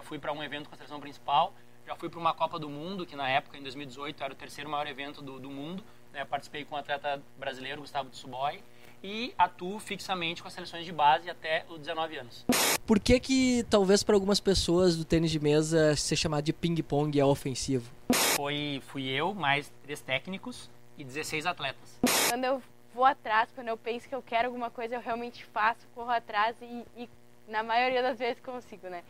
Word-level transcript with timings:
já 0.00 0.02
fui 0.02 0.18
para 0.18 0.32
um 0.32 0.42
evento 0.42 0.68
com 0.68 0.74
a 0.74 0.78
seleção 0.78 0.98
principal, 0.98 1.52
já 1.86 1.94
fui 1.94 2.08
para 2.08 2.18
uma 2.18 2.32
Copa 2.32 2.58
do 2.58 2.70
Mundo, 2.70 3.04
que 3.04 3.14
na 3.14 3.28
época, 3.28 3.58
em 3.58 3.62
2018, 3.62 4.22
era 4.24 4.32
o 4.32 4.36
terceiro 4.36 4.70
maior 4.70 4.86
evento 4.86 5.20
do, 5.20 5.38
do 5.38 5.50
mundo. 5.50 5.82
Né? 6.12 6.24
Participei 6.24 6.64
com 6.64 6.74
o 6.74 6.78
um 6.78 6.80
atleta 6.80 7.22
brasileiro, 7.38 7.82
Gustavo 7.82 8.08
Tsuboy, 8.08 8.62
e 9.02 9.34
atuo 9.36 9.78
fixamente 9.78 10.40
com 10.40 10.48
as 10.48 10.54
seleções 10.54 10.86
de 10.86 10.92
base 10.92 11.28
até 11.28 11.64
os 11.68 11.78
19 11.78 12.16
anos. 12.16 12.46
Por 12.86 12.98
que 12.98 13.20
que, 13.20 13.64
talvez 13.68 14.02
para 14.02 14.14
algumas 14.14 14.40
pessoas 14.40 14.96
do 14.96 15.04
tênis 15.04 15.30
de 15.30 15.38
mesa, 15.38 15.94
ser 15.96 16.16
chamado 16.16 16.44
de 16.44 16.52
ping-pong 16.52 17.20
é 17.20 17.24
ofensivo? 17.24 17.90
Foi, 18.36 18.82
fui 18.86 19.06
eu, 19.08 19.34
mais 19.34 19.70
três 19.82 20.00
técnicos 20.00 20.70
e 20.96 21.04
16 21.04 21.44
atletas. 21.44 22.00
Quando 22.28 22.44
eu 22.44 22.62
vou 22.94 23.04
atrás, 23.04 23.50
quando 23.54 23.68
eu 23.68 23.76
penso 23.76 24.08
que 24.08 24.14
eu 24.14 24.22
quero 24.22 24.48
alguma 24.48 24.70
coisa, 24.70 24.94
eu 24.94 25.00
realmente 25.00 25.44
faço, 25.44 25.86
corro 25.94 26.10
atrás 26.10 26.56
e, 26.62 26.84
e 26.96 27.08
na 27.46 27.62
maioria 27.62 28.02
das 28.02 28.18
vezes 28.18 28.40
consigo, 28.40 28.88
né? 28.88 29.02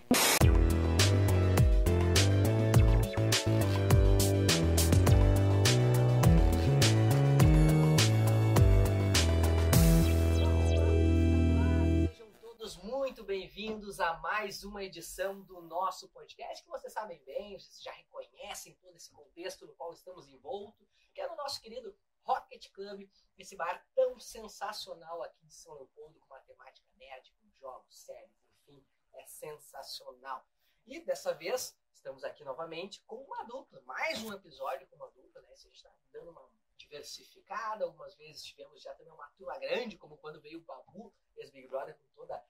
Muito 13.10 13.24
bem-vindos 13.24 13.98
a 13.98 14.16
mais 14.18 14.62
uma 14.62 14.84
edição 14.84 15.42
do 15.42 15.60
nosso 15.62 16.08
podcast, 16.10 16.62
que 16.62 16.70
vocês 16.70 16.92
sabem 16.92 17.20
bem, 17.24 17.58
vocês 17.58 17.82
já 17.82 17.90
reconhecem 17.90 18.72
todo 18.76 18.94
esse 18.94 19.10
contexto 19.10 19.66
no 19.66 19.74
qual 19.74 19.92
estamos 19.92 20.28
envoltos, 20.28 20.88
que 21.12 21.20
é 21.20 21.28
no 21.28 21.34
nosso 21.34 21.60
querido 21.60 21.92
Rocket 22.22 22.70
Club, 22.70 23.10
esse 23.36 23.56
bar 23.56 23.84
tão 23.96 24.20
sensacional 24.20 25.24
aqui 25.24 25.44
de 25.44 25.52
São 25.52 25.74
Leopoldo, 25.74 26.20
com 26.20 26.28
matemática 26.28 26.88
nerd, 26.98 27.34
com 27.40 27.50
jogos, 27.50 27.98
séries, 27.98 28.30
enfim, 28.60 28.86
é 29.14 29.26
sensacional. 29.26 30.46
E 30.86 31.00
dessa 31.00 31.34
vez 31.34 31.76
estamos 31.92 32.22
aqui 32.22 32.44
novamente 32.44 33.02
com 33.08 33.16
uma 33.16 33.42
dupla, 33.42 33.82
mais 33.86 34.22
um 34.22 34.32
episódio 34.32 34.86
com 34.86 34.94
uma 34.94 35.10
dupla, 35.10 35.42
né? 35.42 35.48
A 35.50 35.56
gente 35.56 35.74
está 35.74 35.92
dando 36.12 36.30
uma 36.30 36.48
diversificada, 36.76 37.84
algumas 37.84 38.14
vezes 38.14 38.44
tivemos 38.44 38.80
já 38.80 38.94
também 38.94 39.12
uma 39.12 39.28
turma 39.30 39.58
grande, 39.58 39.98
como 39.98 40.16
quando 40.18 40.40
veio 40.40 40.60
o 40.60 40.64
Babu, 40.64 41.12
ex-Big 41.36 41.66
Brother, 41.66 41.98
com 41.98 42.06
toda 42.14 42.40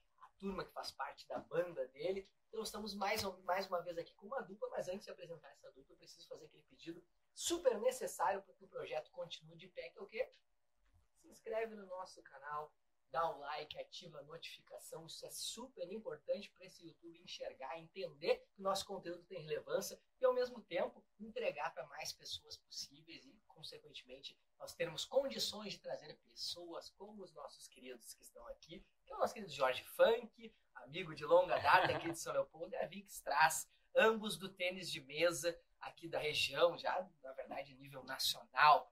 turma 0.41 0.65
que 0.65 0.73
faz 0.73 0.91
parte 0.91 1.27
da 1.27 1.37
banda 1.37 1.87
dele. 1.89 2.27
Então 2.49 2.63
estamos 2.63 2.95
mais, 2.95 3.21
mais 3.43 3.67
uma 3.67 3.79
vez 3.79 3.95
aqui 3.97 4.13
com 4.15 4.25
uma 4.25 4.41
dupla, 4.41 4.67
mas 4.71 4.89
antes 4.89 5.05
de 5.05 5.11
apresentar 5.11 5.49
essa 5.51 5.71
dupla, 5.71 5.93
eu 5.93 5.97
preciso 5.97 6.27
fazer 6.27 6.45
aquele 6.45 6.63
pedido 6.63 7.05
super 7.33 7.79
necessário 7.79 8.41
para 8.41 8.55
que 8.55 8.65
o 8.65 8.67
projeto 8.67 9.11
continue 9.11 9.55
de 9.55 9.67
pé, 9.67 9.89
que 9.89 9.99
é 9.99 10.01
o 10.01 10.07
quê? 10.07 10.33
Se 11.21 11.29
inscreve 11.29 11.75
no 11.75 11.85
nosso 11.85 12.21
canal, 12.23 12.73
dá 13.11 13.29
o 13.29 13.39
like, 13.39 13.77
ativa 13.77 14.19
a 14.19 14.23
notificação, 14.23 15.05
isso 15.05 15.25
é 15.25 15.29
super 15.29 15.89
importante 15.91 16.49
para 16.49 16.65
esse 16.65 16.85
YouTube 16.85 17.21
enxergar, 17.21 17.77
entender 17.77 18.37
que 18.53 18.59
o 18.59 18.63
nosso 18.63 18.85
conteúdo 18.85 19.23
tem 19.25 19.41
relevância 19.41 20.01
e 20.19 20.25
ao 20.25 20.33
mesmo 20.33 20.61
tempo 20.63 21.05
entregar 21.19 21.73
para 21.73 21.85
mais 21.87 22.11
pessoas 22.11 22.57
possíveis 22.57 23.25
e, 23.25 23.33
consequentemente, 23.47 24.37
nós 24.57 24.73
termos 24.73 25.05
condições 25.05 25.73
de 25.73 25.79
trazer 25.79 26.17
pessoas 26.19 26.89
como 26.89 27.21
os 27.23 27.31
nossos 27.33 27.67
queridos 27.67 28.13
que 28.13 28.23
estão 28.23 28.45
aqui, 28.47 28.83
o 29.15 29.19
nosso 29.19 29.33
querido 29.33 29.51
Jorge 29.51 29.83
Funk, 29.83 30.53
amigo 30.75 31.13
de 31.15 31.25
longa 31.25 31.57
data 31.57 31.95
aqui 31.95 32.11
de 32.11 32.17
São 32.17 32.33
Leopoldo, 32.33 32.73
e 32.73 32.77
a 32.77 32.85
Vix 32.85 33.21
traz, 33.21 33.69
ambos 33.95 34.37
do 34.37 34.49
tênis 34.49 34.91
de 34.91 35.01
mesa 35.01 35.57
aqui 35.79 36.07
da 36.07 36.19
região, 36.19 36.77
já, 36.77 37.07
na 37.23 37.31
verdade, 37.33 37.73
nível 37.75 38.03
nacional. 38.03 38.91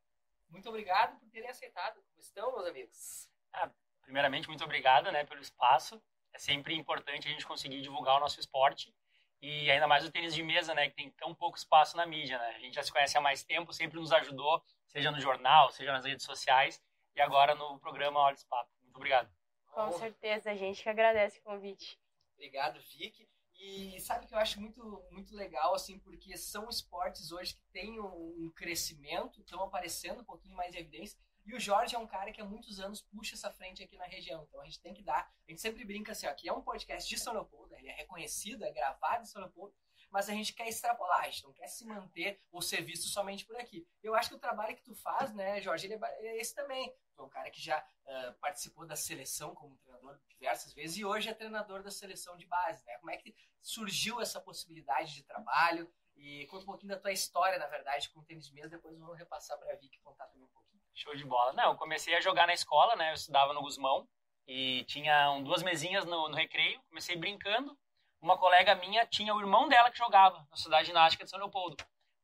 Muito 0.50 0.68
obrigado 0.70 1.20
por 1.20 1.30
terem 1.30 1.50
aceitado. 1.50 2.02
Como 2.02 2.20
estão, 2.20 2.52
meus 2.52 2.68
amigos? 2.68 3.30
Ah, 3.54 3.70
primeiramente, 4.02 4.48
muito 4.48 4.64
obrigado 4.64 5.12
né, 5.12 5.24
pelo 5.24 5.42
espaço. 5.42 6.02
É 6.34 6.40
sempre 6.40 6.76
importante 6.76 7.28
a 7.28 7.32
gente 7.32 7.46
conseguir 7.46 7.82
divulgar 7.82 8.18
o 8.18 8.20
nosso 8.20 8.40
esporte 8.40 8.94
e 9.42 9.72
ainda 9.72 9.88
mais 9.88 10.06
o 10.06 10.12
tênis 10.12 10.34
de 10.34 10.44
mesa, 10.44 10.74
né, 10.74 10.90
que 10.90 10.96
tem 10.96 11.12
tão 11.12 11.34
pouco 11.34 11.58
espaço 11.58 11.96
na 11.96 12.06
mídia, 12.06 12.38
né? 12.38 12.56
A 12.56 12.60
gente 12.60 12.74
já 12.74 12.84
se 12.84 12.92
conhece 12.92 13.18
há 13.18 13.22
mais 13.22 13.44
tempo, 13.44 13.72
sempre 13.72 14.00
nos 14.00 14.12
ajudou, 14.12 14.62
seja 14.88 15.12
no 15.12 15.20
jornal, 15.20 15.72
seja 15.72 15.94
nas 15.94 16.06
redes 16.06 16.26
sociais 16.26 16.82
e 17.16 17.22
agora 17.22 17.56
no 17.56 17.80
programa 17.80 18.20
Olhos 18.20 18.44
Papo. 18.44 18.70
Muito 18.82 18.98
obrigado. 18.98 19.39
Com 19.72 19.92
certeza, 19.94 20.52
a 20.52 20.56
gente 20.56 20.82
que 20.82 20.90
agradece 20.90 21.40
o 21.40 21.44
convite. 21.44 22.00
Obrigado, 22.34 22.80
Vic. 22.82 23.28
E 23.54 24.00
sabe 24.00 24.26
que 24.26 24.34
eu 24.34 24.38
acho 24.38 24.60
muito, 24.62 25.06
muito 25.12 25.36
legal, 25.36 25.76
assim, 25.76 26.00
porque 26.00 26.38
são 26.38 26.70
esportes 26.70 27.32
hoje 27.32 27.56
que 27.56 27.66
têm 27.74 28.00
um 28.00 28.50
crescimento, 28.56 29.42
estão 29.42 29.62
aparecendo 29.62 30.22
um 30.22 30.26
pouquinho 30.26 30.56
mais 30.56 30.74
em 30.74 30.80
evidência, 30.80 31.20
e 31.46 31.54
o 31.54 31.60
Jorge 31.60 31.96
é 31.96 32.00
um 32.00 32.08
cara 32.08 32.32
que 32.32 32.40
há 32.40 32.46
muitos 32.46 32.80
anos 32.80 33.02
puxa 33.02 33.36
essa 33.36 33.52
frente 33.52 33.84
aqui 33.84 33.98
na 33.98 34.06
região. 34.06 34.46
Então 34.48 34.62
a 34.62 34.66
gente 34.66 34.80
tem 34.80 34.94
que 34.94 35.02
dar. 35.02 35.30
A 35.48 35.52
gente 35.52 35.60
sempre 35.60 35.84
brinca 35.84 36.12
assim, 36.12 36.28
ó, 36.28 36.34
que 36.34 36.48
é 36.48 36.54
um 36.54 36.62
podcast 36.62 37.10
de 37.10 37.20
São 37.20 37.34
Leopoldo, 37.34 37.76
ele 37.76 37.90
é 37.90 37.96
reconhecido, 37.96 38.64
é 38.64 38.72
gravado 38.72 39.24
em 39.24 39.26
São 39.26 39.42
Leopoldo, 39.42 39.74
mas 40.12 40.30
a 40.30 40.34
gente 40.34 40.54
quer 40.54 40.68
extrapolar, 40.68 41.22
a 41.22 41.30
gente 41.30 41.44
não 41.44 41.54
quer 41.54 41.68
se 41.68 41.86
manter 41.86 42.42
ou 42.52 42.62
ser 42.62 42.82
visto 42.82 43.08
somente 43.08 43.46
por 43.46 43.56
aqui. 43.58 43.88
Eu 44.02 44.16
acho 44.16 44.30
que 44.30 44.36
o 44.36 44.40
trabalho 44.40 44.76
que 44.76 44.84
tu 44.84 44.96
faz, 44.96 45.34
né, 45.34 45.62
Jorge, 45.62 45.88
ele 45.88 45.94
é, 45.94 46.28
é 46.28 46.42
esse 46.42 46.56
também. 46.56 46.94
Tu 47.16 47.22
é 47.22 47.26
um 47.26 47.30
cara 47.30 47.50
que 47.52 47.62
já 47.62 47.80
uh, 47.80 48.34
participou 48.40 48.86
da 48.86 48.96
seleção 48.96 49.54
como 49.54 49.78
treinador 49.78 50.20
diversas 50.28 50.74
vezes 50.74 50.98
e 50.98 51.06
hoje 51.06 51.30
é 51.30 51.34
treinador 51.34 51.84
da 51.84 51.92
seleção 51.92 52.38
de 52.38 52.46
base, 52.46 52.84
né? 52.86 52.98
Como 52.98 53.12
é 53.12 53.18
que 53.18 53.36
surgiu 53.62 54.22
essa 54.22 54.40
possibilidade 54.40 55.14
de 55.14 55.24
trabalho? 55.24 55.92
E 56.16 56.46
conta 56.48 56.64
um 56.64 56.66
pouquinho 56.66 56.94
da 56.94 57.00
tua 57.00 57.14
história, 57.14 57.58
na 57.58 57.68
verdade, 57.68 58.10
com 58.10 58.20
o 58.20 58.24
tênis 58.24 58.46
de 58.46 58.54
mesa, 58.54 58.70
depois 58.70 58.98
vamos 58.98 59.18
repassar 59.18 59.58
para 59.58 59.72
a 59.72 59.76
Vicky 59.78 60.00
contar 60.02 60.28
também 60.28 60.46
um 60.46 60.50
pouquinho. 60.50 60.82
Show 60.94 61.16
de 61.16 61.24
bola. 61.24 61.54
Não, 61.54 61.72
eu 61.72 61.78
comecei 61.78 62.14
a 62.14 62.20
jogar 62.20 62.46
na 62.46 62.54
escola, 62.54 62.96
né? 62.98 63.12
Eu 63.12 63.14
estudava 63.14 63.54
no 63.54 63.62
Guzmão 63.62 64.06
e 64.46 64.84
tinha 64.86 65.40
duas 65.42 65.64
mesinhas 65.64 66.04
no, 66.04 66.28
no 66.28 66.36
recreio. 66.36 66.82
Comecei 66.90 67.16
brincando. 67.16 67.78
Uma 68.22 68.38
colega 68.38 68.76
minha 68.76 69.06
tinha 69.06 69.34
o 69.34 69.40
irmão 69.40 69.68
dela 69.68 69.90
que 69.90 69.98
jogava 69.98 70.46
na 70.50 70.58
cidade 70.58 70.88
ginástica 70.88 71.24
de 71.24 71.30
São 71.30 71.40
Leopoldo. 71.40 71.78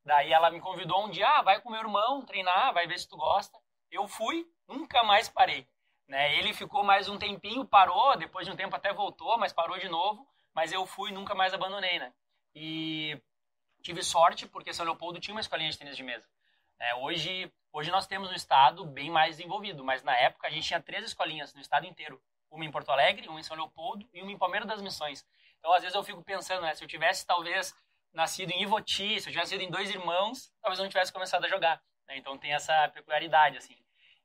Daí 0.04 0.32
ela 0.32 0.50
me 0.50 0.60
convidou 0.60 1.04
um 1.04 1.10
dia, 1.10 1.28
ah, 1.28 1.42
vai 1.42 1.60
com 1.60 1.70
meu 1.70 1.80
irmão 1.80 2.24
treinar, 2.24 2.72
vai 2.72 2.86
ver 2.86 2.98
se 2.98 3.08
tu 3.08 3.16
gosta. 3.16 3.58
Eu 3.90 4.06
fui, 4.06 4.46
nunca 4.68 5.02
mais 5.02 5.28
parei. 5.28 5.66
Né? 6.06 6.36
Ele 6.38 6.54
ficou 6.54 6.84
mais 6.84 7.08
um 7.08 7.18
tempinho, 7.18 7.64
parou, 7.64 8.16
depois 8.16 8.46
de 8.46 8.52
um 8.52 8.56
tempo 8.56 8.76
até 8.76 8.92
voltou, 8.92 9.36
mas 9.38 9.52
parou 9.52 9.78
de 9.78 9.88
novo. 9.88 10.26
Mas 10.54 10.72
eu 10.72 10.86
fui, 10.86 11.10
nunca 11.10 11.34
mais 11.34 11.52
abandonei, 11.52 11.98
né? 11.98 12.12
E 12.54 13.20
tive 13.82 14.02
sorte 14.02 14.46
porque 14.46 14.72
São 14.72 14.86
Leopoldo 14.86 15.20
tinha 15.20 15.34
uma 15.34 15.40
escolinha 15.40 15.70
de 15.70 15.78
tênis 15.78 15.96
de 15.96 16.02
mesa. 16.02 16.26
É, 16.78 16.94
hoje, 16.94 17.52
hoje 17.72 17.90
nós 17.90 18.06
temos 18.06 18.30
um 18.30 18.34
estado 18.34 18.84
bem 18.84 19.10
mais 19.10 19.36
desenvolvido, 19.36 19.84
mas 19.84 20.02
na 20.02 20.16
época 20.16 20.46
a 20.46 20.50
gente 20.50 20.66
tinha 20.66 20.80
três 20.80 21.04
escolinhas 21.04 21.52
no 21.52 21.60
estado 21.60 21.86
inteiro. 21.86 22.20
Uma 22.50 22.64
em 22.64 22.70
Porto 22.70 22.90
Alegre, 22.90 23.28
uma 23.28 23.40
em 23.40 23.42
São 23.42 23.56
Leopoldo 23.56 24.08
e 24.14 24.22
uma 24.22 24.30
em 24.30 24.38
Palmeiras 24.38 24.68
das 24.68 24.80
Missões. 24.80 25.26
Então, 25.58 25.72
às 25.72 25.82
vezes 25.82 25.94
eu 25.94 26.04
fico 26.04 26.22
pensando, 26.22 26.62
né, 26.62 26.74
se 26.74 26.82
eu 26.82 26.88
tivesse 26.88 27.26
talvez 27.26 27.74
nascido 28.12 28.50
em 28.50 28.62
Ivoti, 28.62 29.20
se 29.20 29.28
eu 29.28 29.32
tivesse 29.32 29.50
sido 29.50 29.62
em 29.62 29.70
dois 29.70 29.90
irmãos, 29.90 30.50
talvez 30.62 30.78
eu 30.78 30.84
não 30.84 30.90
tivesse 30.90 31.12
começado 31.12 31.44
a 31.44 31.48
jogar. 31.48 31.82
Né? 32.08 32.16
Então 32.16 32.38
tem 32.38 32.52
essa 32.52 32.88
peculiaridade, 32.88 33.58
assim. 33.58 33.76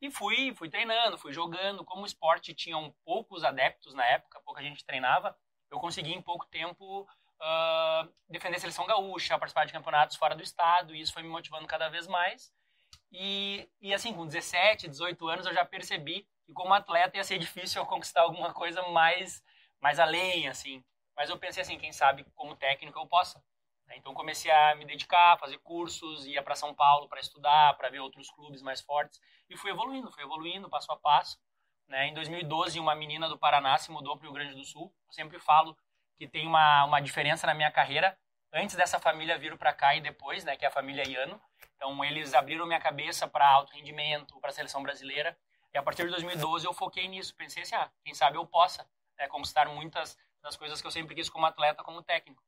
E 0.01 0.09
fui, 0.09 0.53
fui 0.55 0.69
treinando, 0.69 1.17
fui 1.17 1.31
jogando. 1.31 1.85
Como 1.85 2.03
o 2.03 2.05
esporte 2.05 2.53
tinha 2.55 2.75
poucos 3.05 3.43
adeptos 3.43 3.93
na 3.93 4.05
época, 4.05 4.41
pouca 4.43 4.63
gente 4.63 4.85
treinava, 4.85 5.37
eu 5.69 5.79
consegui 5.79 6.13
em 6.13 6.21
pouco 6.21 6.45
tempo 6.47 7.01
uh, 7.41 8.13
defender 8.29 8.57
a 8.57 8.59
seleção 8.59 8.85
gaúcha, 8.85 9.37
participar 9.37 9.65
de 9.65 9.73
campeonatos 9.73 10.17
fora 10.17 10.35
do 10.35 10.41
estado, 10.41 10.95
e 10.95 11.01
isso 11.01 11.13
foi 11.13 11.23
me 11.23 11.29
motivando 11.29 11.67
cada 11.67 11.87
vez 11.89 12.07
mais. 12.07 12.51
E, 13.11 13.69
e 13.79 13.93
assim, 13.93 14.13
com 14.13 14.25
17, 14.25 14.87
18 14.87 15.27
anos, 15.27 15.45
eu 15.45 15.53
já 15.53 15.65
percebi 15.65 16.27
que 16.45 16.53
como 16.53 16.73
atleta 16.73 17.17
ia 17.17 17.23
ser 17.23 17.37
difícil 17.37 17.81
eu 17.81 17.85
conquistar 17.85 18.21
alguma 18.21 18.53
coisa 18.53 18.81
mais, 18.89 19.43
mais 19.79 19.99
além, 19.99 20.47
assim. 20.47 20.83
Mas 21.15 21.29
eu 21.29 21.37
pensei 21.37 21.61
assim, 21.61 21.77
quem 21.77 21.91
sabe 21.91 22.25
como 22.35 22.55
técnico 22.55 22.99
eu 22.99 23.07
possa. 23.07 23.43
Então 23.95 24.13
comecei 24.13 24.51
a 24.51 24.75
me 24.75 24.85
dedicar, 24.85 25.37
fazer 25.37 25.57
cursos, 25.59 26.25
ia 26.25 26.41
para 26.41 26.55
São 26.55 26.73
Paulo 26.73 27.09
para 27.09 27.19
estudar, 27.19 27.75
para 27.75 27.89
ver 27.89 27.99
outros 27.99 28.29
clubes 28.31 28.61
mais 28.61 28.81
fortes 28.81 29.19
e 29.49 29.57
fui 29.57 29.69
evoluindo, 29.69 30.11
fui 30.11 30.23
evoluindo 30.23 30.69
passo 30.69 30.91
a 30.91 30.97
passo. 30.97 31.37
Né? 31.87 32.07
Em 32.07 32.13
2012, 32.13 32.79
uma 32.79 32.95
menina 32.95 33.27
do 33.27 33.37
Paraná 33.37 33.77
se 33.77 33.91
mudou 33.91 34.17
para 34.17 34.23
o 34.27 34.31
Rio 34.31 34.33
Grande 34.33 34.55
do 34.55 34.63
Sul. 34.63 34.93
Eu 35.07 35.13
sempre 35.13 35.39
falo 35.39 35.77
que 36.17 36.27
tem 36.27 36.47
uma, 36.47 36.85
uma 36.85 37.01
diferença 37.01 37.45
na 37.45 37.53
minha 37.53 37.69
carreira 37.69 38.17
antes 38.53 38.75
dessa 38.75 38.99
família 38.99 39.37
vir 39.37 39.57
para 39.57 39.73
cá 39.73 39.95
e 39.95 40.01
depois, 40.01 40.43
né, 40.43 40.55
que 40.55 40.63
é 40.63 40.67
a 40.67 40.71
família 40.71 41.07
Iano. 41.07 41.41
Então, 41.75 42.03
eles 42.05 42.33
abriram 42.33 42.65
minha 42.65 42.79
cabeça 42.79 43.27
para 43.27 43.47
alto 43.47 43.73
rendimento, 43.73 44.39
para 44.39 44.51
a 44.51 44.53
seleção 44.53 44.83
brasileira. 44.83 45.37
E 45.73 45.77
a 45.77 45.83
partir 45.83 46.03
de 46.03 46.11
2012 46.11 46.65
eu 46.65 46.73
foquei 46.73 47.07
nisso. 47.07 47.35
Pensei 47.35 47.63
assim, 47.63 47.75
ah, 47.75 47.91
quem 48.03 48.13
sabe 48.13 48.37
eu 48.37 48.45
possa 48.45 48.87
né, 49.17 49.27
conquistar 49.27 49.67
muitas 49.67 50.17
das 50.41 50.55
coisas 50.55 50.81
que 50.81 50.87
eu 50.87 50.91
sempre 50.91 51.15
quis 51.15 51.29
como 51.29 51.45
atleta, 51.45 51.83
como 51.83 52.01
técnico. 52.01 52.43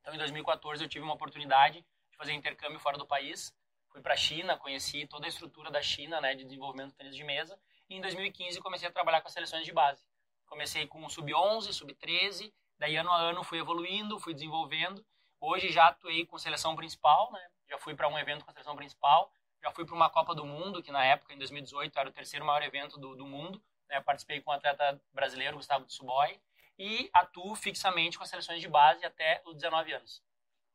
Então, 0.00 0.14
em 0.14 0.18
2014 0.18 0.82
eu 0.82 0.88
tive 0.88 1.04
uma 1.04 1.14
oportunidade 1.14 1.84
de 2.10 2.16
fazer 2.16 2.32
intercâmbio 2.32 2.78
fora 2.78 2.98
do 2.98 3.06
país. 3.06 3.54
Fui 3.90 4.00
para 4.00 4.14
a 4.14 4.16
China, 4.16 4.56
conheci 4.56 5.06
toda 5.06 5.26
a 5.26 5.28
estrutura 5.28 5.70
da 5.70 5.82
China, 5.82 6.20
né, 6.20 6.34
de 6.34 6.44
desenvolvimento 6.44 6.90
de 6.90 6.96
tênis 6.96 7.16
de 7.16 7.24
mesa. 7.24 7.58
E 7.88 7.96
em 7.96 8.00
2015 8.00 8.60
comecei 8.60 8.88
a 8.88 8.92
trabalhar 8.92 9.20
com 9.20 9.28
as 9.28 9.34
seleções 9.34 9.64
de 9.64 9.72
base. 9.72 10.04
Comecei 10.46 10.86
com 10.86 11.04
o 11.04 11.10
sub-11, 11.10 11.72
sub-13 11.72 12.52
Daí, 12.80 12.96
ano 12.96 13.12
a 13.12 13.18
ano, 13.18 13.44
fui 13.44 13.58
evoluindo, 13.58 14.18
fui 14.18 14.32
desenvolvendo. 14.32 15.04
Hoje 15.38 15.70
já 15.70 15.88
atuei 15.88 16.24
com 16.24 16.38
seleção 16.38 16.74
principal, 16.74 17.30
né? 17.30 17.50
Já 17.68 17.76
fui 17.76 17.94
para 17.94 18.08
um 18.08 18.18
evento 18.18 18.42
com 18.42 18.52
seleção 18.52 18.74
principal. 18.74 19.30
Já 19.62 19.70
fui 19.70 19.84
para 19.84 19.94
uma 19.94 20.08
Copa 20.08 20.34
do 20.34 20.46
Mundo, 20.46 20.82
que 20.82 20.90
na 20.90 21.04
época, 21.04 21.34
em 21.34 21.36
2018, 21.36 21.98
era 21.98 22.08
o 22.08 22.12
terceiro 22.12 22.42
maior 22.42 22.62
evento 22.62 22.98
do, 22.98 23.14
do 23.14 23.26
mundo. 23.26 23.62
Né? 23.86 24.00
Participei 24.00 24.40
com 24.40 24.50
o 24.50 24.54
um 24.54 24.56
atleta 24.56 24.98
brasileiro, 25.12 25.58
Gustavo 25.58 25.84
Tsuboy. 25.84 26.40
E 26.80 27.10
atuo 27.12 27.54
fixamente 27.54 28.16
com 28.16 28.24
as 28.24 28.30
seleções 28.30 28.58
de 28.58 28.66
base 28.66 29.04
até 29.04 29.42
os 29.44 29.54
19 29.54 29.92
anos. 29.92 30.24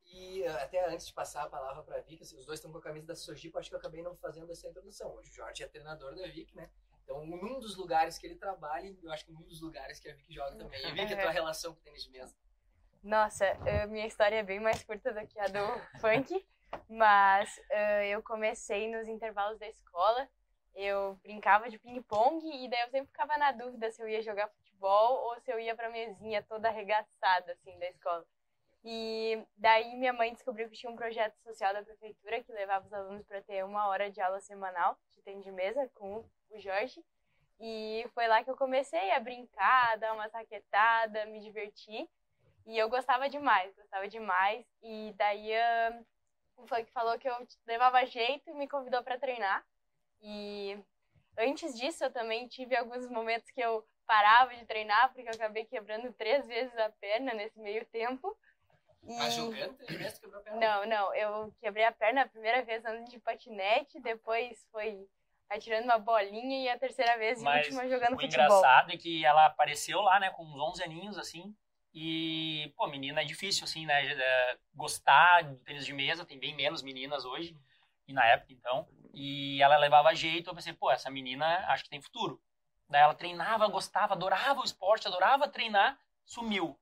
E 0.05 0.43
uh, 0.43 0.57
até 0.57 0.87
antes 0.87 1.07
de 1.07 1.13
passar 1.13 1.43
a 1.43 1.49
palavra 1.49 1.81
para 1.81 1.97
a 1.97 2.01
Vicky, 2.01 2.21
assim, 2.21 2.37
os 2.37 2.45
dois 2.45 2.59
estão 2.59 2.71
com 2.71 2.77
a 2.77 2.81
camisa 2.81 3.07
da 3.07 3.15
Sojipa, 3.15 3.57
acho 3.57 3.69
que 3.69 3.75
eu 3.75 3.79
acabei 3.79 4.03
não 4.03 4.15
fazendo 4.17 4.51
essa 4.51 4.67
introdução. 4.67 5.11
Hoje 5.15 5.31
o 5.31 5.33
Jorge 5.33 5.63
é 5.63 5.67
treinador 5.67 6.13
da 6.13 6.27
Vicky, 6.27 6.55
né? 6.55 6.69
Então, 7.03 7.25
num 7.25 7.59
dos 7.59 7.75
lugares 7.75 8.19
que 8.19 8.27
ele 8.27 8.35
trabalha, 8.35 8.95
eu 9.01 9.11
acho 9.11 9.25
que 9.25 9.31
num 9.31 9.41
dos 9.41 9.59
lugares 9.61 9.99
que 9.99 10.07
a 10.07 10.13
Vicky 10.13 10.31
joga 10.31 10.55
também. 10.55 10.79
E 10.79 10.91
Vicky, 10.91 11.15
a 11.15 11.21
tua 11.23 11.31
relação 11.33 11.73
com 11.73 11.79
o 11.79 11.83
tênis 11.83 12.03
de 12.03 12.11
mesa? 12.11 12.35
Nossa, 13.01 13.51
uh, 13.53 13.89
minha 13.89 14.05
história 14.05 14.35
é 14.35 14.43
bem 14.43 14.59
mais 14.59 14.83
curta 14.83 15.11
do 15.11 15.27
que 15.27 15.39
a 15.39 15.47
do 15.47 15.81
funk, 15.99 16.45
mas 16.87 17.49
uh, 17.71 18.03
eu 18.03 18.21
comecei 18.21 18.87
nos 18.95 19.07
intervalos 19.07 19.57
da 19.57 19.67
escola, 19.67 20.29
eu 20.75 21.15
brincava 21.23 21.67
de 21.67 21.79
ping-pong 21.79 22.45
e 22.45 22.69
daí 22.69 22.81
eu 22.81 22.89
sempre 22.89 23.07
ficava 23.07 23.37
na 23.39 23.51
dúvida 23.51 23.89
se 23.91 24.03
eu 24.03 24.07
ia 24.07 24.21
jogar 24.21 24.51
futebol 24.75 25.23
ou 25.25 25.39
se 25.39 25.51
eu 25.51 25.59
ia 25.59 25.75
pra 25.75 25.89
mesinha 25.89 26.43
toda 26.43 26.67
arregaçada, 26.67 27.53
assim, 27.53 27.77
da 27.79 27.89
escola. 27.89 28.25
E 28.83 29.43
daí 29.57 29.95
minha 29.95 30.13
mãe 30.13 30.31
descobriu 30.31 30.69
que 30.69 30.75
tinha 30.75 30.91
um 30.91 30.95
projeto 30.95 31.35
social 31.41 31.73
da 31.73 31.81
prefeitura 31.81 32.43
que 32.43 32.51
levava 32.51 32.85
os 32.85 32.93
alunos 32.93 33.25
para 33.25 33.41
ter 33.41 33.65
uma 33.65 33.87
hora 33.87 34.11
de 34.11 34.21
aula 34.21 34.39
semanal 34.41 34.95
de 35.11 35.21
tênis 35.23 35.43
de 35.43 35.51
mesa 35.51 35.89
com 35.95 36.23
o 36.51 36.59
Jorge. 36.59 37.03
E 37.59 38.05
foi 38.13 38.27
lá 38.27 38.43
que 38.43 38.49
eu 38.49 38.57
comecei 38.57 39.11
a 39.11 39.19
brincar, 39.19 39.97
dar 39.97 40.13
uma 40.13 40.29
saquetada, 40.29 41.25
me 41.25 41.39
divertir. 41.39 42.07
E 42.67 42.77
eu 42.77 42.89
gostava 42.89 43.29
demais, 43.29 43.73
gostava 43.75 44.07
demais. 44.07 44.65
E 44.83 45.13
daí 45.17 45.51
o 46.57 46.67
funk 46.67 46.91
falou 46.91 47.17
que 47.17 47.27
eu 47.27 47.35
levava 47.65 48.05
jeito 48.05 48.49
e 48.49 48.53
me 48.53 48.67
convidou 48.67 49.01
para 49.03 49.17
treinar. 49.17 49.65
E 50.21 50.77
antes 51.37 51.75
disso 51.75 52.03
eu 52.03 52.11
também 52.11 52.47
tive 52.47 52.75
alguns 52.75 53.09
momentos 53.09 53.49
que 53.49 53.61
eu 53.61 53.83
parava 54.05 54.55
de 54.55 54.65
treinar 54.65 55.11
porque 55.13 55.27
eu 55.27 55.33
acabei 55.33 55.65
quebrando 55.65 56.11
três 56.13 56.45
vezes 56.47 56.75
a 56.77 56.89
perna 56.89 57.33
nesse 57.33 57.59
meio 57.59 57.85
tempo. 57.85 58.37
E... 59.03 59.17
Ah, 59.19 59.29
jogando? 59.29 59.77
quebrou 59.77 60.39
a 60.39 60.43
perna? 60.43 60.59
Não, 60.59 60.85
não. 60.85 61.15
Eu 61.15 61.53
quebrei 61.59 61.85
a 61.85 61.91
perna 61.91 62.21
a 62.23 62.27
primeira 62.27 62.63
vez 62.63 62.83
andando 62.85 63.09
de 63.09 63.19
patinete, 63.19 63.99
depois 63.99 64.67
foi 64.71 65.07
atirando 65.49 65.85
uma 65.85 65.99
bolinha 65.99 66.63
e 66.63 66.69
a 66.69 66.77
terceira 66.77 67.17
vez 67.17 67.41
e 67.41 67.45
última 67.47 67.87
jogando 67.87 68.13
o 68.13 68.19
futebol. 68.19 68.45
O 68.45 68.57
engraçado 68.57 68.91
é 68.91 68.97
que 68.97 69.23
ela 69.25 69.45
apareceu 69.45 70.01
lá, 70.01 70.19
né, 70.19 70.31
com 70.31 70.43
uns 70.43 70.59
11 70.59 70.83
aninhos, 70.83 71.17
assim, 71.17 71.55
e, 71.93 72.73
pô, 72.75 72.87
menina 72.87 73.21
é 73.21 73.25
difícil, 73.25 73.63
assim, 73.63 73.85
né, 73.85 74.05
é, 74.11 74.57
gostar 74.73 75.43
do 75.43 75.57
tênis 75.57 75.85
de 75.85 75.93
mesa, 75.93 76.25
tem 76.25 76.39
bem 76.39 76.55
menos 76.55 76.81
meninas 76.81 77.25
hoje, 77.25 77.55
e 78.07 78.13
na 78.13 78.25
época, 78.25 78.53
então, 78.53 78.87
e 79.13 79.61
ela 79.61 79.77
levava 79.77 80.13
jeito, 80.13 80.49
eu 80.49 80.55
pensei, 80.55 80.73
pô, 80.73 80.91
essa 80.91 81.09
menina 81.09 81.65
acho 81.69 81.83
que 81.83 81.89
tem 81.89 82.01
futuro. 82.01 82.41
Daí 82.87 83.01
ela 83.01 83.15
treinava, 83.15 83.67
gostava, 83.67 84.13
adorava 84.13 84.61
o 84.61 84.63
esporte, 84.63 85.07
adorava 85.07 85.47
treinar, 85.47 85.99
sumiu. 86.23 86.77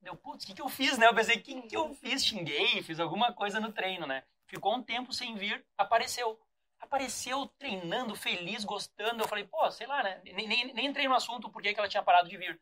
Deu, 0.00 0.14
putz, 0.14 0.44
o 0.44 0.46
que, 0.46 0.54
que 0.54 0.62
eu 0.62 0.68
fiz, 0.68 0.98
né? 0.98 1.06
Eu 1.06 1.14
pensei, 1.14 1.36
o 1.36 1.42
que, 1.42 1.62
que 1.62 1.76
eu 1.76 1.94
fiz? 1.94 2.24
Xinguei, 2.24 2.82
fiz 2.82 3.00
alguma 3.00 3.32
coisa 3.32 3.58
no 3.58 3.72
treino, 3.72 4.06
né? 4.06 4.22
Ficou 4.46 4.74
um 4.74 4.82
tempo 4.82 5.12
sem 5.12 5.34
vir, 5.34 5.64
apareceu. 5.76 6.38
Apareceu 6.78 7.46
treinando, 7.58 8.14
feliz, 8.14 8.64
gostando. 8.64 9.22
Eu 9.22 9.28
falei, 9.28 9.44
pô, 9.44 9.70
sei 9.70 9.86
lá, 9.86 10.02
né? 10.02 10.20
Nem, 10.24 10.46
nem, 10.46 10.72
nem 10.74 10.86
entrei 10.86 11.08
no 11.08 11.14
assunto 11.14 11.48
por 11.50 11.60
que 11.62 11.74
ela 11.76 11.88
tinha 11.88 12.02
parado 12.02 12.28
de 12.28 12.36
vir. 12.36 12.60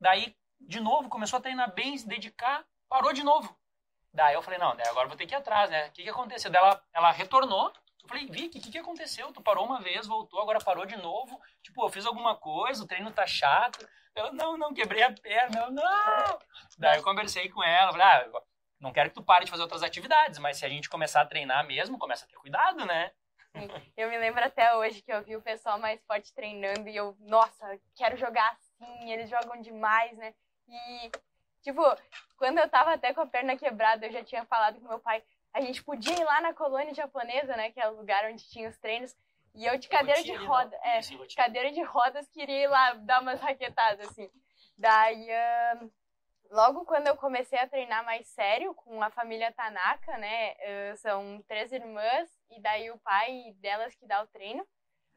Daí, 0.00 0.36
de 0.60 0.80
novo, 0.80 1.08
começou 1.08 1.38
a 1.38 1.42
treinar 1.42 1.72
bem, 1.72 1.96
se 1.96 2.06
dedicar, 2.06 2.66
parou 2.88 3.12
de 3.12 3.22
novo. 3.22 3.56
Daí 4.12 4.34
eu 4.34 4.42
falei, 4.42 4.58
não, 4.58 4.72
agora 4.72 5.08
vou 5.08 5.16
ter 5.16 5.26
que 5.26 5.34
ir 5.34 5.38
atrás, 5.38 5.70
né? 5.70 5.88
O 5.88 5.92
que, 5.92 6.02
que 6.02 6.10
aconteceu? 6.10 6.50
Daí 6.50 6.62
ela, 6.62 6.84
ela 6.92 7.10
retornou. 7.10 7.72
Eu 8.02 8.08
falei, 8.08 8.26
Vicky, 8.26 8.58
o 8.58 8.62
que, 8.62 8.70
que 8.70 8.78
aconteceu? 8.78 9.32
Tu 9.32 9.40
parou 9.40 9.64
uma 9.64 9.80
vez, 9.80 10.06
voltou, 10.06 10.40
agora 10.40 10.58
parou 10.58 10.84
de 10.84 10.96
novo. 10.96 11.40
Tipo, 11.62 11.84
eu 11.84 11.88
fiz 11.88 12.04
alguma 12.04 12.36
coisa, 12.36 12.82
o 12.82 12.86
treino 12.86 13.12
tá 13.12 13.26
chato. 13.26 13.86
Eu, 14.14 14.32
não, 14.32 14.56
não, 14.58 14.74
quebrei 14.74 15.02
a 15.02 15.12
perna. 15.12 15.60
Eu, 15.60 15.70
não. 15.70 16.38
Daí 16.78 16.98
eu 16.98 17.02
conversei 17.02 17.48
com 17.48 17.62
ela, 17.62 17.92
falei, 17.92 18.06
ah, 18.06 18.42
não 18.80 18.92
quero 18.92 19.10
que 19.10 19.14
tu 19.14 19.22
pare 19.22 19.44
de 19.44 19.50
fazer 19.50 19.62
outras 19.62 19.82
atividades, 19.82 20.40
mas 20.40 20.56
se 20.56 20.66
a 20.66 20.68
gente 20.68 20.90
começar 20.90 21.20
a 21.20 21.26
treinar 21.26 21.64
mesmo, 21.64 21.98
começa 21.98 22.24
a 22.24 22.28
ter 22.28 22.34
cuidado, 22.34 22.84
né? 22.84 23.12
Eu 23.96 24.08
me 24.08 24.18
lembro 24.18 24.42
até 24.42 24.74
hoje 24.74 25.02
que 25.02 25.12
eu 25.12 25.22
vi 25.22 25.36
o 25.36 25.42
pessoal 25.42 25.78
mais 25.78 26.02
forte 26.04 26.34
treinando 26.34 26.88
e 26.88 26.96
eu, 26.96 27.16
nossa, 27.20 27.78
quero 27.94 28.16
jogar 28.16 28.50
assim, 28.52 29.12
eles 29.12 29.30
jogam 29.30 29.60
demais, 29.60 30.16
né? 30.16 30.34
E, 30.68 31.10
tipo, 31.60 31.82
quando 32.36 32.58
eu 32.58 32.68
tava 32.68 32.94
até 32.94 33.12
com 33.12 33.20
a 33.20 33.26
perna 33.26 33.56
quebrada, 33.56 34.06
eu 34.06 34.12
já 34.12 34.24
tinha 34.24 34.44
falado 34.46 34.80
com 34.80 34.88
meu 34.88 34.98
pai, 34.98 35.22
a 35.52 35.60
gente 35.60 35.82
podia 35.82 36.18
ir 36.18 36.24
lá 36.24 36.40
na 36.40 36.54
colônia 36.54 36.94
japonesa, 36.94 37.56
né, 37.56 37.70
que 37.70 37.80
é 37.80 37.88
o 37.88 37.96
lugar 37.96 38.24
onde 38.30 38.48
tinha 38.48 38.68
os 38.68 38.78
treinos, 38.78 39.14
e 39.54 39.66
eu 39.66 39.76
de 39.76 39.88
cadeira 39.88 40.22
de 40.22 40.32
roda, 40.34 40.74
é, 40.82 41.00
cadeira 41.36 41.70
de 41.72 41.82
rodas 41.82 42.26
queria 42.30 42.64
ir 42.64 42.68
lá 42.68 42.94
dar 42.94 43.20
umas 43.20 43.40
raquetadas, 43.40 44.08
assim. 44.08 44.30
Daí, 44.78 45.28
uh, 45.28 45.92
logo 46.50 46.86
quando 46.86 47.06
eu 47.08 47.16
comecei 47.16 47.58
a 47.58 47.68
treinar 47.68 48.02
mais 48.04 48.26
sério 48.28 48.74
com 48.74 49.02
a 49.02 49.10
família 49.10 49.52
Tanaka, 49.52 50.16
né, 50.16 50.52
uh, 50.52 50.96
são 50.96 51.44
três 51.46 51.70
irmãs 51.70 52.30
e 52.50 52.60
daí 52.60 52.90
o 52.90 52.98
pai 52.98 53.54
delas 53.58 53.94
que 53.94 54.06
dá 54.06 54.22
o 54.22 54.26
treino. 54.28 54.66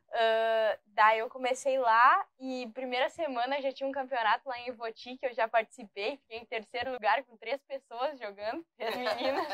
Uh, 0.07 0.79
daí 0.87 1.19
eu 1.19 1.29
comecei 1.29 1.77
lá 1.77 2.25
e 2.39 2.71
primeira 2.73 3.09
semana 3.09 3.61
já 3.61 3.71
tinha 3.71 3.89
um 3.89 3.91
campeonato 3.91 4.47
lá 4.47 4.57
em 4.59 4.69
Ivoti 4.69 5.17
que 5.17 5.25
eu 5.25 5.33
já 5.33 5.47
participei, 5.47 6.17
fiquei 6.17 6.37
em 6.37 6.45
terceiro 6.45 6.93
lugar 6.93 7.21
com 7.23 7.35
três 7.35 7.61
pessoas 7.63 8.17
jogando, 8.17 8.65
três 8.77 8.95
meninas. 8.95 9.47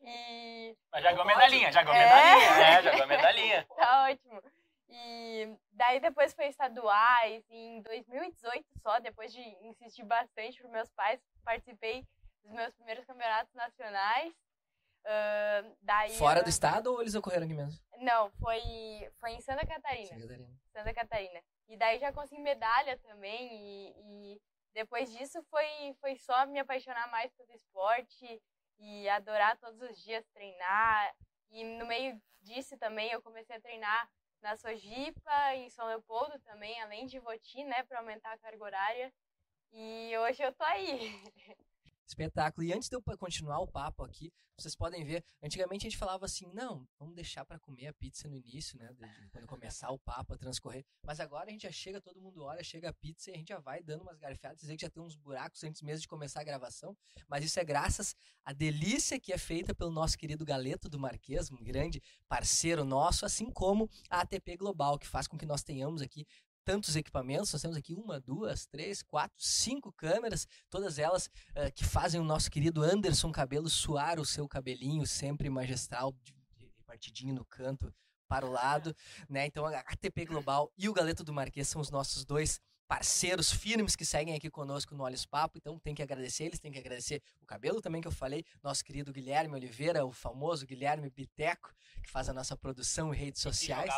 e... 0.00 0.76
Mas 0.92 1.02
já 1.02 1.10
ganhou 1.10 1.26
medalhinha, 1.26 1.72
já 1.72 1.82
ganhou 1.82 2.00
é... 2.00 2.04
medalhinha, 2.04 2.50
né? 2.50 2.82
Já 2.82 2.90
ganhou 2.92 3.06
medalhinha. 3.08 3.66
tá 3.76 4.06
ótimo. 4.10 4.42
E 4.88 5.56
daí 5.72 5.98
depois 5.98 6.32
foi 6.34 6.46
estaduais, 6.46 7.44
e 7.50 7.56
em 7.56 7.82
2018 7.82 8.64
só, 8.80 9.00
depois 9.00 9.32
de 9.32 9.40
insistir 9.66 10.04
bastante 10.04 10.60
para 10.60 10.70
meus 10.70 10.90
pais, 10.92 11.20
participei 11.44 12.06
dos 12.44 12.52
meus 12.52 12.72
primeiros 12.74 13.04
campeonatos 13.04 13.52
nacionais. 13.54 14.32
Uh, 15.04 15.76
daí 15.82 16.16
Fora 16.16 16.40
eu... 16.40 16.44
do 16.44 16.48
estado 16.48 16.92
ou 16.92 17.02
eles 17.02 17.14
ocorreram 17.14 17.44
aqui 17.44 17.54
mesmo? 17.54 17.78
Não, 17.98 18.30
foi, 18.32 18.60
foi 19.20 19.32
em 19.32 19.40
Santa 19.40 19.66
Catarina. 19.66 20.08
Santa 20.08 20.20
Catarina. 20.20 20.60
Santa 20.72 20.94
Catarina. 20.94 21.44
E 21.68 21.76
daí 21.76 21.98
já 21.98 22.12
consegui 22.12 22.40
medalha 22.40 22.98
também. 22.98 23.48
E, 23.52 23.94
e, 23.98 24.42
depois 24.72 25.12
disso 25.12 25.42
foi, 25.44 25.94
foi 26.00 26.16
só 26.16 26.46
me 26.46 26.58
apaixonar 26.58 27.08
mais 27.10 27.32
pelo 27.32 27.52
esporte 27.52 28.42
e 28.78 29.08
adorar 29.08 29.56
todos 29.58 29.80
os 29.82 30.02
dias 30.02 30.26
treinar. 30.32 31.14
E 31.50 31.62
no 31.62 31.86
meio 31.86 32.20
disso 32.42 32.76
também 32.78 33.10
eu 33.10 33.22
comecei 33.22 33.56
a 33.56 33.60
treinar 33.60 34.10
na 34.42 34.56
Sojipa, 34.56 35.54
em 35.54 35.70
São 35.70 35.86
Leopoldo 35.86 36.38
também, 36.40 36.80
além 36.82 37.06
de 37.06 37.18
Voti, 37.18 37.64
né, 37.64 37.82
para 37.84 38.00
aumentar 38.00 38.32
a 38.32 38.38
carga 38.38 38.64
horária. 38.64 39.12
E 39.72 40.12
hoje 40.18 40.42
eu 40.42 40.52
tô 40.52 40.64
aí. 40.64 41.10
Espetáculo. 42.06 42.66
E 42.66 42.72
antes 42.72 42.88
de 42.88 42.96
eu 42.96 43.02
continuar 43.18 43.60
o 43.60 43.66
papo 43.66 44.04
aqui, 44.04 44.32
vocês 44.56 44.76
podem 44.76 45.04
ver, 45.04 45.24
antigamente 45.42 45.86
a 45.86 45.90
gente 45.90 45.98
falava 45.98 46.26
assim, 46.26 46.46
não, 46.52 46.86
vamos 46.98 47.14
deixar 47.14 47.44
para 47.44 47.58
comer 47.58 47.88
a 47.88 47.92
pizza 47.92 48.28
no 48.28 48.36
início, 48.36 48.78
né? 48.78 48.88
De, 48.92 49.30
quando 49.30 49.46
começar 49.46 49.90
o 49.90 49.98
papo 49.98 50.34
a 50.34 50.38
transcorrer. 50.38 50.84
Mas 51.02 51.18
agora 51.18 51.48
a 51.48 51.50
gente 51.50 51.62
já 51.62 51.72
chega, 51.72 52.00
todo 52.00 52.20
mundo 52.20 52.44
olha, 52.44 52.62
chega 52.62 52.90
a 52.90 52.92
pizza 52.92 53.30
e 53.30 53.34
a 53.34 53.36
gente 53.36 53.48
já 53.48 53.58
vai 53.58 53.82
dando 53.82 54.02
umas 54.02 54.16
garfiadas. 54.16 54.60
Dizer 54.60 54.76
que 54.76 54.82
já 54.82 54.90
tem 54.90 55.02
uns 55.02 55.16
buracos 55.16 55.64
antes 55.64 55.82
mesmo 55.82 56.02
de 56.02 56.08
começar 56.08 56.40
a 56.40 56.44
gravação. 56.44 56.96
Mas 57.28 57.44
isso 57.44 57.58
é 57.58 57.64
graças 57.64 58.14
à 58.44 58.52
delícia 58.52 59.18
que 59.18 59.32
é 59.32 59.38
feita 59.38 59.74
pelo 59.74 59.90
nosso 59.90 60.16
querido 60.16 60.44
Galeto 60.44 60.88
do 60.88 61.00
Marquês, 61.00 61.50
um 61.50 61.56
grande 61.56 62.00
parceiro 62.28 62.84
nosso, 62.84 63.26
assim 63.26 63.50
como 63.50 63.90
a 64.08 64.20
ATP 64.20 64.56
Global, 64.56 64.98
que 64.98 65.06
faz 65.06 65.26
com 65.26 65.36
que 65.36 65.46
nós 65.46 65.64
tenhamos 65.64 66.00
aqui 66.00 66.26
tantos 66.64 66.96
equipamentos, 66.96 67.52
nós 67.52 67.62
temos 67.62 67.76
aqui 67.76 67.94
uma, 67.94 68.20
duas, 68.20 68.66
três, 68.66 69.02
quatro, 69.02 69.36
cinco 69.38 69.92
câmeras, 69.92 70.46
todas 70.70 70.98
elas 70.98 71.26
uh, 71.26 71.72
que 71.74 71.84
fazem 71.84 72.20
o 72.20 72.24
nosso 72.24 72.50
querido 72.50 72.82
Anderson 72.82 73.30
Cabelo 73.30 73.68
suar 73.68 74.18
o 74.18 74.24
seu 74.24 74.48
cabelinho 74.48 75.06
sempre 75.06 75.50
magistral, 75.50 76.14
partidinho 76.86 77.34
no 77.34 77.44
canto 77.44 77.92
para 78.28 78.46
o 78.46 78.50
lado, 78.50 78.96
né? 79.28 79.46
Então 79.46 79.66
a 79.66 79.78
ATP 79.80 80.24
Global 80.24 80.72
e 80.76 80.88
o 80.88 80.92
Galeto 80.92 81.22
do 81.22 81.32
Marquês 81.32 81.68
são 81.68 81.80
os 81.80 81.90
nossos 81.90 82.24
dois 82.24 82.60
parceiros 82.86 83.50
firmes 83.50 83.96
que 83.96 84.04
seguem 84.04 84.34
aqui 84.34 84.50
conosco 84.50 84.94
no 84.94 85.04
Olhos 85.04 85.24
Papo, 85.24 85.58
então 85.58 85.78
tem 85.78 85.94
que 85.94 86.02
agradecer 86.02 86.44
eles, 86.44 86.60
tem 86.60 86.70
que 86.70 86.78
agradecer 86.78 87.22
o 87.40 87.46
cabelo 87.46 87.80
também 87.80 88.00
que 88.00 88.08
eu 88.08 88.12
falei, 88.12 88.44
nosso 88.62 88.84
querido 88.84 89.12
Guilherme 89.12 89.54
Oliveira, 89.54 90.04
o 90.04 90.12
famoso 90.12 90.66
Guilherme 90.66 91.10
Biteco, 91.10 91.72
que 92.02 92.10
faz 92.10 92.28
a 92.28 92.32
nossa 92.32 92.56
produção 92.56 93.14
e 93.14 93.16
redes 93.16 93.40
sociais. 93.40 93.90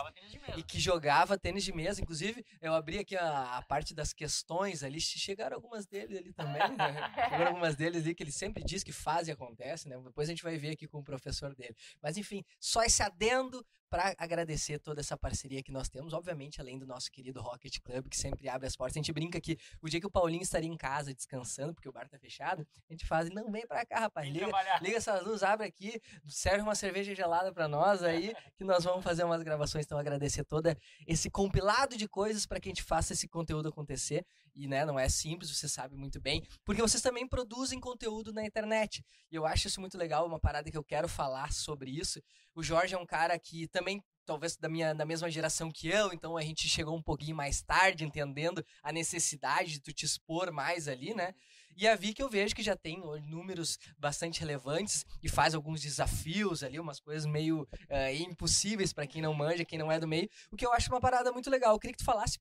E 0.56 0.62
que 0.62 0.78
jogava 0.78 1.38
tênis 1.38 1.64
de 1.64 1.72
mesa. 1.72 2.00
Inclusive, 2.00 2.44
eu 2.60 2.74
abri 2.74 2.98
aqui 2.98 3.16
a, 3.16 3.56
a 3.56 3.62
parte 3.62 3.94
das 3.94 4.12
questões 4.12 4.82
ali, 4.82 5.00
chegaram 5.00 5.56
algumas 5.56 5.86
deles 5.86 6.18
ali 6.18 6.32
também, 6.32 6.76
né? 6.76 7.12
chegaram 7.28 7.46
algumas 7.48 7.74
deles 7.74 8.02
ali 8.02 8.14
que 8.14 8.22
ele 8.22 8.32
sempre 8.32 8.62
diz 8.62 8.82
que 8.82 8.92
faz 8.92 9.28
e 9.28 9.32
acontece, 9.32 9.88
né? 9.88 9.98
Depois 9.98 10.28
a 10.28 10.32
gente 10.32 10.42
vai 10.42 10.56
ver 10.56 10.70
aqui 10.70 10.86
com 10.86 10.98
o 10.98 11.04
professor 11.04 11.54
dele. 11.54 11.74
Mas 12.00 12.16
enfim, 12.16 12.44
só 12.60 12.82
esse 12.82 13.02
adendo 13.02 13.64
para 13.88 14.14
agradecer 14.18 14.78
toda 14.78 15.00
essa 15.00 15.16
parceria 15.16 15.62
que 15.62 15.72
nós 15.72 15.88
temos, 15.88 16.12
obviamente, 16.12 16.60
além 16.60 16.78
do 16.78 16.86
nosso 16.86 17.10
querido 17.10 17.40
Rocket 17.40 17.78
Club, 17.80 18.08
que 18.08 18.16
sempre 18.16 18.48
abre 18.48 18.66
as 18.66 18.75
esportes. 18.76 18.96
A 18.96 19.00
gente 19.00 19.12
brinca 19.12 19.40
que 19.40 19.58
o 19.80 19.88
dia 19.88 19.98
que 19.98 20.06
o 20.06 20.10
Paulinho 20.10 20.42
estaria 20.42 20.68
em 20.68 20.76
casa 20.76 21.14
descansando, 21.14 21.74
porque 21.74 21.88
o 21.88 21.92
bar 21.92 22.08
tá 22.08 22.18
fechado, 22.18 22.66
a 22.88 22.92
gente 22.92 23.06
faz, 23.06 23.30
não, 23.30 23.50
vem 23.50 23.66
pra 23.66 23.84
cá, 23.86 24.00
rapaz, 24.00 24.28
liga, 24.28 24.46
liga 24.80 24.96
essas 24.96 25.24
luzes, 25.24 25.42
abre 25.42 25.66
aqui, 25.66 26.00
serve 26.28 26.62
uma 26.62 26.74
cerveja 26.74 27.14
gelada 27.14 27.52
pra 27.52 27.66
nós 27.66 28.02
aí, 28.02 28.34
que 28.56 28.64
nós 28.64 28.84
vamos 28.84 29.02
fazer 29.02 29.24
umas 29.24 29.42
gravações. 29.42 29.86
Então, 29.86 29.98
agradecer 29.98 30.44
toda 30.44 30.76
esse 31.06 31.30
compilado 31.30 31.96
de 31.96 32.06
coisas 32.06 32.46
para 32.46 32.60
que 32.60 32.68
a 32.68 32.70
gente 32.70 32.82
faça 32.82 33.14
esse 33.14 33.26
conteúdo 33.26 33.68
acontecer. 33.68 34.24
E, 34.54 34.66
né, 34.66 34.86
não 34.86 34.98
é 34.98 35.06
simples, 35.06 35.50
você 35.50 35.68
sabe 35.68 35.96
muito 35.96 36.18
bem, 36.18 36.42
porque 36.64 36.80
vocês 36.80 37.02
também 37.02 37.28
produzem 37.28 37.78
conteúdo 37.78 38.32
na 38.32 38.42
internet. 38.42 39.04
E 39.30 39.34
eu 39.34 39.44
acho 39.44 39.66
isso 39.68 39.80
muito 39.80 39.98
legal, 39.98 40.26
uma 40.26 40.40
parada 40.40 40.70
que 40.70 40.78
eu 40.78 40.84
quero 40.84 41.06
falar 41.08 41.52
sobre 41.52 41.90
isso. 41.90 42.22
O 42.54 42.62
Jorge 42.62 42.94
é 42.94 42.98
um 42.98 43.04
cara 43.04 43.38
que 43.38 43.68
também 43.68 44.02
talvez 44.26 44.56
da 44.56 44.68
minha 44.68 44.92
da 44.92 45.06
mesma 45.06 45.30
geração 45.30 45.70
que 45.70 45.88
eu, 45.88 46.12
então 46.12 46.36
a 46.36 46.42
gente 46.42 46.68
chegou 46.68 46.96
um 46.96 47.02
pouquinho 47.02 47.36
mais 47.36 47.62
tarde 47.62 48.04
entendendo 48.04 48.64
a 48.82 48.92
necessidade 48.92 49.72
de 49.72 49.80
tu 49.80 49.92
te 49.92 50.04
expor 50.04 50.52
mais 50.52 50.88
ali, 50.88 51.14
né? 51.14 51.34
E 51.76 51.86
a 51.86 51.94
Vicky 51.94 52.22
eu 52.22 52.28
vejo 52.28 52.54
que 52.54 52.62
já 52.62 52.74
tem 52.74 53.02
números 53.28 53.78
bastante 53.98 54.40
relevantes 54.40 55.04
e 55.22 55.28
faz 55.28 55.54
alguns 55.54 55.82
desafios 55.82 56.62
ali, 56.62 56.80
umas 56.80 56.98
coisas 56.98 57.26
meio 57.26 57.62
uh, 57.62 58.14
impossíveis 58.18 58.94
para 58.94 59.06
quem 59.06 59.20
não 59.20 59.34
manja, 59.34 59.64
quem 59.64 59.78
não 59.78 59.92
é 59.92 60.00
do 60.00 60.08
meio, 60.08 60.28
o 60.50 60.56
que 60.56 60.64
eu 60.64 60.72
acho 60.72 60.90
uma 60.90 61.00
parada 61.00 61.30
muito 61.30 61.50
legal. 61.50 61.74
Eu 61.74 61.78
queria 61.78 61.92
que 61.92 62.02
tu 62.02 62.06
falasse 62.06 62.38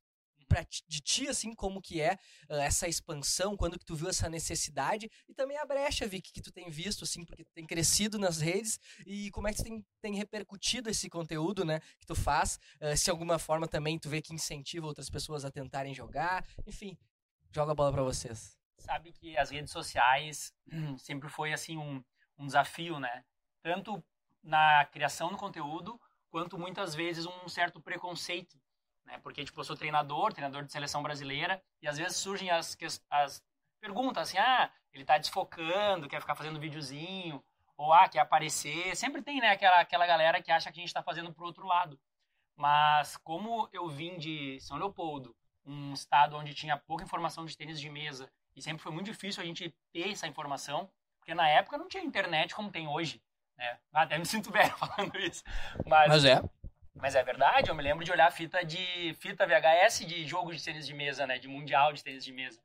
pra, 0.47 0.65
de 0.87 1.01
ti, 1.01 1.27
assim, 1.27 1.53
como 1.53 1.81
que 1.81 2.01
é 2.01 2.13
uh, 2.49 2.55
essa 2.55 2.87
expansão, 2.87 3.55
quando 3.57 3.77
que 3.77 3.85
tu 3.85 3.95
viu 3.95 4.09
essa 4.09 4.29
necessidade 4.29 5.09
e 5.27 5.33
também 5.33 5.57
a 5.57 5.65
brecha, 5.65 6.07
Vicky, 6.07 6.31
que 6.31 6.41
tu 6.41 6.51
tem 6.51 6.69
visto, 6.69 7.03
assim, 7.03 7.25
porque 7.25 7.43
tu 7.43 7.51
tem 7.53 7.65
crescido 7.65 8.17
nas 8.17 8.39
redes 8.39 8.79
e 9.05 9.31
como 9.31 9.47
é 9.47 9.51
que 9.51 9.57
tu 9.57 9.63
tem, 9.63 9.85
tem 10.01 10.15
repercutido 10.15 10.89
esse 10.89 11.09
conteúdo, 11.09 11.65
né, 11.65 11.79
que 11.99 12.05
tu 12.05 12.15
faz, 12.15 12.59
uh, 12.81 12.95
se 12.95 13.09
alguma 13.09 13.39
forma 13.39 13.67
também 13.67 13.99
tu 13.99 14.09
vê 14.09 14.21
que 14.21 14.33
incentiva 14.33 14.85
outras 14.85 15.09
pessoas 15.09 15.45
a 15.45 15.51
tentarem 15.51 15.93
jogar, 15.93 16.45
enfim, 16.65 16.97
joga 17.51 17.71
a 17.71 17.75
bola 17.75 17.91
para 17.91 18.03
vocês. 18.03 18.57
Sabe 18.77 19.11
que 19.11 19.37
as 19.37 19.49
redes 19.49 19.71
sociais 19.71 20.53
sempre 20.99 21.29
foi, 21.29 21.53
assim, 21.53 21.77
um, 21.77 22.03
um 22.37 22.45
desafio, 22.45 22.99
né, 22.99 23.23
tanto 23.61 24.03
na 24.43 24.85
criação 24.85 25.29
do 25.29 25.37
conteúdo, 25.37 25.99
quanto 26.29 26.57
muitas 26.57 26.93
vezes 26.93 27.25
um 27.25 27.47
certo 27.47 27.81
preconceito 27.81 28.59
né? 29.05 29.19
Porque, 29.19 29.43
tipo, 29.43 29.59
eu 29.59 29.63
sou 29.63 29.75
treinador, 29.75 30.33
treinador 30.33 30.63
de 30.63 30.71
seleção 30.71 31.01
brasileira, 31.03 31.61
e 31.81 31.87
às 31.87 31.97
vezes 31.97 32.17
surgem 32.17 32.49
as, 32.49 32.77
as 33.09 33.43
perguntas 33.79 34.29
assim, 34.29 34.37
ah, 34.37 34.71
ele 34.91 35.05
tá 35.05 35.17
desfocando, 35.17 36.07
quer 36.07 36.19
ficar 36.19 36.35
fazendo 36.35 36.59
videozinho, 36.59 37.43
ou 37.77 37.93
ah, 37.93 38.07
quer 38.09 38.19
aparecer. 38.19 38.95
Sempre 38.95 39.21
tem, 39.21 39.39
né, 39.39 39.49
aquela, 39.49 39.79
aquela 39.79 40.07
galera 40.07 40.41
que 40.41 40.51
acha 40.51 40.71
que 40.71 40.79
a 40.79 40.81
gente 40.81 40.89
está 40.89 41.03
fazendo 41.03 41.33
pro 41.33 41.45
outro 41.45 41.65
lado. 41.65 41.99
Mas 42.55 43.17
como 43.17 43.69
eu 43.71 43.87
vim 43.87 44.17
de 44.17 44.59
São 44.61 44.77
Leopoldo, 44.77 45.35
um 45.65 45.93
estado 45.93 46.37
onde 46.37 46.53
tinha 46.53 46.77
pouca 46.77 47.03
informação 47.03 47.45
de 47.45 47.57
tênis 47.57 47.79
de 47.79 47.89
mesa, 47.89 48.31
e 48.55 48.61
sempre 48.61 48.81
foi 48.81 48.91
muito 48.91 49.07
difícil 49.07 49.43
a 49.43 49.45
gente 49.45 49.75
ter 49.91 50.09
essa 50.09 50.27
informação, 50.27 50.89
porque 51.19 51.33
na 51.33 51.49
época 51.49 51.77
não 51.77 51.87
tinha 51.87 52.03
internet 52.03 52.55
como 52.55 52.71
tem 52.71 52.87
hoje. 52.87 53.21
Né? 53.57 53.77
Até 53.93 54.17
me 54.17 54.25
sinto 54.25 54.51
velho 54.53 54.75
falando 54.77 55.17
isso. 55.17 55.43
Mas, 55.85 56.07
Mas 56.07 56.25
é. 56.25 56.41
Mas 56.95 57.13
é 57.13 57.21
verdade, 57.21 57.69
eu 57.69 57.75
me 57.75 57.83
lembro 57.83 58.05
de 58.05 58.11
olhar 58.11 58.31
fita 58.31 58.63
de 58.63 59.13
fita 59.15 59.45
VHS 59.45 60.05
de 60.05 60.25
jogos 60.25 60.55
de 60.55 60.63
tênis 60.63 60.87
de 60.87 60.93
mesa, 60.93 61.27
né, 61.27 61.37
de 61.37 61.47
mundial 61.47 61.91
de 61.91 62.01
tênis 62.01 62.23
de 62.23 62.31
mesa. 62.31 62.61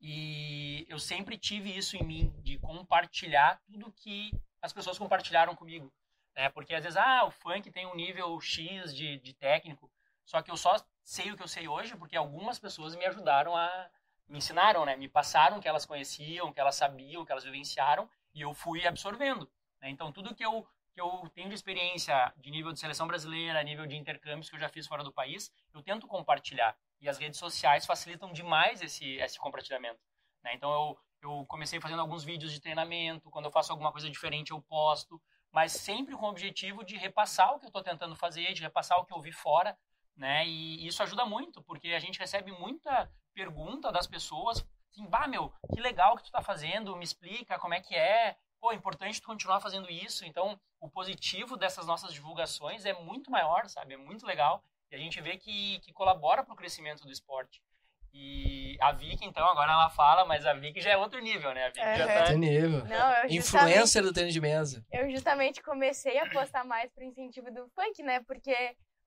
E 0.00 0.86
eu 0.88 0.98
sempre 0.98 1.36
tive 1.36 1.76
isso 1.76 1.96
em 1.96 2.02
mim 2.02 2.34
de 2.42 2.58
compartilhar 2.58 3.60
tudo 3.66 3.92
que 3.92 4.32
as 4.60 4.72
pessoas 4.72 4.98
compartilharam 4.98 5.54
comigo, 5.54 5.92
né? 6.34 6.48
Porque 6.48 6.74
às 6.74 6.82
vezes 6.82 6.96
ah, 6.96 7.24
o 7.24 7.30
funk 7.30 7.70
tem 7.70 7.86
um 7.86 7.94
nível 7.94 8.40
X 8.40 8.94
de, 8.94 9.18
de 9.18 9.34
técnico, 9.34 9.90
só 10.24 10.40
que 10.40 10.50
eu 10.50 10.56
só 10.56 10.76
sei 11.02 11.32
o 11.32 11.36
que 11.36 11.42
eu 11.42 11.48
sei 11.48 11.66
hoje 11.68 11.96
porque 11.96 12.16
algumas 12.16 12.58
pessoas 12.58 12.94
me 12.94 13.04
ajudaram 13.04 13.56
a 13.56 13.90
me 14.28 14.38
ensinaram, 14.38 14.86
né? 14.86 14.96
Me 14.96 15.08
passaram 15.08 15.60
que 15.60 15.68
elas 15.68 15.84
conheciam, 15.84 16.52
que 16.52 16.60
elas 16.60 16.76
sabiam, 16.76 17.24
que 17.24 17.32
elas 17.32 17.44
vivenciaram 17.44 18.08
e 18.32 18.40
eu 18.40 18.54
fui 18.54 18.86
absorvendo. 18.86 19.50
Né? 19.80 19.90
Então 19.90 20.12
tudo 20.12 20.34
que 20.34 20.44
eu 20.44 20.66
que 20.92 21.00
eu 21.00 21.28
tenho 21.34 21.48
de 21.48 21.54
experiência 21.54 22.32
de 22.36 22.50
nível 22.50 22.72
de 22.72 22.78
seleção 22.78 23.06
brasileira, 23.06 23.62
nível 23.62 23.86
de 23.86 23.96
intercâmbios 23.96 24.50
que 24.50 24.56
eu 24.56 24.60
já 24.60 24.68
fiz 24.68 24.86
fora 24.86 25.02
do 25.02 25.12
país, 25.12 25.50
eu 25.72 25.82
tento 25.82 26.06
compartilhar. 26.06 26.76
E 27.00 27.08
as 27.08 27.18
redes 27.18 27.38
sociais 27.38 27.86
facilitam 27.86 28.32
demais 28.32 28.82
esse, 28.82 29.16
esse 29.16 29.38
compartilhamento. 29.38 30.00
Né? 30.42 30.54
Então, 30.54 30.70
eu, 30.70 30.98
eu 31.22 31.46
comecei 31.46 31.80
fazendo 31.80 32.00
alguns 32.00 32.24
vídeos 32.24 32.52
de 32.52 32.60
treinamento, 32.60 33.30
quando 33.30 33.46
eu 33.46 33.52
faço 33.52 33.72
alguma 33.72 33.90
coisa 33.90 34.10
diferente, 34.10 34.50
eu 34.50 34.60
posto, 34.60 35.20
mas 35.50 35.72
sempre 35.72 36.16
com 36.16 36.26
o 36.26 36.30
objetivo 36.30 36.84
de 36.84 36.96
repassar 36.96 37.54
o 37.54 37.58
que 37.58 37.66
eu 37.66 37.68
estou 37.68 37.82
tentando 37.82 38.16
fazer, 38.16 38.52
de 38.52 38.62
repassar 38.62 38.98
o 38.98 39.04
que 39.04 39.14
eu 39.14 39.20
vi 39.20 39.32
fora, 39.32 39.76
né? 40.16 40.46
E 40.46 40.86
isso 40.86 41.02
ajuda 41.02 41.24
muito, 41.24 41.62
porque 41.62 41.88
a 41.88 41.98
gente 41.98 42.18
recebe 42.18 42.52
muita 42.52 43.10
pergunta 43.34 43.90
das 43.92 44.06
pessoas, 44.06 44.66
assim, 44.90 45.06
bah, 45.06 45.26
meu, 45.26 45.52
que 45.74 45.80
legal 45.80 46.16
que 46.16 46.22
tu 46.22 46.26
está 46.26 46.42
fazendo, 46.42 46.96
me 46.96 47.04
explica 47.04 47.58
como 47.58 47.74
é 47.74 47.80
que 47.80 47.94
é, 47.94 48.36
pô, 48.62 48.70
é 48.70 48.76
importante 48.76 49.20
continuar 49.20 49.60
fazendo 49.60 49.90
isso. 49.90 50.24
Então, 50.24 50.56
o 50.80 50.88
positivo 50.88 51.56
dessas 51.56 51.84
nossas 51.84 52.14
divulgações 52.14 52.86
é 52.86 52.92
muito 52.92 53.28
maior, 53.28 53.68
sabe? 53.68 53.94
É 53.94 53.96
muito 53.96 54.24
legal. 54.24 54.62
E 54.90 54.94
a 54.94 54.98
gente 54.98 55.20
vê 55.20 55.36
que, 55.36 55.80
que 55.80 55.92
colabora 55.92 56.44
para 56.44 56.54
o 56.54 56.56
crescimento 56.56 57.04
do 57.04 57.10
esporte. 57.10 57.60
E 58.14 58.76
a 58.80 58.92
Vicky, 58.92 59.24
então, 59.24 59.44
agora 59.48 59.72
ela 59.72 59.90
fala, 59.90 60.24
mas 60.24 60.46
a 60.46 60.52
Vicky 60.52 60.80
já 60.80 60.90
é 60.90 60.96
outro 60.96 61.18
nível, 61.20 61.52
né? 61.52 61.64
A 61.64 61.68
Vicky 61.70 61.80
uhum. 61.80 61.96
já 61.96 62.06
tá... 62.06 62.20
Outro 62.20 62.36
nível. 62.36 62.84
Não, 62.84 63.26
Influencer 63.30 64.02
do 64.02 64.12
tênis 64.12 64.32
de 64.32 64.40
mesa. 64.40 64.84
Eu 64.92 65.10
justamente 65.10 65.60
comecei 65.60 66.18
a 66.18 66.30
postar 66.30 66.62
mais 66.62 66.92
por 66.92 67.02
incentivo 67.02 67.50
do 67.50 67.68
funk, 67.70 68.00
né? 68.02 68.20
Porque 68.20 68.54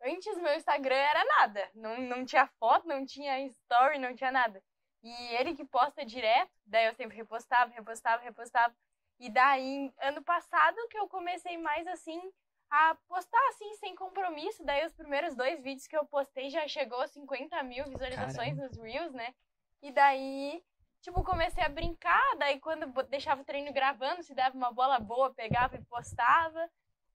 antes 0.04 0.36
meu 0.38 0.56
Instagram 0.56 0.96
era 0.96 1.24
nada. 1.24 1.70
Não, 1.76 2.02
não 2.02 2.26
tinha 2.26 2.50
foto, 2.60 2.88
não 2.88 3.06
tinha 3.06 3.40
story, 3.46 4.00
não 4.00 4.14
tinha 4.14 4.32
nada. 4.32 4.62
E 5.02 5.36
ele 5.36 5.56
que 5.56 5.64
posta 5.64 6.04
direto, 6.04 6.52
daí 6.66 6.88
eu 6.88 6.96
sempre 6.96 7.16
repostava, 7.16 7.72
repostava, 7.72 8.24
repostava. 8.24 8.74
E 9.20 9.30
daí, 9.30 9.94
ano 10.02 10.24
passado, 10.24 10.76
que 10.90 10.98
eu 10.98 11.08
comecei 11.08 11.58
mais 11.58 11.88
assim 11.88 12.22
a 12.70 12.96
postar 13.08 13.42
assim, 13.50 13.74
sem 13.76 13.96
compromisso. 13.96 14.64
Daí, 14.66 14.86
os 14.86 14.94
primeiros 14.94 15.36
dois 15.36 15.62
vídeos 15.62 15.88
que 15.88 15.96
eu 15.96 16.06
postei 16.06 16.50
já 16.50 16.68
chegou 16.68 17.02
a 17.02 17.08
50 17.08 17.62
mil 17.64 17.86
visualizações 17.86 18.56
Caramba. 18.56 18.64
nos 18.64 18.78
Reels, 18.78 19.14
né? 19.14 19.34
E 19.82 19.92
daí, 19.92 20.64
tipo, 21.02 21.24
comecei 21.24 21.64
a 21.64 21.70
brincar. 21.70 22.36
Daí, 22.38 22.60
quando 22.60 22.88
deixava 23.04 23.42
o 23.42 23.46
treino 23.46 23.72
gravando, 23.72 24.24
se 24.24 24.34
dava 24.34 24.58
uma 24.58 24.72
bola 24.72 25.00
boa, 25.00 25.34
pegava 25.34 25.76
e 25.76 25.86
postava. 25.86 26.70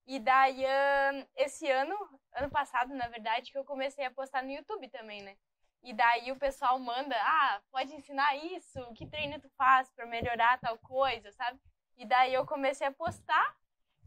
E 0.07 0.19
daí, 0.19 0.65
esse 1.37 1.71
ano, 1.71 1.95
ano 2.33 2.51
passado, 2.51 2.95
na 2.95 3.09
verdade, 3.09 3.53
que 3.53 3.59
eu 3.59 3.65
comecei 3.65 4.05
a 4.05 4.11
postar 4.11 4.43
no 4.43 4.51
YouTube 4.51 4.89
também, 4.89 5.23
né? 5.23 5.37
E 5.83 5.95
daí 5.95 6.31
o 6.31 6.39
pessoal 6.39 6.79
manda, 6.79 7.17
ah, 7.17 7.61
pode 7.71 7.95
ensinar 7.95 8.37
isso, 8.37 8.93
que 8.95 9.07
treino 9.07 9.41
tu 9.41 9.49
faz 9.57 9.91
para 9.93 10.07
melhorar 10.07 10.59
tal 10.59 10.79
coisa, 10.79 11.33
sabe? 11.33 11.59
E 12.01 12.07
daí 12.07 12.33
eu 12.33 12.47
comecei 12.47 12.87
a 12.87 12.93
postar. 12.93 13.55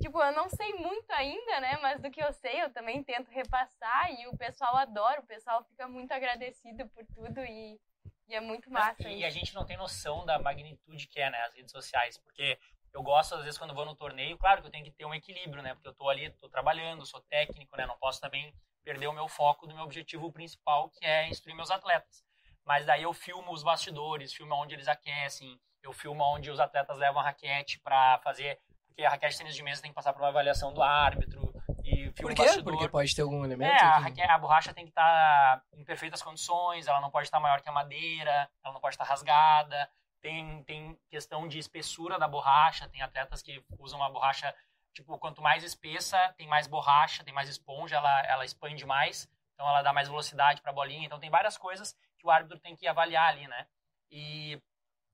Tipo, 0.02 0.20
eu 0.20 0.32
não 0.32 0.50
sei 0.50 0.74
muito 0.74 1.12
ainda, 1.12 1.62
né? 1.62 1.78
Mas 1.80 2.02
do 2.02 2.10
que 2.10 2.22
eu 2.22 2.34
sei, 2.34 2.64
eu 2.64 2.74
também 2.74 3.04
tento 3.04 3.30
repassar 3.30 4.12
e 4.20 4.28
o 4.28 4.36
pessoal 4.36 4.76
adora, 4.78 5.22
o 5.22 5.28
pessoal 5.28 5.64
fica 5.64 5.88
muito 5.88 6.12
agradecido 6.12 6.90
por 6.90 7.06
tudo 7.14 7.40
e, 7.46 7.80
e 8.28 8.34
é 8.34 8.42
muito 8.42 8.72
massa. 8.72 9.08
E, 9.08 9.20
e 9.20 9.24
a 9.24 9.30
gente 9.30 9.54
não 9.54 9.64
tem 9.64 9.78
noção 9.78 10.26
da 10.26 10.40
magnitude 10.40 11.08
que 11.08 11.20
é, 11.20 11.30
né? 11.30 11.40
As 11.44 11.54
redes 11.54 11.72
sociais, 11.72 12.18
porque 12.18 12.58
eu 12.92 13.04
gosto, 13.04 13.36
às 13.36 13.44
vezes, 13.44 13.60
quando 13.60 13.76
vou 13.76 13.86
no 13.86 13.96
torneio, 13.96 14.40
claro 14.40 14.62
que 14.62 14.68
eu 14.68 14.72
tenho 14.72 14.84
que 14.84 14.92
ter 14.92 15.06
um 15.06 15.14
equilíbrio, 15.14 15.62
né? 15.62 15.76
Porque 15.76 15.88
eu 15.88 15.94
tô 15.94 16.10
ali, 16.10 16.32
tô 16.32 16.50
trabalhando, 16.50 17.06
sou 17.06 17.22
técnico, 17.22 17.78
né? 17.78 17.86
Não 17.86 17.98
posso 18.00 18.20
também 18.20 18.56
perder 18.84 19.06
o 19.06 19.14
meu 19.14 19.28
foco 19.28 19.68
do 19.68 19.76
meu 19.76 19.84
objetivo 19.84 20.32
principal, 20.32 20.90
que 20.90 21.06
é 21.06 21.30
instruir 21.30 21.56
meus 21.56 21.70
atletas. 21.70 22.26
Mas 22.66 22.88
daí 22.88 23.04
eu 23.04 23.14
filmo 23.14 23.54
os 23.54 23.62
bastidores, 23.62 24.34
filmo 24.34 24.56
onde 24.56 24.74
eles 24.74 24.88
aquecem, 24.88 25.62
eu 25.84 25.92
filmo 25.92 26.24
onde 26.24 26.50
os 26.50 26.60
atletas 26.60 26.98
levam 26.98 27.22
a 27.22 27.26
raquete 27.26 27.80
para 27.80 28.18
fazer. 28.20 28.60
Porque 28.88 29.04
a 29.04 29.10
raquete 29.10 29.34
de 29.34 29.38
tênis 29.40 29.56
de 29.56 29.64
mesa 29.64 29.82
tem 29.82 29.92
que 29.92 29.96
passar 29.96 30.14
por 30.14 30.22
uma 30.22 30.30
avaliação 30.30 30.74
do 30.74 30.82
árbitro. 30.82 31.54
E 31.84 32.12
por 32.12 32.34
quê? 32.34 32.46
Porque 32.64 32.88
pode 32.88 33.14
ter 33.14 33.22
algum 33.22 33.44
elemento? 33.44 33.74
É, 33.74 33.82
a, 33.82 33.98
raquete, 33.98 34.30
a 34.30 34.38
borracha 34.38 34.74
tem 34.74 34.86
que 34.86 34.92
estar 34.92 35.58
tá 35.58 35.64
em 35.74 35.84
perfeitas 35.84 36.22
condições, 36.22 36.88
ela 36.88 37.02
não 37.02 37.12
pode 37.12 37.28
estar 37.28 37.38
tá 37.38 37.42
maior 37.42 37.62
que 37.62 37.68
a 37.68 37.74
madeira, 37.74 38.50
ela 38.64 38.74
não 38.74 38.80
pode 38.80 38.96
estar 38.96 39.04
tá 39.04 39.10
rasgada. 39.10 39.90
Tem, 40.22 40.64
tem 40.64 40.98
questão 41.10 41.48
de 41.48 41.60
espessura 41.60 42.18
da 42.18 42.28
borracha, 42.28 42.88
tem 42.88 43.02
atletas 43.02 43.42
que 43.42 43.62
usam 43.78 44.00
uma 44.00 44.10
borracha, 44.10 44.56
tipo, 44.94 45.18
quanto 45.18 45.42
mais 45.42 45.66
espessa, 45.66 46.34
tem 46.38 46.48
mais 46.48 46.66
borracha, 46.66 47.26
tem 47.26 47.34
mais 47.34 47.50
esponja, 47.50 47.98
ela, 47.98 48.22
ela 48.28 48.46
expande 48.46 48.86
mais, 48.86 49.30
então 49.54 49.68
ela 49.68 49.82
dá 49.82 49.92
mais 49.92 50.08
velocidade 50.08 50.62
para 50.62 50.72
a 50.72 50.74
bolinha. 50.74 51.06
Então 51.06 51.20
tem 51.20 51.30
várias 51.30 51.58
coisas 51.58 51.94
que 52.18 52.26
o 52.26 52.32
árbitro 52.32 52.58
tem 52.60 52.74
que 52.74 52.88
avaliar 52.88 53.30
ali, 53.30 53.46
né? 53.48 53.68
E 54.10 54.62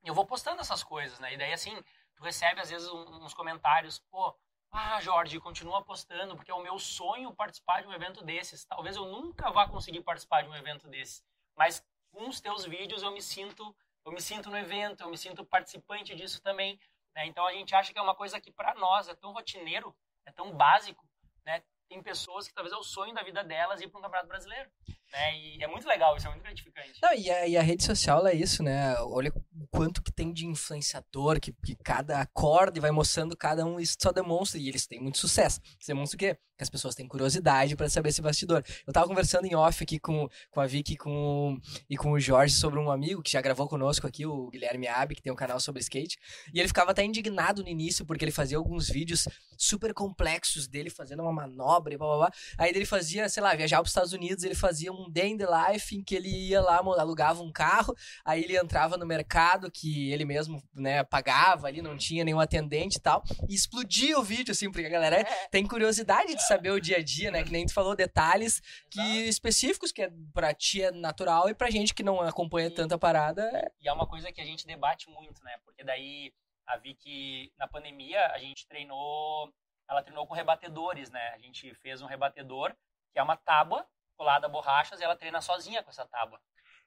eu 0.04 0.14
vou 0.14 0.26
postando 0.26 0.62
essas 0.62 0.84
coisas, 0.84 1.20
né? 1.20 1.34
E 1.34 1.38
daí, 1.38 1.54
assim, 1.54 1.76
tu 2.16 2.24
recebe 2.24 2.62
às 2.62 2.70
vezes 2.70 2.88
uns 2.90 3.34
comentários, 3.34 4.00
pô, 4.12 4.36
ah, 4.72 5.02
Jorge, 5.02 5.40
continua 5.40 5.84
postando, 5.84 6.36
porque 6.36 6.52
é 6.52 6.54
o 6.54 6.62
meu 6.62 6.78
sonho 6.78 7.34
participar 7.34 7.82
de 7.82 7.88
um 7.88 7.94
evento 7.94 8.24
desses. 8.24 8.66
Talvez 8.66 8.96
eu 8.96 9.06
nunca 9.06 9.50
vá 9.52 9.68
conseguir 9.68 10.02
participar 10.02 10.44
de 10.44 10.50
um 10.50 10.56
evento 10.56 10.88
desses, 10.88 11.24
mas 11.56 11.84
com 12.12 12.28
os 12.28 12.40
teus 12.40 12.66
vídeos 12.66 13.02
eu 13.02 13.12
me 13.12 13.22
sinto, 13.22 13.76
eu 14.06 14.12
me 14.12 14.22
sinto 14.22 14.50
no 14.50 14.58
evento, 14.58 15.02
eu 15.02 15.10
me 15.10 15.18
sinto 15.18 15.44
participante 15.44 16.16
disso 16.16 16.42
também. 16.42 16.80
Né? 17.16 17.26
Então 17.26 17.46
a 17.46 17.54
gente 17.54 17.74
acha 17.74 17.92
que 17.92 18.00
é 18.00 18.02
uma 18.02 18.16
coisa 18.16 18.40
que 18.40 18.52
para 18.52 18.76
nós 18.76 19.08
é 19.08 19.16
tão 19.16 19.34
rotineiro, 19.34 19.96
é 20.26 20.32
tão 20.32 20.52
básico, 20.56 21.08
né? 21.46 21.64
Tem 21.88 22.04
pessoas 22.04 22.48
que 22.48 22.54
talvez 22.54 22.72
é 22.72 22.78
o 22.78 22.84
sonho 22.84 23.16
da 23.16 23.24
vida 23.24 23.44
delas 23.44 23.82
ir 23.82 23.88
para 23.88 24.00
um 24.00 24.04
campeonato 24.04 24.28
brasileiro. 24.28 24.70
né? 25.12 25.36
E 25.36 25.64
é 25.64 25.68
muito 25.68 25.88
legal, 25.88 26.16
isso 26.16 26.28
é 26.28 26.30
muito 26.30 26.44
gratificante. 26.44 27.00
Não, 27.02 27.14
e 27.16 27.32
a, 27.32 27.48
e 27.48 27.58
a 27.58 27.64
rede 27.64 27.84
social 27.84 28.28
é 28.28 28.34
isso, 28.36 28.62
né? 28.62 28.96
Olha 29.00 29.32
o 29.60 29.68
quanto 29.68 30.02
que 30.02 30.12
tem 30.12 30.32
de 30.32 30.46
influenciador, 30.46 31.40
que, 31.40 31.52
que 31.52 31.76
cada 31.76 32.22
acorda 32.22 32.78
e 32.78 32.82
vai 32.82 32.92
mostrando 32.92 33.36
cada 33.36 33.66
um, 33.66 33.80
isso 33.80 33.98
só 34.02 34.12
demonstra, 34.12 34.60
e 34.60 34.70
eles 34.70 34.88
têm 34.88 35.02
muito 35.02 35.18
sucesso. 35.18 35.60
Isso 35.78 35.88
demonstra 35.88 36.16
o 36.16 36.20
quê? 36.20 36.38
Que 36.58 36.64
as 36.64 36.70
pessoas 36.70 36.96
têm 36.96 37.08
curiosidade 37.08 37.76
para 37.76 37.90
saber 37.90 38.10
esse 38.10 38.22
bastidor. 38.22 38.64
Eu 38.86 38.94
tava 38.94 39.08
conversando 39.08 39.46
em 39.46 39.56
off 39.56 39.84
aqui 39.84 40.00
com, 40.00 40.30
com 40.52 40.62
a 40.62 40.66
Vicky 40.66 40.98
com, 40.98 41.58
e 41.90 41.98
com 41.98 42.12
o 42.12 42.20
Jorge 42.20 42.56
sobre 42.56 42.80
um 42.80 42.92
amigo 42.92 43.22
que 43.22 43.32
já 43.32 43.42
gravou 43.42 43.68
conosco 43.68 44.08
aqui, 44.08 44.26
o 44.26 44.50
Guilherme 44.50 44.88
Abi, 44.88 45.16
que 45.16 45.22
tem 45.22 45.32
um 45.32 45.36
canal 45.36 45.60
sobre 45.60 45.82
skate, 45.82 46.18
e 46.54 46.60
ele 46.60 46.68
ficava 46.68 46.92
até 46.92 47.04
indignado 47.04 47.62
no 47.64 47.70
início, 47.70 48.06
porque 48.06 48.24
ele 48.24 48.32
fazia 48.32 48.58
alguns 48.58 48.90
vídeos 48.90 49.28
super 49.58 49.94
complexos 49.94 50.68
dele 50.68 50.90
fazendo 50.90 51.22
uma 51.22 51.34
manobra 51.34 51.94
e 51.94 51.98
blá 51.98 52.08
blá 52.08 52.18
blá. 52.18 52.32
Aí 52.58 52.70
ele 52.70 52.86
fazia, 52.86 53.28
sei 53.28 53.44
lá, 53.44 53.54
viajar 53.56 53.78
para 53.78 53.84
os 53.84 53.90
Estados 53.90 54.14
Unidos, 54.14 54.44
ele 54.44 54.56
fazia 54.56 54.92
um 54.92 55.10
day 55.10 55.30
in 55.30 55.38
the 55.38 55.46
life 55.46 55.96
em 55.96 56.04
que 56.04 56.16
ele 56.16 56.30
ia 56.30 56.62
lá, 56.62 56.78
alugava 56.78 57.42
um 57.42 57.52
carro, 57.52 57.94
aí 58.24 58.44
ele 58.44 58.58
entrava 58.58 58.98
no 58.98 59.06
mercado 59.06 59.49
que 59.72 60.12
ele 60.12 60.26
mesmo, 60.26 60.62
né, 60.74 61.04
pagava 61.04 61.68
ali, 61.68 61.82
não 61.82 61.98
tinha 61.98 62.24
nenhum 62.24 62.40
atendente 62.40 62.98
e 62.98 63.02
tal, 63.02 63.24
e 63.48 63.56
explodia 63.56 64.20
o 64.20 64.24
vídeo, 64.24 64.52
assim, 64.52 64.70
porque 64.72 64.86
a 64.86 64.90
galera 64.90 65.22
É. 65.22 65.48
tem 65.48 65.66
curiosidade 65.66 66.36
de 66.36 66.46
saber 66.46 66.72
o 66.72 66.80
dia 66.80 66.98
a 66.98 67.04
dia, 67.04 67.32
né, 67.32 67.44
que 67.44 67.52
nem 67.52 67.66
tu 67.66 67.74
falou, 67.74 67.96
detalhes 67.96 68.62
que 68.92 69.02
específicos, 69.28 69.92
que 69.92 70.04
é, 70.04 70.12
pra 70.34 70.54
ti 70.54 70.84
é 70.84 70.92
natural 70.92 71.50
e 71.50 71.56
pra 71.56 71.70
gente 71.70 71.94
que 71.94 72.04
não 72.04 72.22
acompanha 72.22 72.70
tanta 72.70 72.98
parada, 72.98 73.42
é... 73.54 73.72
E 73.82 73.88
é 73.88 73.94
uma 73.94 74.06
coisa 74.06 74.32
que 74.32 74.42
a 74.42 74.46
gente 74.46 74.68
debate 74.68 75.10
muito, 75.10 75.44
né? 75.44 75.56
Porque 75.64 75.84
daí 75.84 76.34
a 76.68 76.78
Vicky, 76.78 77.52
na 77.58 77.68
pandemia, 77.68 78.28
a 78.28 78.38
gente 78.38 78.68
treinou, 78.68 79.52
ela 79.90 80.04
treinou 80.04 80.28
com 80.28 80.34
rebatedores, 80.34 81.10
né? 81.10 81.30
A 81.30 81.40
gente 81.40 81.74
fez 81.76 82.02
um 82.02 82.06
rebatedor, 82.06 82.76
que 83.12 83.18
é 83.20 83.24
uma 83.24 83.36
tábua 83.38 83.88
colada 84.16 84.46
a 84.48 84.50
borrachas, 84.50 85.00
e 85.00 85.04
ela 85.04 85.16
treina 85.16 85.42
sozinha 85.42 85.82
com 85.82 85.90
essa 85.90 86.06
tábua. 86.06 86.40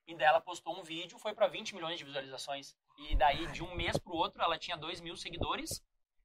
E 0.07 0.15
daí 0.15 0.27
ela 0.27 0.41
postou 0.41 0.79
um 0.79 0.83
vídeo, 0.83 1.19
foi 1.19 1.33
para 1.35 1.47
20 1.47 1.75
milhões 1.75 1.99
de 1.99 2.05
visualizações. 2.05 2.77
E 2.99 3.15
daí, 3.17 3.47
de 3.49 3.63
um 3.63 3.75
mês 3.75 3.97
pro 3.97 4.15
outro, 4.15 4.43
ela 4.43 4.59
tinha 4.59 4.77
2 4.77 5.01
mil 5.01 5.17
seguidores 5.17 5.83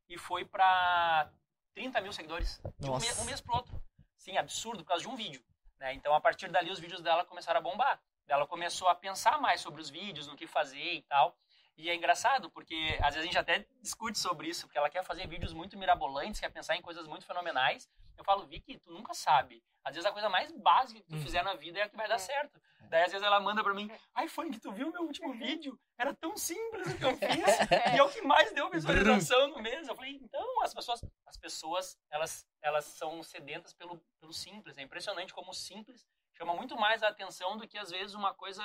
e 0.10 0.18
foi 0.18 0.44
para 0.46 1.32
30 1.74 2.02
mil 2.02 2.12
seguidores. 2.12 2.60
De 2.80 2.90
um 2.90 2.98
mês, 2.98 3.20
um 3.20 3.26
mês 3.26 3.40
pro 3.42 3.56
outro. 3.56 3.82
Sim, 4.18 4.36
absurdo, 4.38 4.84
por 4.84 4.90
causa 4.90 5.04
de 5.04 5.10
um 5.10 5.16
vídeo. 5.16 5.44
Né? 5.80 5.94
Então, 5.94 6.14
a 6.14 6.20
partir 6.20 6.50
dali, 6.50 6.72
os 6.72 6.80
vídeos 6.80 7.02
dela 7.02 7.24
começaram 7.24 7.60
a 7.60 7.62
bombar. 7.62 8.02
Ela 8.28 8.46
começou 8.48 8.88
a 8.90 8.96
pensar 8.96 9.40
mais 9.40 9.62
sobre 9.62 9.80
os 9.80 9.90
vídeos, 9.90 10.28
no 10.28 10.36
que 10.36 10.48
fazer 10.48 10.94
e 10.96 11.02
tal. 11.04 11.38
E 11.78 11.90
é 11.90 11.96
engraçado, 11.96 12.50
porque 12.50 12.98
às 13.04 13.14
vezes 13.14 13.20
a 13.20 13.26
gente 13.26 13.38
até 13.38 13.66
discute 13.82 14.18
sobre 14.18 14.48
isso, 14.50 14.66
porque 14.66 14.78
ela 14.80 14.90
quer 14.90 15.04
fazer 15.04 15.28
vídeos 15.28 15.54
muito 15.54 15.78
mirabolantes, 15.78 16.40
quer 16.42 16.50
pensar 16.50 16.76
em 16.76 16.82
coisas 16.82 17.06
muito 17.08 17.24
fenomenais. 17.26 17.88
Eu 18.18 18.24
falo, 18.24 18.46
Vicky, 18.48 18.80
tu 18.80 18.92
nunca 18.92 19.14
sabe. 19.14 19.64
Às 19.84 19.94
vezes 19.94 20.10
a 20.10 20.12
coisa 20.12 20.28
mais 20.28 20.52
básica 20.52 21.00
que 21.00 21.08
tu 21.08 21.16
Uhum. 21.16 21.22
fizer 21.22 21.44
na 21.44 21.54
vida 21.54 21.78
é 21.80 21.84
a 21.84 21.90
que 21.90 21.96
vai 21.96 22.08
dar 22.08 22.16
É. 22.16 22.18
certo. 22.18 22.60
Daí 22.90 23.04
às 23.04 23.12
vezes 23.12 23.26
ela 23.26 23.40
manda 23.40 23.64
pra 23.64 23.74
mim, 23.74 23.92
ai, 24.14 24.28
Funk, 24.28 24.60
tu 24.60 24.72
viu 24.72 24.92
meu 24.92 25.04
último 25.04 25.34
vídeo? 25.34 25.80
Era 25.98 26.14
tão 26.14 26.38
simples 26.38 26.88
o 26.88 26.98
que 26.98 27.06
eu 27.06 27.16
fiz. 27.18 27.94
e 27.94 27.98
é 27.98 28.04
o 28.04 28.10
que 28.10 28.22
mais 28.22 28.52
deu 28.54 28.70
visualização 28.70 29.50
no 29.50 29.62
mês. 29.62 29.88
Eu 29.88 29.96
falei, 29.96 30.20
então, 30.22 30.64
as 30.64 30.74
pessoas, 30.74 31.02
as 31.26 31.38
pessoas, 31.38 31.98
elas, 32.10 32.48
elas 32.62 32.86
são 32.86 33.22
sedentas 33.24 33.74
pelo, 33.74 34.02
pelo 34.20 34.34
simples. 34.34 34.78
É 34.78 34.82
impressionante 34.82 35.34
como 35.34 35.52
o 35.52 35.56
simples 35.56 36.06
chama 36.34 36.54
muito 36.54 36.76
mais 36.76 37.04
a 37.04 37.10
atenção 37.10 37.58
do 37.58 37.68
que 37.68 37.78
às 37.78 37.90
vezes 37.90 38.14
uma 38.14 38.34
coisa 38.34 38.64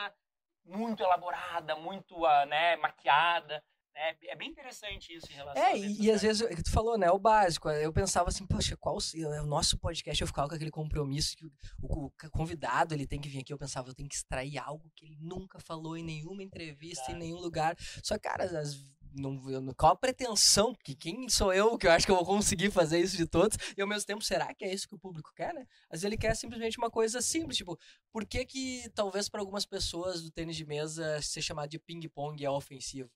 muito 0.65 1.03
elaborada, 1.03 1.75
muito 1.75 2.25
ah, 2.25 2.47
né, 2.47 2.77
maquiada. 2.77 3.65
Né? 3.95 4.17
É 4.23 4.37
bem 4.37 4.49
interessante 4.51 5.15
isso 5.15 5.27
em 5.31 5.35
relação 5.35 5.63
É, 5.63 5.77
e, 5.77 6.03
e 6.03 6.11
às 6.11 6.23
vezes, 6.23 6.41
é 6.43 6.55
que 6.55 6.63
tu 6.63 6.71
falou, 6.71 6.97
né, 6.97 7.11
o 7.11 7.19
básico, 7.19 7.69
eu 7.69 7.93
pensava 7.93 8.29
assim, 8.31 8.47
poxa, 8.47 8.77
qual 8.77 8.97
é 9.15 9.41
o 9.43 9.47
nosso 9.47 9.77
podcast, 9.79 10.21
eu 10.21 10.27
ficava 10.27 10.49
com 10.49 10.55
aquele 10.55 10.71
compromisso 10.71 11.37
que 11.37 11.45
o, 11.45 11.53
o- 11.83 12.07
o 12.07 12.31
convidado, 12.31 12.95
ele 12.95 13.07
tem 13.07 13.21
que 13.21 13.29
vir 13.29 13.41
aqui, 13.41 13.53
eu 13.53 13.59
pensava, 13.59 13.89
eu 13.91 13.95
tenho 13.95 14.09
que 14.09 14.15
extrair 14.15 14.57
algo 14.59 14.91
que 14.97 15.05
ele 15.05 15.19
nunca 15.21 15.59
falou 15.61 15.97
em 15.97 16.03
nenhuma 16.03 16.43
entrevista, 16.43 17.03
em 17.03 17.07
Claro. 17.07 17.19
nenhum 17.21 17.39
lugar, 17.39 17.77
só 18.03 18.15
que, 18.15 18.21
cara, 18.29 18.45
as, 18.61 18.83
não, 19.15 19.51
eu 19.51 19.61
não- 19.61 19.75
qual 19.75 19.93
a 19.93 19.97
pretensão, 19.97 20.75
que 20.83 20.95
quem 20.95 21.29
sou 21.29 21.53
eu, 21.53 21.77
que 21.77 21.87
eu 21.87 21.91
acho 21.91 22.07
que 22.07 22.13
eu 22.13 22.17
vou 22.17 22.25
conseguir 22.25 22.71
fazer 22.71 22.99
isso 22.99 23.15
de 23.19 23.27
todos, 23.27 23.59
e 23.77 23.83
ao 23.83 23.87
mesmo 23.87 24.07
tempo, 24.07 24.25
será 24.25 24.55
que 24.55 24.65
é 24.65 24.73
isso 24.73 24.89
que 24.89 24.95
o 24.95 24.99
público 24.99 25.31
quer, 25.37 25.53
né? 25.53 25.67
Às 25.91 26.01
vezes 26.01 26.05
ele 26.05 26.17
quer 26.17 26.35
simplesmente 26.35 26.79
uma 26.79 26.91
coisa 26.91 27.21
simples, 27.21 27.59
tipo, 27.59 27.79
por 28.11 28.25
que 28.25 28.47
que, 28.47 28.89
talvez 28.95 29.29
para 29.29 29.41
algumas 29.41 29.67
pessoas 29.67 30.23
do 30.23 30.31
tênis 30.31 30.57
de 30.57 30.65
mesa, 30.65 31.21
ser 31.21 31.43
chamado 31.43 31.69
de 31.69 31.79
ping-pong 31.79 32.43
é 32.43 32.49
ofensivo? 32.49 33.11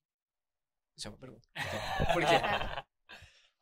Isso 0.97 1.09
é 1.09 1.11
uma 1.11 1.19
pergunta. 1.19 1.47
Por 2.12 2.25
quê? 2.25 2.87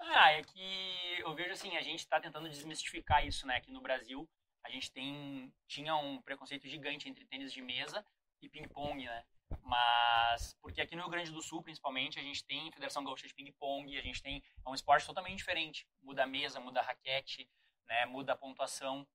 Ah, 0.00 0.32
é 0.32 0.42
que 0.42 1.18
eu 1.20 1.34
vejo 1.34 1.52
assim, 1.52 1.76
a 1.76 1.82
gente 1.82 2.00
está 2.00 2.20
tentando 2.20 2.48
desmistificar 2.48 3.26
isso, 3.26 3.46
né? 3.46 3.56
Aqui 3.56 3.72
no 3.72 3.80
Brasil, 3.80 4.28
a 4.62 4.70
gente 4.70 4.92
tem 4.92 5.52
tinha 5.66 5.96
um 5.96 6.22
preconceito 6.22 6.68
gigante 6.68 7.08
entre 7.08 7.24
tênis 7.24 7.52
de 7.52 7.60
mesa 7.60 8.06
e 8.40 8.48
ping-pong, 8.48 9.04
né? 9.04 9.24
Mas 9.62 10.54
porque 10.60 10.80
aqui 10.80 10.94
no 10.94 11.02
Rio 11.02 11.10
Grande 11.10 11.32
do 11.32 11.42
Sul, 11.42 11.62
principalmente, 11.62 12.18
a 12.18 12.22
gente 12.22 12.44
tem 12.44 12.70
Federação 12.72 13.04
Gaúcha 13.04 13.26
de 13.26 13.34
Ping-Pong, 13.34 13.96
a 13.96 14.02
gente 14.02 14.22
tem 14.22 14.42
é 14.64 14.68
um 14.68 14.74
esporte 14.74 15.06
totalmente 15.06 15.38
diferente. 15.38 15.86
Muda 16.02 16.24
a 16.24 16.26
mesa, 16.26 16.60
muda 16.60 16.80
a 16.80 16.82
raquete, 16.82 17.48
né? 17.88 18.06
Muda 18.06 18.32
a 18.32 18.36
pontuação. 18.36 19.06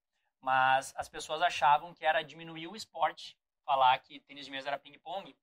Mas 0.42 0.94
as 0.96 1.10
pessoas 1.10 1.42
achavam 1.42 1.94
que 1.94 2.06
era 2.06 2.22
diminuir 2.22 2.68
o 2.68 2.76
esporte 2.76 3.38
falar 3.66 4.00
que 4.00 4.20
tênis 4.22 4.46
de 4.46 4.52
mesa 4.52 4.70
era 4.70 4.80
ping-pong. 4.80 5.36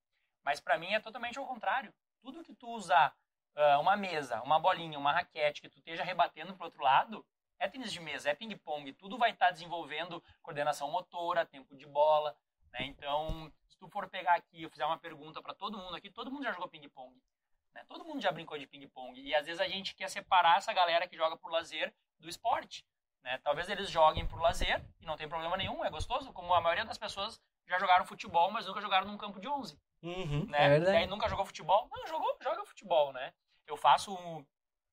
Mas 0.43 0.61
para 0.61 0.79
mim 0.79 0.93
é 0.93 1.01
totalmente 1.01 1.39
ao 1.39 1.47
contrário. 1.47 1.93
Tudo 2.27 2.43
que 2.43 2.57
tu 2.57 2.69
usar 2.71 3.17
ah, 3.55 3.79
uma 3.79 3.97
mesa, 3.97 4.43
uma 4.43 4.59
bolinha, 4.59 4.99
uma 4.99 5.13
raquete 5.13 5.63
que 5.63 5.69
tu 5.69 5.79
esteja 5.79 6.03
rebatendo 6.03 6.57
pro 6.57 6.65
outro 6.65 6.83
lado, 6.83 7.25
é 7.57 7.69
tênis 7.69 7.93
de 7.93 8.01
mesa, 8.01 8.29
é 8.29 8.35
ping-pong, 8.35 8.93
tudo 8.95 9.17
vai 9.17 9.31
estar 9.31 9.53
desenvolvendo 9.53 10.21
coordenação 10.43 10.91
motora, 10.91 11.47
tempo 11.47 11.77
de 11.77 11.87
bola, 11.87 12.37
né? 12.73 12.83
Então, 12.83 13.49
se 13.69 13.79
tu 13.79 13.87
for 13.87 14.09
pegar 14.09 14.35
aqui, 14.35 14.65
eu 14.65 14.71
fizer 14.71 14.85
uma 14.85 14.99
pergunta 14.99 15.41
para 15.41 15.55
todo 15.55 15.79
mundo 15.79 15.95
aqui, 15.95 16.11
todo 16.11 16.29
mundo 16.29 16.43
já 16.43 16.51
jogou 16.51 16.67
ping-pong, 16.67 17.17
né? 17.73 17.85
Todo 17.87 18.05
mundo 18.05 18.21
já 18.21 18.33
brincou 18.33 18.59
de 18.59 18.67
ping-pong 18.67 19.21
e 19.21 19.33
às 19.33 19.47
vezes 19.47 19.61
a 19.61 19.69
gente 19.69 19.95
quer 19.95 20.11
separar 20.11 20.57
essa 20.57 20.73
galera 20.73 21.07
que 21.07 21.17
joga 21.17 21.37
por 21.37 21.53
lazer 21.53 21.95
do 22.19 22.29
esporte, 22.29 22.85
né? 23.23 23.39
Talvez 23.39 23.71
eles 23.71 23.89
joguem 23.89 24.27
por 24.27 24.41
lazer 24.41 24.85
e 25.01 25.07
não 25.07 25.17
tem 25.17 25.29
problema 25.29 25.57
nenhum, 25.57 25.85
é 25.85 25.91
gostoso, 25.91 26.33
como 26.33 26.53
a 26.53 26.61
maioria 26.61 26.85
das 26.85 26.99
pessoas 26.99 27.41
já 27.69 27.79
jogaram 27.79 28.05
futebol, 28.05 28.51
mas 28.51 28.67
nunca 28.67 28.81
jogaram 28.81 29.07
num 29.07 29.17
campo 29.17 29.39
de 29.39 29.47
11 29.47 29.81
Uhum, 30.03 30.47
né? 30.47 30.59
É 30.65 30.67
E 30.67 30.71
verdade. 30.71 30.97
aí 30.99 31.07
nunca 31.07 31.29
jogou 31.29 31.45
futebol? 31.47 31.89
Não, 31.91 32.07
jogou, 32.07 32.37
joga 32.41 32.65
futebol, 32.65 33.13
né? 33.13 33.33
Eu 33.67 33.77
faço, 33.77 34.13
um- 34.15 34.45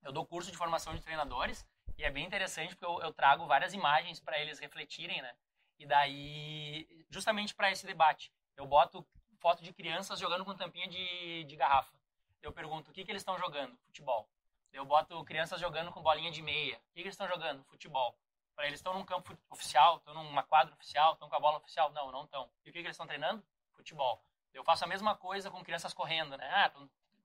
eu 0.02 0.12
dou 0.12 0.26
curso 0.26 0.52
de 0.52 0.58
formação 0.58 0.96
de 0.96 1.02
treinadores 1.02 1.66
e 1.98 2.04
é 2.04 2.10
bem 2.10 2.26
interessante 2.26 2.76
porque 2.76 2.86
eu, 2.86 3.02
eu 3.02 3.14
trago 3.14 3.46
várias 3.46 3.74
imagens 3.74 4.20
para 4.20 4.40
eles 4.40 4.60
refletirem, 4.60 5.22
né? 5.22 5.36
E 5.78 5.86
daí, 5.86 7.06
justamente 7.10 7.54
para 7.54 7.72
esse 7.72 7.86
debate, 7.86 8.32
eu 8.56 8.66
boto 8.66 9.06
foto 9.40 9.64
de 9.64 9.74
crianças 9.74 10.20
jogando 10.20 10.46
com 10.46 10.56
tampinha 10.56 10.88
de, 10.88 11.44
de 11.44 11.56
garrafa. 11.56 11.94
Eu 12.42 12.52
pergunto, 12.52 12.92
o 12.92 12.94
que, 12.94 13.04
que 13.04 13.12
eles 13.12 13.22
estão 13.22 13.38
jogando? 13.38 13.78
Futebol. 13.86 14.30
Eu 14.72 14.86
boto 14.86 15.24
crianças 15.24 15.60
jogando 15.60 15.92
com 15.92 16.02
bolinha 16.02 16.32
de 16.32 16.42
meia. 16.42 16.78
O 16.78 16.80
que, 16.94 16.94
que 16.96 17.02
eles 17.02 17.14
estão 17.14 17.28
jogando? 17.28 17.64
Futebol. 17.66 18.18
Para 18.56 18.68
eles 18.68 18.80
estão 18.80 18.94
num 18.94 19.06
campo 19.06 19.38
oficial, 19.50 19.98
estão 19.98 20.14
numa 20.14 20.44
quadra 20.44 20.74
oficial, 20.74 21.14
estão 21.14 21.30
com 21.30 21.36
a 21.36 21.40
bola 21.40 21.58
oficial? 21.58 21.92
Não, 21.92 22.12
não 22.12 22.24
estão. 22.24 22.50
E 22.66 22.70
o 22.70 22.74
que, 22.74 22.80
que 22.80 22.88
eles 22.88 22.92
estão 22.96 23.08
treinando? 23.08 23.44
Futebol. 23.74 24.24
Eu 24.54 24.64
faço 24.64 24.84
a 24.84 24.88
mesma 24.88 25.16
coisa 25.16 25.50
com 25.50 25.64
crianças 25.64 25.94
correndo, 25.94 26.38
né? 26.38 26.48
Ah, 26.54 26.72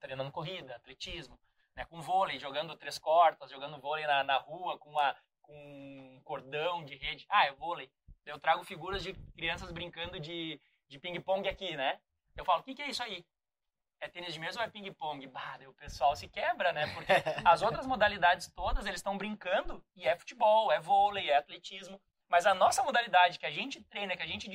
treinando 0.01 0.33
corrida, 0.33 0.75
atletismo, 0.77 1.39
né? 1.77 1.85
Com 1.85 2.01
vôlei, 2.01 2.39
jogando 2.39 2.77
três 2.77 2.99
cortas, 2.99 3.51
jogando 3.51 3.81
vôlei 3.81 4.07
na, 4.07 4.25
na 4.25 4.37
rua 4.39 4.79
com, 4.79 4.91
uma, 4.91 5.15
com 5.43 5.55
um 5.55 6.21
cordão 6.25 6.85
de 6.85 6.97
rede. 6.97 7.27
Ah, 7.29 7.47
é 7.47 7.53
vôlei. 7.53 7.91
Eu 8.25 8.39
trago 8.39 8.65
figuras 8.65 9.03
de 9.03 9.15
crianças 9.37 9.71
brincando 9.71 10.19
de, 10.21 10.61
de 10.89 10.99
ping-pong 10.99 11.49
aqui, 11.49 11.77
né? 11.77 12.01
Eu 12.37 12.45
falo, 12.45 12.61
o 12.61 12.65
que, 12.65 12.75
que 12.75 12.83
é 12.83 12.89
isso 12.89 13.03
aí? 13.03 13.25
É 14.01 14.09
tênis 14.09 14.33
de 14.33 14.39
mesa 14.39 14.61
ou 14.61 14.65
é 14.65 14.71
ping-pong? 14.71 15.27
Bah, 15.27 15.59
o 15.67 15.75
pessoal 15.75 16.15
se 16.15 16.29
quebra, 16.29 16.73
né? 16.73 16.87
Porque 16.95 17.13
as 17.45 17.63
outras 17.63 17.87
modalidades 17.87 18.47
todas, 18.49 18.87
eles 18.87 19.01
estão 19.01 19.19
brincando 19.19 19.85
e 19.97 20.07
é 20.07 20.17
futebol, 20.17 20.71
é 20.71 20.79
vôlei, 20.79 21.31
é 21.31 21.37
atletismo. 21.37 22.01
Mas 22.29 22.47
a 22.47 22.55
nossa 22.55 22.83
modalidade 22.83 23.39
que 23.39 23.47
a 23.47 23.51
gente 23.51 23.83
treina, 23.85 24.17
que 24.17 24.23
a 24.23 24.27
gente 24.27 24.49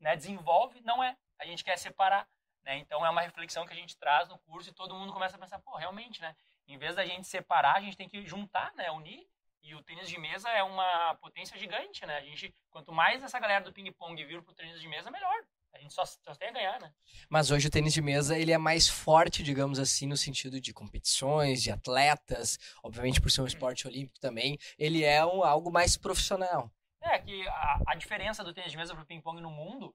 né, 0.00 0.16
desenvolve, 0.16 0.80
não 0.80 1.04
é. 1.04 1.16
A 1.38 1.44
gente 1.44 1.64
quer 1.64 1.76
separar. 1.76 2.28
Né? 2.64 2.78
Então 2.78 3.04
é 3.04 3.10
uma 3.10 3.22
reflexão 3.22 3.66
que 3.66 3.72
a 3.72 3.76
gente 3.76 3.96
traz 3.96 4.28
no 4.28 4.38
curso 4.38 4.68
e 4.68 4.74
todo 4.74 4.94
mundo 4.94 5.12
começa 5.12 5.36
a 5.36 5.38
pensar, 5.38 5.58
pô, 5.60 5.76
realmente, 5.76 6.20
né? 6.20 6.36
Em 6.66 6.76
vez 6.76 6.96
da 6.96 7.06
gente 7.06 7.26
separar, 7.26 7.76
a 7.76 7.80
gente 7.80 7.96
tem 7.96 8.08
que 8.08 8.26
juntar, 8.26 8.74
né? 8.74 8.90
Unir. 8.90 9.26
E 9.62 9.74
o 9.74 9.82
tênis 9.82 10.08
de 10.08 10.18
mesa 10.18 10.48
é 10.50 10.62
uma 10.62 11.14
potência 11.16 11.56
gigante, 11.58 12.04
né? 12.06 12.18
A 12.18 12.20
gente, 12.22 12.54
quanto 12.70 12.92
mais 12.92 13.22
essa 13.22 13.38
galera 13.38 13.64
do 13.64 13.72
ping-pong 13.72 14.22
vir 14.24 14.42
pro 14.42 14.54
tênis 14.54 14.80
de 14.80 14.88
mesa, 14.88 15.10
melhor. 15.10 15.44
A 15.72 15.78
gente 15.78 15.92
só, 15.92 16.04
só 16.04 16.34
tem 16.34 16.48
a 16.48 16.52
ganhar, 16.52 16.80
né? 16.80 16.92
Mas 17.28 17.50
hoje 17.50 17.68
o 17.68 17.70
tênis 17.70 17.92
de 17.92 18.00
mesa 18.00 18.38
ele 18.38 18.52
é 18.52 18.58
mais 18.58 18.88
forte, 18.88 19.42
digamos 19.42 19.78
assim, 19.78 20.06
no 20.06 20.16
sentido 20.16 20.60
de 20.60 20.72
competições, 20.72 21.62
de 21.62 21.70
atletas, 21.70 22.58
obviamente 22.82 23.20
por 23.20 23.30
ser 23.30 23.42
um 23.42 23.46
esporte 23.46 23.86
olímpico 23.86 24.18
também, 24.20 24.58
ele 24.78 25.04
é 25.04 25.24
um, 25.24 25.44
algo 25.44 25.70
mais 25.70 25.96
profissional. 25.96 26.70
É 27.00 27.18
que 27.18 27.46
a, 27.48 27.82
a 27.88 27.94
diferença 27.94 28.42
do 28.42 28.52
tênis 28.52 28.70
de 28.70 28.76
mesa 28.76 28.94
pro 28.94 29.06
ping-pong 29.06 29.40
no 29.40 29.50
mundo 29.50 29.94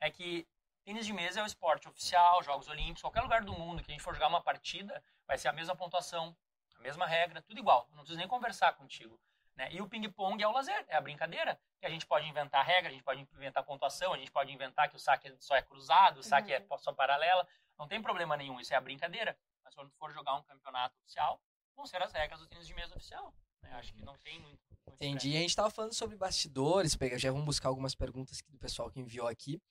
é 0.00 0.10
que 0.10 0.46
tênis 0.90 1.06
de 1.06 1.12
mesa 1.12 1.38
é 1.38 1.42
o 1.44 1.46
esporte 1.46 1.88
oficial, 1.88 2.42
Jogos 2.42 2.66
Olímpicos, 2.66 3.00
qualquer 3.02 3.20
lugar 3.20 3.44
do 3.44 3.52
mundo 3.52 3.80
que 3.80 3.92
a 3.92 3.94
gente 3.94 4.02
for 4.02 4.12
jogar 4.12 4.26
uma 4.26 4.40
partida, 4.42 5.00
vai 5.24 5.38
ser 5.38 5.46
a 5.46 5.52
mesma 5.52 5.76
pontuação, 5.76 6.36
a 6.74 6.80
mesma 6.80 7.06
regra, 7.06 7.40
tudo 7.42 7.60
igual. 7.60 7.86
Não 7.90 7.98
preciso 7.98 8.18
nem 8.18 8.26
conversar 8.26 8.72
contigo. 8.72 9.16
Né? 9.54 9.68
E 9.70 9.80
o 9.80 9.88
ping-pong 9.88 10.42
é 10.42 10.48
o 10.48 10.50
lazer, 10.50 10.84
é 10.88 10.96
a 10.96 11.00
brincadeira. 11.00 11.60
Que 11.78 11.86
a 11.86 11.90
gente 11.90 12.04
pode 12.04 12.26
inventar 12.26 12.66
regra, 12.66 12.88
a 12.88 12.92
gente 12.92 13.04
pode 13.04 13.20
inventar 13.20 13.62
pontuação, 13.62 14.12
a 14.14 14.18
gente 14.18 14.32
pode 14.32 14.52
inventar 14.52 14.88
que 14.90 14.96
o 14.96 14.98
saque 14.98 15.32
só 15.38 15.54
é 15.54 15.62
cruzado, 15.62 16.18
o 16.18 16.22
saque 16.24 16.52
Uhum. 16.52 16.66
é 16.72 16.78
só 16.78 16.92
paralela. 16.92 17.46
Não 17.78 17.86
tem 17.86 18.02
problema 18.02 18.36
nenhum, 18.36 18.58
isso 18.58 18.74
é 18.74 18.76
a 18.76 18.80
brincadeira. 18.80 19.38
Mas 19.62 19.72
quando 19.76 19.92
for 19.92 20.10
jogar 20.12 20.34
um 20.34 20.42
campeonato 20.42 20.96
oficial, 20.98 21.40
vão 21.76 21.86
ser 21.86 22.02
as 22.02 22.12
regras 22.12 22.40
do 22.40 22.48
tênis 22.48 22.66
de 22.66 22.74
mesa 22.74 22.96
oficial. 22.96 23.32
né? 23.62 23.70
Acho 23.74 23.94
que 23.94 24.02
não 24.02 24.18
tem 24.18 24.40
muito. 24.40 24.58
muito 24.88 24.94
Entendi. 24.96 25.36
A 25.36 25.40
gente 25.40 25.54
tava 25.54 25.70
falando 25.70 25.94
sobre 25.94 26.16
bastidores, 26.16 26.98
já 27.16 27.30
vamos 27.30 27.46
buscar 27.46 27.68
algumas 27.68 27.94
perguntas 27.94 28.42
do 28.48 28.58
pessoal 28.58 28.90
que 28.90 28.98
enviou 28.98 29.28
aqui. 29.28 29.62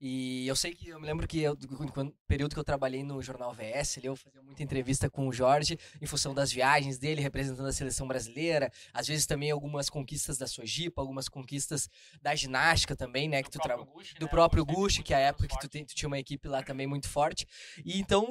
E 0.00 0.46
eu 0.46 0.54
sei 0.54 0.74
que 0.74 0.88
eu 0.90 1.00
me 1.00 1.06
lembro 1.06 1.26
que 1.26 1.40
eu, 1.40 1.56
no 1.56 2.12
período 2.26 2.52
que 2.54 2.58
eu 2.60 2.64
trabalhei 2.64 3.02
no 3.02 3.20
jornal 3.20 3.52
VS, 3.52 3.98
eu 4.04 4.14
fazia 4.14 4.40
muita 4.42 4.62
entrevista 4.62 5.10
com 5.10 5.26
o 5.26 5.32
Jorge 5.32 5.76
em 6.00 6.06
função 6.06 6.32
das 6.32 6.52
viagens 6.52 6.98
dele 6.98 7.20
representando 7.20 7.66
a 7.66 7.72
seleção 7.72 8.06
brasileira, 8.06 8.70
às 8.92 9.08
vezes 9.08 9.26
também 9.26 9.50
algumas 9.50 9.90
conquistas 9.90 10.38
da 10.38 10.46
Sojipa, 10.46 11.02
algumas 11.02 11.28
conquistas 11.28 11.88
da 12.22 12.32
ginástica 12.34 12.94
também, 12.94 13.28
né, 13.28 13.42
que 13.42 13.50
tu 13.50 13.58
trabalha 13.58 13.88
Gucci, 13.88 14.14
do 14.14 14.26
né? 14.26 14.30
próprio 14.30 14.64
Gucci 14.64 15.02
que 15.02 15.12
é 15.12 15.16
a 15.16 15.18
menos 15.20 15.30
época 15.30 15.48
que 15.48 15.58
tu, 15.58 15.68
tem- 15.68 15.84
tu 15.84 15.94
tinha 15.94 16.06
uma 16.08 16.18
equipe 16.18 16.46
lá 16.46 16.62
também 16.62 16.86
muito 16.86 17.08
forte. 17.08 17.44
E 17.84 17.98
então 17.98 18.28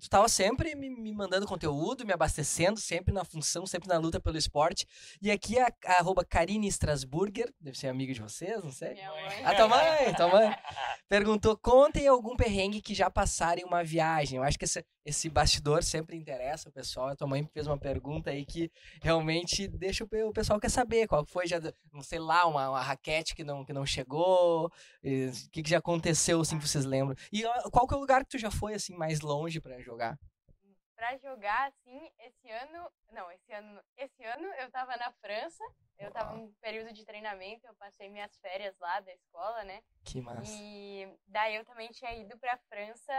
tu 0.00 0.08
tava 0.10 0.28
sempre 0.28 0.74
me, 0.74 0.90
me 0.90 1.12
mandando 1.12 1.46
conteúdo, 1.46 2.04
me 2.04 2.12
abastecendo, 2.12 2.80
sempre 2.80 3.14
na 3.14 3.24
função, 3.24 3.64
sempre 3.64 3.88
na 3.88 3.96
luta 3.98 4.18
pelo 4.18 4.36
esporte. 4.36 4.84
E 5.22 5.30
aqui 5.30 5.56
a, 5.58 5.68
a 5.84 5.92
arroba 6.00 6.24
Karine 6.24 6.66
Strasburger, 6.66 7.52
deve 7.60 7.78
ser 7.78 7.86
amiga 7.88 8.12
de 8.12 8.20
vocês, 8.20 8.62
não 8.64 8.72
sei. 8.72 8.94
Minha 8.94 9.10
mãe. 9.12 9.44
A 9.44 9.54
tua 9.54 9.68
mãe, 9.68 10.14
tua 10.14 10.28
mãe. 10.28 10.56
Perguntou, 11.08 11.56
contem 11.56 12.08
algum 12.08 12.34
perrengue 12.34 12.80
que 12.80 12.92
já 12.92 13.08
passaram 13.08 13.62
em 13.62 13.64
uma 13.64 13.84
viagem. 13.84 14.38
Eu 14.38 14.42
acho 14.42 14.58
que 14.58 14.64
esse, 14.64 14.84
esse 15.04 15.30
bastidor 15.30 15.84
sempre 15.84 16.16
interessa 16.16 16.68
o 16.68 16.72
pessoal. 16.72 17.08
A 17.08 17.16
tua 17.16 17.28
mãe 17.28 17.48
fez 17.52 17.68
uma 17.68 17.78
pergunta 17.78 18.30
aí 18.30 18.44
que 18.44 18.68
realmente 19.00 19.68
deixa 19.68 20.04
o, 20.04 20.28
o 20.28 20.32
pessoal 20.32 20.58
quer 20.58 20.68
saber. 20.68 21.06
Qual 21.06 21.24
foi, 21.24 21.46
já, 21.46 21.60
não 21.92 22.02
sei 22.02 22.18
lá, 22.18 22.44
uma, 22.46 22.70
uma 22.70 22.82
raquete 22.82 23.36
que 23.36 23.44
não, 23.44 23.64
que 23.64 23.72
não 23.72 23.86
chegou. 23.86 24.66
O 24.66 25.50
que, 25.52 25.62
que 25.62 25.70
já 25.70 25.78
aconteceu, 25.78 26.40
assim, 26.40 26.58
que 26.58 26.66
vocês 26.66 26.84
lembram. 26.84 27.16
E 27.32 27.44
qual 27.70 27.86
que 27.86 27.94
é 27.94 27.96
o 27.96 28.00
lugar 28.00 28.24
que 28.24 28.30
tu 28.30 28.38
já 28.38 28.50
foi, 28.50 28.74
assim, 28.74 28.96
mais 28.96 29.20
longe 29.20 29.60
pra 29.60 29.80
jogar? 29.80 30.18
Pra 30.96 31.16
jogar, 31.18 31.68
assim, 31.68 32.10
esse 32.20 32.50
ano. 32.50 32.90
Não, 33.12 33.30
esse 33.30 33.52
ano. 33.52 33.80
Esse 33.98 34.24
ano 34.24 34.46
eu 34.54 34.70
tava 34.70 34.96
na 34.96 35.12
França. 35.12 35.62
Eu 35.98 36.10
tava 36.10 36.32
Uau. 36.32 36.38
em 36.44 36.52
período 36.54 36.92
de 36.92 37.04
treinamento, 37.04 37.66
eu 37.66 37.74
passei 37.76 38.08
minhas 38.08 38.34
férias 38.38 38.76
lá 38.78 39.00
da 39.00 39.12
escola, 39.12 39.62
né? 39.64 39.82
Que 40.04 40.20
massa. 40.20 40.50
E 40.50 41.06
daí 41.26 41.54
eu 41.56 41.64
também 41.64 41.88
tinha 41.90 42.12
ido 42.14 42.38
pra 42.38 42.56
França 42.68 43.12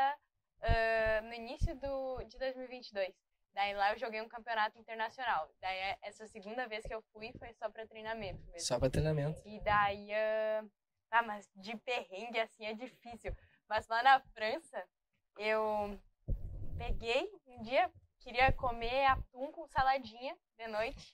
ah, 0.61 1.21
no 1.21 1.33
início 1.33 1.75
do, 1.75 2.23
de 2.23 2.37
2022. 2.37 3.13
Daí 3.53 3.73
lá 3.73 3.91
eu 3.93 3.97
joguei 3.99 4.21
um 4.21 4.27
campeonato 4.27 4.77
internacional. 4.77 5.49
Daí 5.59 5.77
é- 5.77 5.97
essa 6.01 6.27
segunda 6.27 6.67
vez 6.67 6.85
que 6.85 6.93
eu 6.93 7.01
fui 7.13 7.31
foi 7.39 7.53
só 7.53 7.69
pra 7.69 7.87
treinamento 7.87 8.43
mesmo. 8.47 8.59
Só 8.67 8.77
pra 8.79 8.89
treinamento. 8.89 9.41
E 9.45 9.59
daí. 9.61 10.13
ah, 10.13 10.63
Ah, 11.09 11.23
mas 11.23 11.49
de 11.55 11.75
perrengue 11.77 12.39
assim 12.39 12.65
é 12.65 12.73
difícil. 12.73 13.33
Mas 13.67 13.87
lá 13.87 14.03
na 14.03 14.19
França, 14.19 14.85
eu 15.37 15.97
peguei 16.77 17.29
um 17.47 17.61
dia, 17.61 17.91
queria 18.19 18.51
comer 18.53 19.05
atum 19.05 19.51
com 19.51 19.67
saladinha 19.67 20.37
de 20.57 20.67
noite. 20.67 21.13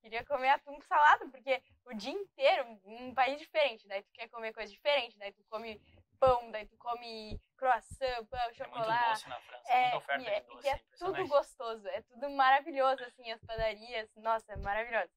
Queria 0.00 0.22
comer 0.24 0.50
atum 0.50 0.74
com 0.74 0.82
salada, 0.82 1.26
porque 1.30 1.62
o 1.86 1.94
dia 1.94 2.12
inteiro, 2.12 2.78
um 2.84 3.14
país 3.14 3.38
diferente, 3.40 3.88
daí 3.88 4.02
tu 4.02 4.10
quer 4.12 4.28
comer 4.28 4.52
coisa 4.52 4.70
diferente, 4.70 5.16
daí 5.18 5.32
tu 5.32 5.42
come 5.48 5.80
pão, 6.20 6.50
daí 6.50 6.66
tu 6.66 6.76
come 6.76 7.40
croissant, 7.56 8.26
pão, 8.26 8.38
É 8.38 8.44
muito 8.44 8.56
chocolate. 8.58 9.08
doce 9.10 9.28
na 9.30 9.40
França, 9.40 9.72
É, 9.72 9.80
muita 9.82 9.96
oferta 9.96 10.22
e 10.22 10.26
é, 10.28 10.40
de 10.40 10.46
doce. 10.46 10.66
e 10.66 10.68
é 10.70 10.76
tudo 10.76 10.88
impressionante. 10.90 11.28
gostoso, 11.30 11.88
é 11.88 12.02
tudo 12.02 12.28
maravilhoso, 12.30 13.02
assim, 13.04 13.30
as 13.32 13.42
padarias, 13.44 14.10
nossa, 14.16 14.52
é 14.52 14.56
maravilhoso. 14.56 15.10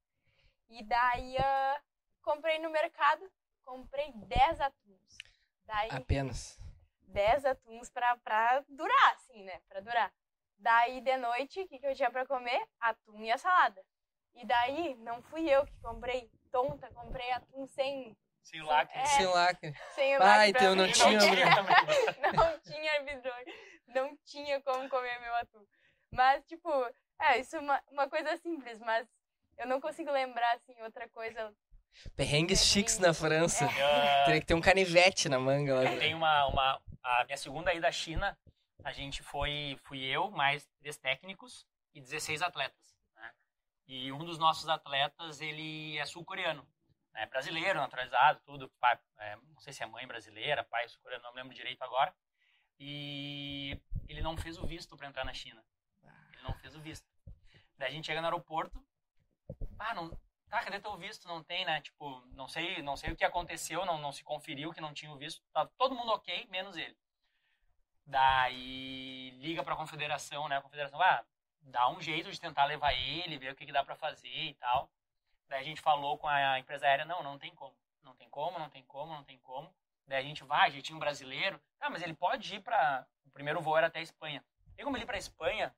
E 0.70 0.82
daí, 0.82 1.36
ah, 1.36 1.82
comprei 2.22 2.58
no 2.58 2.70
mercado, 2.70 3.30
comprei 3.62 4.10
10 4.12 4.58
atuns. 4.60 5.16
Daí, 5.64 5.90
Apenas. 5.92 6.58
10 7.08 7.44
atuns 7.44 7.90
pra, 7.90 8.16
pra 8.18 8.62
durar, 8.68 9.14
assim, 9.14 9.42
né, 9.44 9.60
pra 9.68 9.80
durar. 9.80 10.12
Daí, 10.58 11.00
de 11.00 11.16
noite, 11.16 11.60
o 11.62 11.68
que, 11.68 11.78
que 11.78 11.86
eu 11.86 11.94
tinha 11.94 12.10
pra 12.10 12.26
comer? 12.26 12.60
Atum 12.80 13.22
e 13.22 13.30
a 13.30 13.38
salada. 13.38 13.82
E 14.34 14.44
daí, 14.46 14.94
não 14.96 15.22
fui 15.22 15.48
eu 15.48 15.64
que 15.66 15.76
comprei, 15.80 16.30
tonta, 16.50 16.88
comprei 16.92 17.30
atum 17.32 17.66
sem, 17.66 18.16
Sei 18.42 18.62
lá, 18.62 18.86
que 18.86 18.96
É. 18.98 19.04
Sei 19.04 19.26
lá. 19.26 19.52
que- 19.54 19.72
sem 19.94 20.16
o 20.16 20.22
Ah, 20.22 20.26
lacre 20.26 20.50
então 20.50 20.74
não 20.76 20.90
tinha- 20.90 21.20
não 22.32 22.58
tinha 22.60 22.94
hervidor. 22.96 23.44
Não 23.88 24.16
tinha 24.24 24.60
como 24.62 24.88
comer 24.88 25.18
meu 25.20 25.34
atum. 25.36 25.64
Mas, 26.12 26.44
tipo, 26.46 26.68
é, 27.20 27.38
isso 27.38 27.56
é 27.56 27.60
uma, 27.60 27.82
uma 27.90 28.08
coisa 28.08 28.36
simples, 28.38 28.78
mas 28.80 29.06
eu 29.58 29.66
não 29.66 29.80
consigo 29.80 30.10
lembrar, 30.10 30.54
assim, 30.56 30.80
outra 30.82 31.08
coisa. 31.10 31.52
Perrengues 32.16 32.64
chiques 32.64 32.98
na 32.98 33.12
França. 33.12 33.66
Ah, 33.82 34.24
Teria 34.26 34.40
que 34.40 34.46
ter 34.46 34.54
um 34.54 34.60
canivete 34.60 35.28
na 35.28 35.38
manga 35.38 35.74
lá. 35.74 35.96
Tenho 35.98 36.16
uma, 36.16 36.46
uma. 36.46 36.82
A 37.08 37.24
minha 37.24 37.38
segunda 37.38 37.72
ida 37.72 37.88
à 37.88 37.92
China, 37.92 38.38
a 38.84 38.92
gente 38.92 39.22
foi. 39.22 39.78
Fui 39.84 39.98
eu, 40.04 40.30
mais 40.30 40.68
três 40.78 40.98
técnicos 40.98 41.66
e 41.94 42.02
16 42.02 42.42
atletas. 42.42 42.94
Né? 43.14 43.32
E 43.86 44.12
um 44.12 44.18
dos 44.18 44.38
nossos 44.38 44.68
atletas, 44.68 45.40
ele 45.40 45.96
é 45.96 46.04
sul-coreano. 46.04 46.68
É 47.14 47.24
brasileiro, 47.24 47.78
naturalizado, 47.78 48.42
tudo. 48.44 48.68
Pai, 48.78 48.98
é, 49.20 49.36
não 49.36 49.58
sei 49.58 49.72
se 49.72 49.82
é 49.82 49.86
mãe 49.86 50.06
brasileira, 50.06 50.62
pai 50.64 50.86
sul-coreano, 50.86 51.24
não 51.24 51.32
lembro 51.32 51.54
direito 51.54 51.80
agora. 51.82 52.14
E 52.78 53.80
ele 54.06 54.20
não 54.20 54.36
fez 54.36 54.58
o 54.58 54.66
visto 54.66 54.94
para 54.94 55.08
entrar 55.08 55.24
na 55.24 55.32
China. 55.32 55.64
Ele 56.34 56.42
não 56.42 56.52
fez 56.58 56.76
o 56.76 56.80
visto. 56.80 57.08
Daí 57.78 57.88
a 57.88 57.90
gente 57.90 58.04
chega 58.04 58.20
no 58.20 58.26
aeroporto. 58.26 58.84
Ah, 59.78 59.94
não. 59.94 60.10
Tá, 60.48 60.64
cadê 60.64 60.80
teu 60.80 60.96
visto? 60.96 61.28
Não 61.28 61.42
tem, 61.42 61.64
né? 61.64 61.80
Tipo, 61.80 62.22
não 62.32 62.48
sei, 62.48 62.80
não 62.82 62.96
sei 62.96 63.12
o 63.12 63.16
que 63.16 63.24
aconteceu, 63.24 63.84
não, 63.84 63.98
não 63.98 64.12
se 64.12 64.24
conferiu 64.24 64.72
que 64.72 64.80
não 64.80 64.94
tinha 64.94 65.12
o 65.12 65.16
visto. 65.16 65.42
Tá 65.52 65.66
todo 65.76 65.94
mundo 65.94 66.12
ok, 66.12 66.46
menos 66.50 66.76
ele. 66.76 66.96
Daí 68.06 69.30
liga 69.32 69.62
pra 69.62 69.76
confederação, 69.76 70.48
né? 70.48 70.56
A 70.56 70.62
confederação, 70.62 71.00
ah, 71.02 71.24
dá 71.60 71.88
um 71.90 72.00
jeito 72.00 72.30
de 72.32 72.40
tentar 72.40 72.64
levar 72.64 72.94
ele, 72.94 73.38
ver 73.38 73.52
o 73.52 73.54
que, 73.54 73.66
que 73.66 73.72
dá 73.72 73.84
pra 73.84 73.94
fazer 73.94 74.28
e 74.28 74.54
tal. 74.54 74.90
Daí 75.48 75.60
a 75.60 75.64
gente 75.64 75.80
falou 75.80 76.16
com 76.16 76.26
a 76.26 76.58
empresa 76.58 76.86
aérea, 76.86 77.04
não, 77.04 77.22
não 77.22 77.38
tem 77.38 77.54
como. 77.54 77.76
Não 78.02 78.14
tem 78.14 78.28
como, 78.30 78.58
não 78.58 78.70
tem 78.70 78.82
como, 78.84 79.12
não 79.12 79.24
tem 79.24 79.38
como. 79.40 79.74
Daí 80.06 80.20
a 80.20 80.22
gente 80.22 80.42
vai, 80.44 80.72
um 80.90 80.98
brasileiro. 80.98 81.60
Ah, 81.78 81.90
mas 81.90 82.02
ele 82.02 82.14
pode 82.14 82.54
ir 82.54 82.60
pra... 82.60 83.06
O 83.26 83.30
primeiro 83.30 83.60
voo 83.60 83.76
era 83.76 83.88
até 83.88 83.98
a 83.98 84.02
Espanha. 84.02 84.42
Tem 84.74 84.84
como 84.84 84.96
ele 84.96 85.04
ir 85.04 85.06
pra 85.06 85.18
Espanha? 85.18 85.74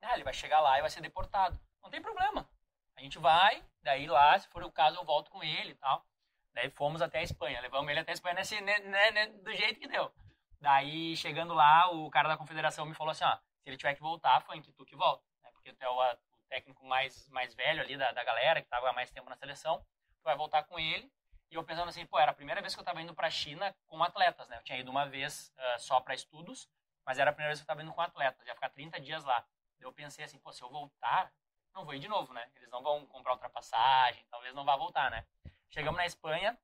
Ah, 0.00 0.14
ele 0.14 0.24
vai 0.24 0.32
chegar 0.32 0.60
lá 0.60 0.78
e 0.78 0.80
vai 0.80 0.88
ser 0.88 1.02
deportado. 1.02 1.60
Não 1.82 1.90
tem 1.90 2.00
problema. 2.00 2.48
A 2.98 3.00
gente 3.00 3.16
vai, 3.16 3.64
daí 3.80 4.08
lá, 4.08 4.36
se 4.36 4.48
for 4.48 4.64
o 4.64 4.72
caso, 4.72 4.96
eu 4.96 5.04
volto 5.04 5.30
com 5.30 5.40
ele 5.40 5.70
e 5.70 5.74
tal. 5.76 6.04
Daí 6.52 6.68
fomos 6.68 7.00
até 7.00 7.20
a 7.20 7.22
Espanha, 7.22 7.60
levamos 7.60 7.88
ele 7.88 8.00
até 8.00 8.10
a 8.10 8.14
Espanha 8.14 8.34
nesse, 8.34 8.60
né, 8.60 8.80
né, 8.80 9.26
do 9.28 9.54
jeito 9.54 9.78
que 9.78 9.86
deu. 9.86 10.12
Daí, 10.60 11.16
chegando 11.16 11.54
lá, 11.54 11.88
o 11.92 12.10
cara 12.10 12.28
da 12.28 12.36
confederação 12.36 12.84
me 12.84 12.94
falou 12.94 13.12
assim, 13.12 13.22
ó, 13.22 13.36
se 13.36 13.70
ele 13.70 13.76
tiver 13.76 13.94
que 13.94 14.00
voltar, 14.00 14.40
Funk, 14.40 14.72
tu 14.72 14.84
que 14.84 14.96
volta. 14.96 15.24
Né? 15.44 15.50
Porque 15.52 15.72
tu 15.72 15.80
é 15.80 15.88
o, 15.88 15.94
o 15.94 16.42
técnico 16.48 16.84
mais, 16.86 17.28
mais 17.28 17.54
velho 17.54 17.80
ali 17.82 17.96
da, 17.96 18.10
da 18.10 18.24
galera, 18.24 18.60
que 18.60 18.68
tava 18.68 18.90
há 18.90 18.92
mais 18.92 19.12
tempo 19.12 19.30
na 19.30 19.36
seleção, 19.36 19.78
tu 19.78 20.24
vai 20.24 20.36
voltar 20.36 20.64
com 20.64 20.76
ele. 20.76 21.08
E 21.52 21.54
eu 21.54 21.62
pensando 21.62 21.90
assim, 21.90 22.04
pô, 22.04 22.18
era 22.18 22.32
a 22.32 22.34
primeira 22.34 22.60
vez 22.60 22.74
que 22.74 22.80
eu 22.80 22.84
tava 22.84 23.00
indo 23.00 23.14
pra 23.14 23.30
China 23.30 23.72
com 23.86 24.02
atletas, 24.02 24.48
né? 24.48 24.58
Eu 24.58 24.64
tinha 24.64 24.76
ido 24.76 24.90
uma 24.90 25.06
vez 25.06 25.52
ah, 25.56 25.78
só 25.78 26.00
pra 26.00 26.16
estudos, 26.16 26.68
mas 27.06 27.20
era 27.20 27.30
a 27.30 27.32
primeira 27.32 27.50
vez 27.50 27.60
que 27.60 27.62
eu 27.62 27.68
tava 27.68 27.80
indo 27.80 27.92
com 27.92 28.00
atletas, 28.00 28.44
ia 28.44 28.54
ficar 28.56 28.70
30 28.70 29.00
dias 29.00 29.22
lá. 29.22 29.46
Eu 29.78 29.92
pensei 29.92 30.24
assim, 30.24 30.40
pô, 30.40 30.52
se 30.52 30.62
eu 30.62 30.68
voltar, 30.68 31.32
não 31.78 31.84
vou 31.84 31.94
ir 31.94 32.00
de 32.00 32.08
novo, 32.08 32.32
né? 32.32 32.50
Eles 32.56 32.68
não 32.70 32.82
vão 32.82 33.06
comprar 33.06 33.32
ultrapassagem, 33.34 34.24
talvez 34.30 34.52
não 34.52 34.64
vá 34.64 34.76
voltar, 34.76 35.10
né? 35.10 35.24
Chegamos 35.70 35.96
na 35.96 36.06
Espanha, 36.06 36.58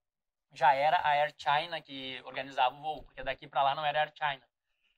já 0.52 0.74
era 0.74 0.98
a 0.98 1.10
Air 1.10 1.32
China 1.38 1.80
que 1.80 2.20
organizava 2.24 2.74
o 2.74 2.80
voo, 2.80 3.04
porque 3.04 3.22
daqui 3.22 3.46
para 3.46 3.62
lá 3.62 3.74
não 3.74 3.84
era 3.84 4.00
Air 4.00 4.12
China. 4.14 4.42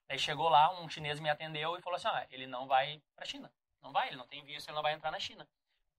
Daí 0.09 0.19
chegou 0.19 0.49
lá, 0.49 0.73
um 0.81 0.89
chinês 0.89 1.21
me 1.21 1.29
atendeu 1.29 1.77
e 1.77 1.83
falou 1.83 1.97
assim: 1.97 2.09
ah, 2.09 2.27
ele 2.31 2.47
não 2.47 2.67
vai 2.67 3.03
para 3.15 3.27
China. 3.27 3.53
Não 3.83 3.93
vai, 3.93 4.09
ele 4.09 4.17
não 4.17 4.27
tem 4.27 4.43
visto, 4.43 4.69
ele 4.69 4.77
não 4.77 4.83
vai 4.83 4.95
entrar 4.95 5.11
na 5.11 5.21
China. 5.21 5.47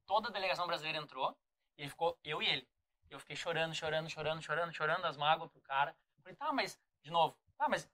Toda 0.05 0.29
a 0.29 0.31
delegação 0.31 0.65
brasileira 0.65 0.97
entrou 0.97 1.37
e 1.77 1.81
ele 1.83 1.89
ficou 1.89 2.17
eu 2.23 2.41
e 2.41 2.47
ele. 2.47 2.67
Eu 3.09 3.19
fiquei 3.19 3.35
chorando, 3.35 3.75
chorando, 3.75 4.09
chorando, 4.09 4.41
chorando, 4.41 4.73
chorando 4.73 5.05
as 5.05 5.15
mágoas 5.15 5.51
pro 5.51 5.61
cara. 5.61 5.95
Falei, 6.21 6.35
tá, 6.35 6.51
mas, 6.51 6.79
de 7.03 7.11
novo, 7.11 7.37
tá, 7.57 7.69
mas 7.69 7.89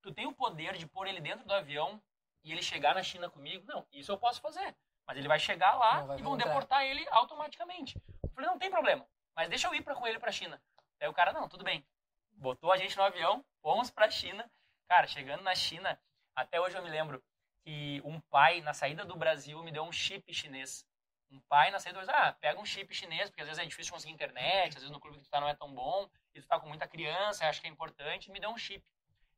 tu 0.00 0.12
tem 0.12 0.26
o 0.26 0.34
poder 0.34 0.76
de 0.76 0.86
pôr 0.86 1.06
ele 1.06 1.20
dentro 1.20 1.46
do 1.46 1.54
avião 1.54 2.02
e 2.42 2.50
ele 2.50 2.62
chegar 2.62 2.94
na 2.94 3.02
China 3.02 3.30
comigo? 3.30 3.64
Não, 3.66 3.86
isso 3.92 4.10
eu 4.10 4.18
posso 4.18 4.40
fazer. 4.40 4.74
Mas 5.06 5.18
ele 5.18 5.28
vai 5.28 5.38
chegar 5.38 5.74
lá 5.74 6.02
vai 6.02 6.18
e 6.18 6.22
vão 6.22 6.34
entrar. 6.34 6.48
deportar 6.48 6.84
ele 6.84 7.06
automaticamente. 7.10 8.00
Eu 8.22 8.30
falei, 8.30 8.50
não 8.50 8.58
tem 8.58 8.70
problema, 8.70 9.06
mas 9.34 9.48
deixa 9.48 9.68
eu 9.68 9.74
ir 9.74 9.82
pra, 9.82 9.94
com 9.94 10.06
ele 10.06 10.18
pra 10.18 10.32
China. 10.32 10.60
Aí 11.00 11.08
o 11.08 11.12
cara, 11.12 11.32
não, 11.32 11.48
tudo 11.48 11.64
bem. 11.64 11.86
Botou 12.32 12.72
a 12.72 12.76
gente 12.76 12.96
no 12.96 13.02
avião, 13.02 13.44
fomos 13.62 13.90
pra 13.90 14.10
China. 14.10 14.50
Cara, 14.88 15.06
chegando 15.06 15.42
na 15.42 15.54
China, 15.54 16.00
até 16.34 16.60
hoje 16.60 16.76
eu 16.76 16.82
me 16.82 16.90
lembro 16.90 17.22
que 17.64 18.00
um 18.04 18.20
pai, 18.20 18.60
na 18.60 18.74
saída 18.74 19.04
do 19.04 19.16
Brasil, 19.16 19.62
me 19.62 19.70
deu 19.70 19.82
um 19.82 19.92
chip 19.92 20.32
chinês. 20.32 20.86
Um 21.30 21.40
pai 21.48 21.70
na 21.70 21.78
saída 21.78 21.98
do 21.98 22.04
Brasil, 22.04 22.22
ah, 22.22 22.32
pega 22.32 22.60
um 22.60 22.64
chip 22.64 22.94
chinês, 22.94 23.28
porque 23.28 23.42
às 23.42 23.48
vezes 23.48 23.62
é 23.62 23.66
difícil 23.66 23.92
conseguir 23.92 24.12
internet, 24.12 24.68
às 24.68 24.74
vezes 24.74 24.90
no 24.90 25.00
clube 25.00 25.18
que 25.18 25.24
tu 25.24 25.30
tá 25.30 25.40
não 25.40 25.48
é 25.48 25.54
tão 25.54 25.72
bom, 25.72 26.08
e 26.34 26.40
tu 26.40 26.46
tá 26.46 26.60
com 26.60 26.68
muita 26.68 26.86
criança, 26.86 27.48
acho 27.48 27.60
que 27.60 27.66
é 27.66 27.70
importante, 27.70 28.30
me 28.30 28.38
deu 28.38 28.50
um 28.50 28.58
chip. 28.58 28.84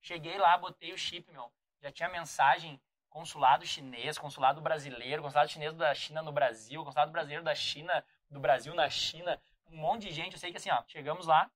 Cheguei 0.02 0.36
lá, 0.36 0.58
botei 0.58 0.92
o 0.92 0.98
chip, 0.98 1.30
meu. 1.32 1.50
Já 1.80 1.90
tinha 1.90 2.08
mensagem 2.08 2.80
consulado 3.08 3.66
chinês, 3.66 4.18
consulado 4.18 4.60
brasileiro, 4.60 5.22
consulado 5.22 5.50
chinês 5.50 5.74
da 5.74 5.94
China 5.94 6.22
no 6.22 6.32
Brasil, 6.32 6.84
consulado 6.84 7.12
brasileiro 7.12 7.44
da 7.44 7.54
China 7.54 8.04
do 8.30 8.40
Brasil 8.40 8.74
na 8.74 8.88
China, 8.90 9.40
um 9.68 9.76
monte 9.76 10.02
de 10.02 10.12
gente. 10.12 10.34
Eu 10.34 10.38
sei 10.38 10.50
que 10.50 10.58
assim, 10.58 10.70
ó, 10.70 10.82
chegamos 10.86 11.26
lá, 11.26 11.50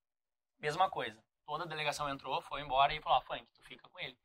mesma 0.58 0.88
coisa. 0.90 1.22
Toda 1.44 1.64
a 1.64 1.66
delegação 1.66 2.08
entrou, 2.08 2.40
foi 2.42 2.60
embora 2.60 2.94
e 2.94 3.00
falou: 3.00 3.18
ó, 3.18 3.20
Funk, 3.20 3.46
tu 3.52 3.62
fica 3.62 3.88
com 3.88 3.98
ele. 3.98 4.16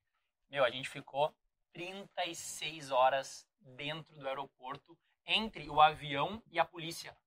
Meu, 0.49 0.63
a 0.63 0.69
gente 0.69 0.87
ficou 0.87 1.33
36 1.73 2.91
horas 2.91 3.47
dentro 3.59 4.15
do 4.15 4.27
aeroporto, 4.27 4.97
entre 5.25 5.69
o 5.69 5.81
avião 5.81 6.41
e 6.51 6.59
a 6.59 6.65
polícia. 6.65 7.17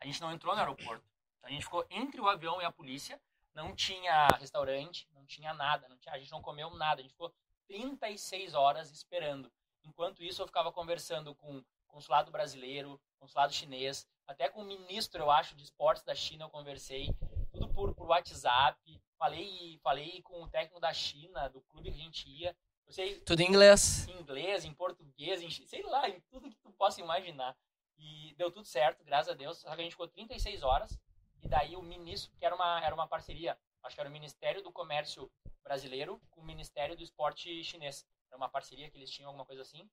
A 0.00 0.06
gente 0.06 0.20
não 0.20 0.32
entrou 0.32 0.54
no 0.54 0.60
aeroporto. 0.60 1.04
Então, 1.38 1.50
a 1.50 1.52
gente 1.52 1.64
ficou 1.64 1.86
entre 1.90 2.20
o 2.20 2.28
avião 2.28 2.60
e 2.60 2.64
a 2.64 2.72
polícia. 2.72 3.20
Não 3.54 3.74
tinha 3.76 4.26
restaurante, 4.38 5.06
não 5.12 5.24
tinha 5.26 5.52
nada. 5.52 5.86
Não 5.88 5.96
tinha, 5.98 6.14
a 6.14 6.18
gente 6.18 6.32
não 6.32 6.40
comeu 6.40 6.70
nada. 6.70 7.00
A 7.00 7.02
gente 7.02 7.12
ficou 7.12 7.32
36 7.68 8.54
horas 8.54 8.90
esperando. 8.90 9.50
Enquanto 9.84 10.22
isso, 10.22 10.42
eu 10.42 10.46
ficava 10.46 10.72
conversando 10.72 11.34
com 11.34 11.58
o 11.58 11.64
consulado 11.88 12.30
brasileiro, 12.30 13.00
consulado 13.18 13.52
chinês, 13.52 14.06
até 14.26 14.48
com 14.48 14.62
o 14.62 14.64
ministro, 14.64 15.20
eu 15.22 15.30
acho, 15.30 15.54
de 15.54 15.64
esportes 15.64 16.02
da 16.04 16.14
China 16.14 16.44
eu 16.44 16.50
conversei. 16.50 17.08
Tudo 17.52 17.68
por, 17.68 17.94
por 17.94 18.06
WhatsApp. 18.08 18.78
Falei, 19.18 19.78
falei 19.82 20.22
com 20.22 20.42
o 20.42 20.48
técnico 20.48 20.80
da 20.80 20.92
China, 20.92 21.48
do 21.48 21.60
clube 21.62 21.90
que 21.90 22.00
a 22.00 22.02
gente 22.02 22.28
ia. 22.28 22.56
Eu 22.86 22.92
sei, 22.92 23.20
Tudo 23.20 23.40
em 23.40 23.48
inglês. 23.48 24.08
em 24.08 24.20
inglês, 24.20 24.64
em 24.64 24.74
português, 24.74 25.42
em, 25.42 25.50
sei 25.50 25.82
lá, 25.82 26.08
em 26.08 26.20
tudo 26.30 26.48
que 26.48 26.56
tu 26.56 26.72
possa 26.72 27.00
imaginar. 27.00 27.56
E 27.98 28.34
deu 28.36 28.50
tudo 28.50 28.66
certo, 28.66 29.04
graças 29.04 29.32
a 29.32 29.36
Deus. 29.36 29.58
Só 29.58 29.74
que 29.74 29.80
a 29.80 29.84
gente 29.84 29.92
ficou 29.92 30.08
36 30.08 30.62
horas. 30.62 30.98
E 31.42 31.48
daí 31.48 31.76
o 31.76 31.82
ministro, 31.82 32.32
que 32.38 32.44
era 32.44 32.54
uma, 32.54 32.84
era 32.84 32.94
uma 32.94 33.06
parceria, 33.06 33.58
acho 33.82 33.96
que 33.96 34.00
era 34.00 34.08
o 34.08 34.12
Ministério 34.12 34.62
do 34.62 34.72
Comércio 34.72 35.30
Brasileiro 35.62 36.20
com 36.30 36.40
o 36.40 36.44
Ministério 36.44 36.96
do 36.96 37.02
Esporte 37.02 37.62
Chinês. 37.64 38.06
Era 38.28 38.36
uma 38.36 38.48
parceria 38.48 38.90
que 38.90 38.96
eles 38.96 39.10
tinham, 39.10 39.28
alguma 39.28 39.44
coisa 39.44 39.62
assim. 39.62 39.88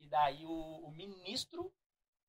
E 0.00 0.06
daí 0.06 0.44
o, 0.44 0.50
o 0.50 0.90
ministro 0.90 1.72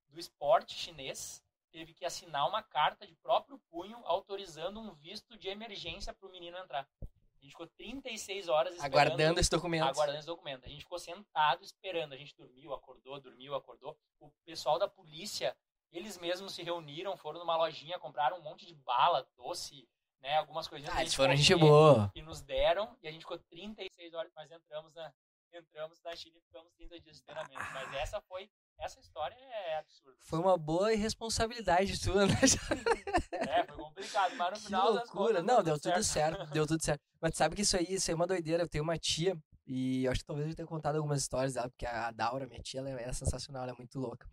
do 0.09 0.19
esporte 0.19 0.73
chinês 0.73 1.43
teve 1.71 1.93
que 1.93 2.05
assinar 2.05 2.47
uma 2.47 2.63
carta 2.63 3.05
de 3.05 3.13
próprio 3.15 3.59
punho 3.69 3.97
autorizando 4.05 4.79
um 4.79 4.93
visto 4.93 5.37
de 5.37 5.49
emergência 5.49 6.13
para 6.13 6.27
o 6.27 6.31
menino 6.31 6.57
entrar. 6.57 6.87
A 7.01 7.41
gente 7.41 7.51
ficou 7.51 7.67
36 7.67 8.47
horas 8.47 8.75
esperando 8.75 8.93
Aguardando 8.93 9.39
esse 9.39 9.49
documento. 9.49 9.83
aguardando 9.83 10.17
esse 10.19 10.27
documento. 10.27 10.65
A 10.65 10.69
gente 10.69 10.83
ficou 10.83 10.97
sentado 10.97 11.63
esperando. 11.63 12.13
A 12.13 12.17
gente 12.17 12.35
dormiu, 12.35 12.73
acordou, 12.73 13.19
dormiu, 13.19 13.53
acordou. 13.53 13.97
O 14.19 14.31
pessoal 14.45 14.79
da 14.79 14.87
polícia, 14.87 15.55
eles 15.91 16.17
mesmos 16.17 16.53
se 16.53 16.63
reuniram, 16.63 17.17
foram 17.17 17.39
numa 17.39 17.57
lojinha, 17.57 17.99
compraram 17.99 18.39
um 18.39 18.41
monte 18.41 18.65
de 18.65 18.73
bala, 18.73 19.27
doce, 19.35 19.87
né? 20.21 20.37
Algumas 20.37 20.67
coisinhas. 20.67 20.95
Ah, 20.95 21.01
eles 21.01 21.13
foram 21.13 21.35
gente 21.35 21.55
boa. 21.55 22.11
E 22.15 22.21
nos 22.21 22.41
deram. 22.41 22.97
E 23.01 23.07
a 23.07 23.11
gente 23.11 23.21
ficou 23.21 23.37
36 23.37 24.13
horas, 24.13 24.31
mas 24.35 24.51
entramos 24.51 24.93
na, 24.93 25.13
entramos 25.53 26.01
na 26.01 26.15
China 26.15 26.37
e 26.37 26.41
ficamos 26.41 26.71
30 26.73 26.99
dias 26.99 27.15
de 27.17 27.23
treinamento. 27.23 27.63
Mas 27.73 27.93
essa 27.95 28.21
foi. 28.21 28.49
Essa 28.77 28.99
história 28.99 29.35
é 29.35 29.77
absurda. 29.77 30.17
Foi 30.23 30.39
uma 30.39 30.57
boa 30.57 30.91
irresponsabilidade 30.93 31.99
tua, 32.01 32.25
né? 32.25 32.33
É, 33.31 33.63
foi 33.65 33.77
complicado. 33.77 34.35
Mas 34.35 34.49
no 34.49 34.55
Que 34.57 34.65
final 34.65 34.93
das 34.93 35.03
loucura. 35.05 35.27
contas. 35.27 35.43
Não, 35.45 35.63
deu 35.63 35.79
tudo 35.79 36.03
certo. 36.03 36.45
Deu 36.51 36.67
tudo 36.67 36.83
certo. 36.83 37.01
Mas 37.21 37.31
tu 37.31 37.37
sabe 37.37 37.55
que 37.55 37.61
isso 37.61 37.77
aí, 37.77 37.85
isso 37.89 38.09
aí 38.09 38.13
é 38.13 38.15
uma 38.15 38.27
doideira. 38.27 38.63
Eu 38.63 38.67
tenho 38.67 38.83
uma 38.83 38.97
tia, 38.97 39.37
e 39.65 40.05
acho 40.07 40.19
que 40.19 40.25
talvez 40.25 40.49
eu 40.49 40.55
tenha 40.55 40.67
contado 40.67 40.97
algumas 40.97 41.21
histórias 41.21 41.53
dela, 41.53 41.69
porque 41.69 41.85
a 41.85 42.11
Daura, 42.11 42.47
minha 42.47 42.61
tia, 42.61 42.81
ela 42.81 42.89
é 42.89 43.13
sensacional, 43.13 43.63
ela 43.63 43.71
é 43.71 43.75
muito 43.77 43.97
louca. 43.99 44.27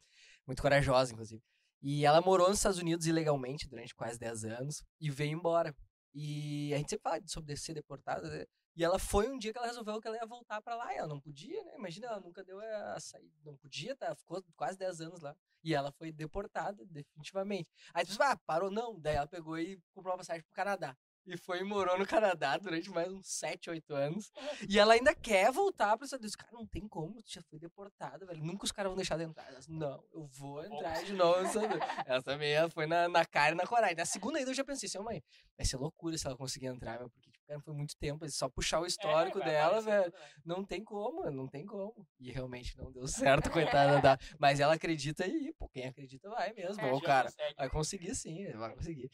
Muito 0.47 0.61
corajosa, 0.61 1.13
inclusive. 1.13 1.43
E 1.83 2.07
ela 2.07 2.21
morou 2.21 2.49
nos 2.49 2.59
Estados 2.59 2.79
Unidos 2.79 3.07
ilegalmente 3.07 3.69
durante 3.69 3.95
quase 3.95 4.19
10 4.19 4.45
anos 4.45 4.85
e 5.01 5.11
veio 5.11 5.33
embora. 5.33 5.75
E 6.15 6.73
a 6.73 6.79
gente 6.79 6.91
sempre 6.91 7.03
fala 7.03 7.21
sobre 7.27 7.57
ser 7.57 7.75
deportada, 7.75 8.29
né? 8.29 8.45
E 8.75 8.83
ela 8.83 8.99
foi 8.99 9.29
um 9.29 9.37
dia 9.37 9.53
que 9.53 9.59
ela 9.59 9.67
resolveu 9.67 10.01
que 10.01 10.09
ela 10.09 10.17
ia 10.17 10.27
voltar 10.27 10.63
pra 10.63 10.75
lá. 10.75 10.95
E 10.95 10.97
ela 10.97 11.09
não 11.09 11.21
podia, 11.21 11.63
né? 11.65 11.75
Imagina, 11.77 12.07
ela 12.07 12.21
nunca 12.21 12.43
deu 12.43 12.59
a 12.61 13.01
sair. 13.01 13.31
Não 13.45 13.57
podia, 13.57 13.97
tá? 13.97 14.15
Ficou 14.15 14.43
quase 14.57 14.79
10 14.79 15.01
anos 15.01 15.21
lá. 15.21 15.37
E 15.63 15.75
ela 15.75 15.93
foi 15.93 16.11
deportada, 16.11 16.85
definitivamente. 16.87 17.69
Aí 17.93 18.05
tu 18.05 18.09
pensa, 18.09 18.31
ah, 18.31 18.37
parou 18.47 18.71
não. 18.71 18.99
Daí 18.99 19.17
ela 19.17 19.27
pegou 19.27 19.59
e 19.59 19.79
comprou 19.93 20.13
uma 20.13 20.19
passagem 20.19 20.43
pro 20.43 20.53
Canadá. 20.53 20.97
E 21.25 21.37
foi 21.37 21.61
e 21.61 21.65
morou 21.65 21.97
no 21.97 22.07
Canadá 22.07 22.57
durante 22.57 22.91
mais 22.91 23.13
uns 23.13 23.29
7, 23.29 23.71
8 23.71 23.95
anos. 23.95 24.33
E 24.69 24.79
ela 24.79 24.95
ainda 24.95 25.15
quer 25.15 25.53
voltar 25.53 25.97
para 25.97 26.05
os 26.05 26.09
Estados 26.09 26.25
Unidos. 26.25 26.37
Cara, 26.37 26.53
não 26.53 26.67
tem 26.67 26.89
como, 26.89 27.23
tu 27.23 27.33
já 27.33 27.43
foi 27.43 27.59
deportada, 27.59 28.27
velho. 28.27 28.43
Nunca 28.43 28.65
os 28.65 28.73
caras 28.73 28.91
vão 28.91 28.97
deixar 28.97 29.17
de 29.17 29.25
entrar. 29.25 29.47
Ela 29.49 29.61
não, 29.69 30.03
eu 30.13 30.27
vou 30.27 30.65
entrar 30.65 31.03
de 31.05 31.13
novo 31.13 31.41
nos 31.43 31.49
Estados 31.55 31.69
Unidos. 31.71 31.89
Ela 32.07 32.23
também 32.23 32.53
ela 32.53 32.71
foi 32.71 32.87
na, 32.87 33.09
na 33.09 33.25
cara 33.25 33.53
e 33.53 33.57
na 33.57 33.67
coragem. 33.67 33.97
Na 33.97 34.05
segunda 34.05 34.39
ainda 34.39 34.51
eu 34.51 34.55
já 34.55 34.65
pensei 34.65 34.87
assim, 34.89 34.99
"Ô, 34.99 35.03
mãe, 35.05 35.23
vai 35.57 35.65
ser 35.67 35.77
loucura 35.77 36.17
se 36.19 36.27
ela 36.27 36.37
conseguir 36.37 36.67
entrar, 36.67 36.99
meu, 36.99 37.09
porque 37.11 37.31
tipo, 37.31 37.47
cara, 37.47 37.61
foi 37.61 37.75
muito 37.75 37.97
tempo. 37.97 38.25
é 38.25 38.29
Só 38.29 38.49
puxar 38.49 38.81
o 38.81 38.87
histórico 38.87 39.39
dela, 39.39 39.81
velho. 39.81 40.13
Não 40.45 40.65
tem 40.65 40.83
como, 40.83 41.31
não 41.31 41.47
tem 41.47 41.65
como. 41.65 42.07
E 42.19 42.33
realmente 42.33 42.77
não 42.77 42.91
deu 42.91 43.07
certo, 43.47 43.51
coitada 43.51 44.01
da. 44.01 44.19
Mas 44.39 44.59
ela 44.59 44.75
acredita 44.75 45.25
aí, 45.25 45.53
pô. 45.59 45.69
Quem 45.69 45.87
acredita 45.87 46.29
vai 46.31 46.53
mesmo. 46.53 46.85
Ô, 46.93 47.01
cara, 47.01 47.33
vai 47.57 47.69
conseguir 47.71 48.15
sim, 48.15 48.51
vai 48.53 48.75
conseguir. 48.75 49.11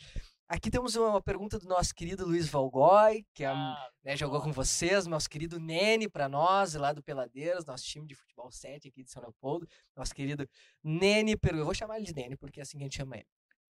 Aqui 0.51 0.71
temos 0.71 0.97
uma, 0.97 1.21
pergunta 1.21 1.59
do 1.59 1.69
nosso 1.69 1.95
querido 1.95 2.25
Luiz 2.25 2.49
Valgói, 2.49 3.23
que 3.35 3.45
é, 3.45 3.49
Ah, 3.49 3.91
né, 4.03 4.17
jogou 4.17 4.41
com 4.41 4.51
vocês, 4.51 5.07
nosso 5.07 5.29
querido 5.29 5.61
Nene 5.61 6.09
para 6.09 6.27
nós, 6.27 6.73
lá 6.73 6.91
do 6.91 7.03
Peladeiros, 7.03 7.67
nosso 7.67 7.85
time 7.85 8.07
de 8.07 8.15
futebol 8.15 8.51
7 8.51 8.89
aqui 8.89 9.05
de 9.05 9.11
São 9.11 9.21
Leopoldo. 9.21 9.69
Nosso 9.95 10.15
querido 10.15 10.49
Nene, 10.83 11.37
eu 11.53 11.65
vou 11.67 11.75
chamar 11.75 11.97
ele 11.99 12.07
de 12.07 12.15
Nene 12.15 12.35
porque 12.35 12.61
é 12.61 12.63
assim 12.63 12.79
que 12.79 12.85
a 12.85 12.87
gente 12.87 12.97
chama 12.97 13.17
ele. 13.17 13.27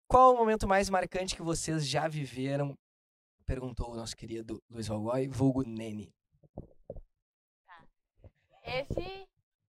Qual 0.09 0.33
o 0.33 0.39
momento 0.39 0.67
mais 0.67 0.89
marcante 0.89 1.37
que 1.37 1.43
vocês 1.43 1.87
já 1.87 2.09
viveram? 2.09 2.75
Perguntou 3.45 3.93
o 3.93 3.97
nosso 3.97 4.17
querido 4.17 4.63
Luiz 4.71 4.87
Valgói, 4.87 5.29
vulgo 5.29 5.63
Nene. 5.63 6.11
Esse, 8.63 9.29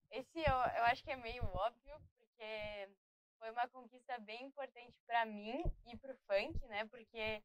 esse 0.09 0.39
eu, 0.39 0.53
eu 0.53 0.83
acho 0.85 1.03
que 1.03 1.11
é 1.11 1.17
meio 1.17 1.43
óbvio, 1.43 1.99
porque 2.15 2.87
foi 3.43 3.51
uma 3.51 3.67
conquista 3.67 4.17
bem 4.19 4.45
importante 4.45 4.97
para 5.05 5.25
mim 5.25 5.61
e 5.85 5.97
pro 5.97 6.15
funk, 6.25 6.65
né? 6.67 6.85
Porque 6.85 7.43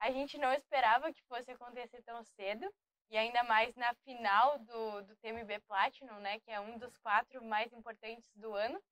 a 0.00 0.10
gente 0.10 0.38
não 0.38 0.50
esperava 0.54 1.12
que 1.12 1.22
fosse 1.24 1.50
acontecer 1.50 2.02
tão 2.04 2.24
cedo. 2.24 2.66
E 3.10 3.18
ainda 3.18 3.44
mais 3.44 3.76
na 3.76 3.92
final 3.96 4.58
do, 4.60 5.02
do 5.02 5.16
TMB 5.16 5.60
Platinum, 5.68 6.18
né? 6.20 6.40
Que 6.40 6.50
é 6.50 6.58
um 6.58 6.78
dos 6.78 6.96
quatro 6.96 7.44
mais 7.44 7.70
importantes 7.74 8.24
do 8.34 8.54
ano. 8.54 8.82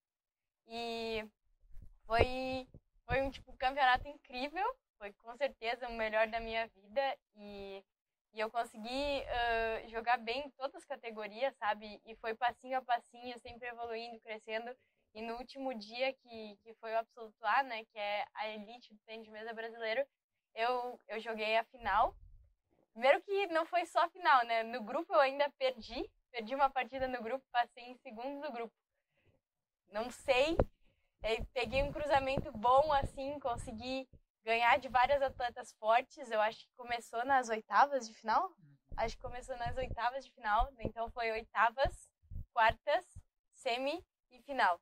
E 0.66 1.26
foi, 2.06 2.68
foi 3.06 3.22
um 3.22 3.30
tipo 3.30 3.56
campeonato 3.56 4.06
incrível. 4.06 4.66
Foi 4.98 5.14
com 5.14 5.34
certeza 5.36 5.88
o 5.88 5.94
melhor 5.94 6.28
da 6.28 6.40
minha 6.40 6.66
vida. 6.68 7.18
E 7.36 7.82
e 8.34 8.40
eu 8.40 8.50
consegui 8.50 9.22
uh, 9.22 9.88
jogar 9.90 10.18
bem 10.18 10.40
em 10.40 10.50
todas 10.50 10.74
as 10.74 10.84
categorias, 10.84 11.54
sabe? 11.54 12.00
E 12.04 12.16
foi 12.16 12.34
passinho 12.34 12.76
a 12.76 12.82
passinho, 12.82 13.38
sempre 13.38 13.68
evoluindo, 13.68 14.18
crescendo. 14.18 14.76
E 15.14 15.22
no 15.22 15.36
último 15.36 15.72
dia, 15.72 16.12
que, 16.12 16.56
que 16.62 16.74
foi 16.74 16.92
o 16.92 16.98
Absoluto 16.98 17.44
A, 17.44 17.62
né? 17.62 17.84
Que 17.84 17.98
é 17.98 18.26
a 18.34 18.48
elite 18.48 18.92
do 18.92 18.98
tênis 19.06 19.24
de 19.24 19.30
mesa 19.30 19.54
brasileiro, 19.54 20.04
eu, 20.54 21.00
eu 21.06 21.20
joguei 21.20 21.56
a 21.56 21.64
final. 21.64 22.16
Primeiro 22.92 23.22
que 23.22 23.46
não 23.46 23.64
foi 23.64 23.86
só 23.86 24.04
a 24.04 24.08
final, 24.08 24.44
né? 24.44 24.64
No 24.64 24.82
grupo 24.82 25.14
eu 25.14 25.20
ainda 25.20 25.48
perdi. 25.50 26.10
Perdi 26.32 26.54
uma 26.54 26.68
partida 26.68 27.06
no 27.06 27.22
grupo, 27.22 27.44
passei 27.52 27.84
em 27.84 27.96
segundo 27.98 28.40
do 28.40 28.52
grupo. 28.52 28.74
Não 29.88 30.10
sei. 30.10 30.56
Peguei 31.52 31.82
um 31.82 31.92
cruzamento 31.92 32.50
bom, 32.52 32.92
assim, 32.92 33.38
consegui 33.38 34.08
ganhar 34.44 34.78
de 34.78 34.88
várias 34.88 35.22
atletas 35.22 35.72
fortes. 35.74 36.28
Eu 36.28 36.40
acho 36.40 36.58
que 36.58 36.74
começou 36.76 37.24
nas 37.24 37.48
oitavas 37.48 38.08
de 38.08 38.14
final. 38.14 38.52
Acho 38.96 39.16
que 39.16 39.22
começou 39.22 39.56
nas 39.58 39.76
oitavas 39.76 40.24
de 40.24 40.32
final. 40.32 40.72
Então 40.80 41.08
foi 41.10 41.30
oitavas, 41.30 42.10
quartas, 42.52 43.04
semi 43.52 44.04
e 44.32 44.42
final. 44.42 44.80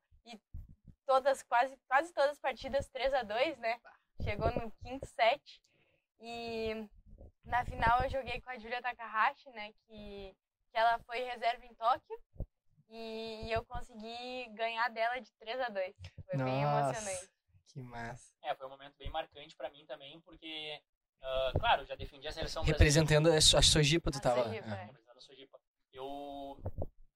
Todas, 1.05 1.43
quase, 1.43 1.77
quase 1.87 2.13
todas 2.13 2.31
as 2.31 2.39
partidas 2.39 2.87
3 2.89 3.13
a 3.13 3.23
2 3.23 3.57
né? 3.59 3.79
Chegou 4.21 4.51
no 4.51 4.71
quinto 4.81 5.05
set. 5.07 5.61
E 6.19 6.87
na 7.45 7.65
final 7.65 8.01
eu 8.03 8.09
joguei 8.09 8.39
com 8.41 8.49
a 8.49 8.57
Julia 8.57 8.81
Takahashi, 8.81 9.49
né? 9.51 9.73
Que, 9.87 10.35
que 10.71 10.77
ela 10.77 10.97
foi 10.99 11.19
reserva 11.23 11.65
em 11.65 11.73
Tóquio. 11.75 12.19
E, 12.89 13.45
e 13.47 13.51
eu 13.51 13.65
consegui 13.65 14.47
ganhar 14.53 14.87
dela 14.89 15.19
de 15.19 15.31
3 15.39 15.59
a 15.61 15.69
2 15.69 15.95
Foi 16.25 16.37
Nossa. 16.37 16.43
bem 16.51 16.61
emocionante. 16.61 17.29
Que 17.73 17.81
massa. 17.81 18.31
É, 18.43 18.53
foi 18.55 18.67
um 18.67 18.69
momento 18.69 18.95
bem 18.97 19.09
marcante 19.09 19.55
pra 19.55 19.69
mim 19.71 19.83
também, 19.87 20.21
porque, 20.21 20.79
uh, 21.21 21.59
claro, 21.59 21.83
já 21.85 21.95
defendi 21.95 22.27
a 22.27 22.31
seleção 22.31 22.63
Representando 22.63 23.31
a 23.31 23.41
So- 23.41 23.57
a 23.57 23.63
Sojipa, 23.63 24.11
tu 24.11 24.19
A 24.19 24.21
tava 24.21 24.43
Sojipa, 24.43 24.67
lá. 24.67 24.77
é. 24.77 24.85
representando 24.85 25.17
a 25.17 25.21
Sojipa. 25.21 25.59
Eu, 25.91 26.61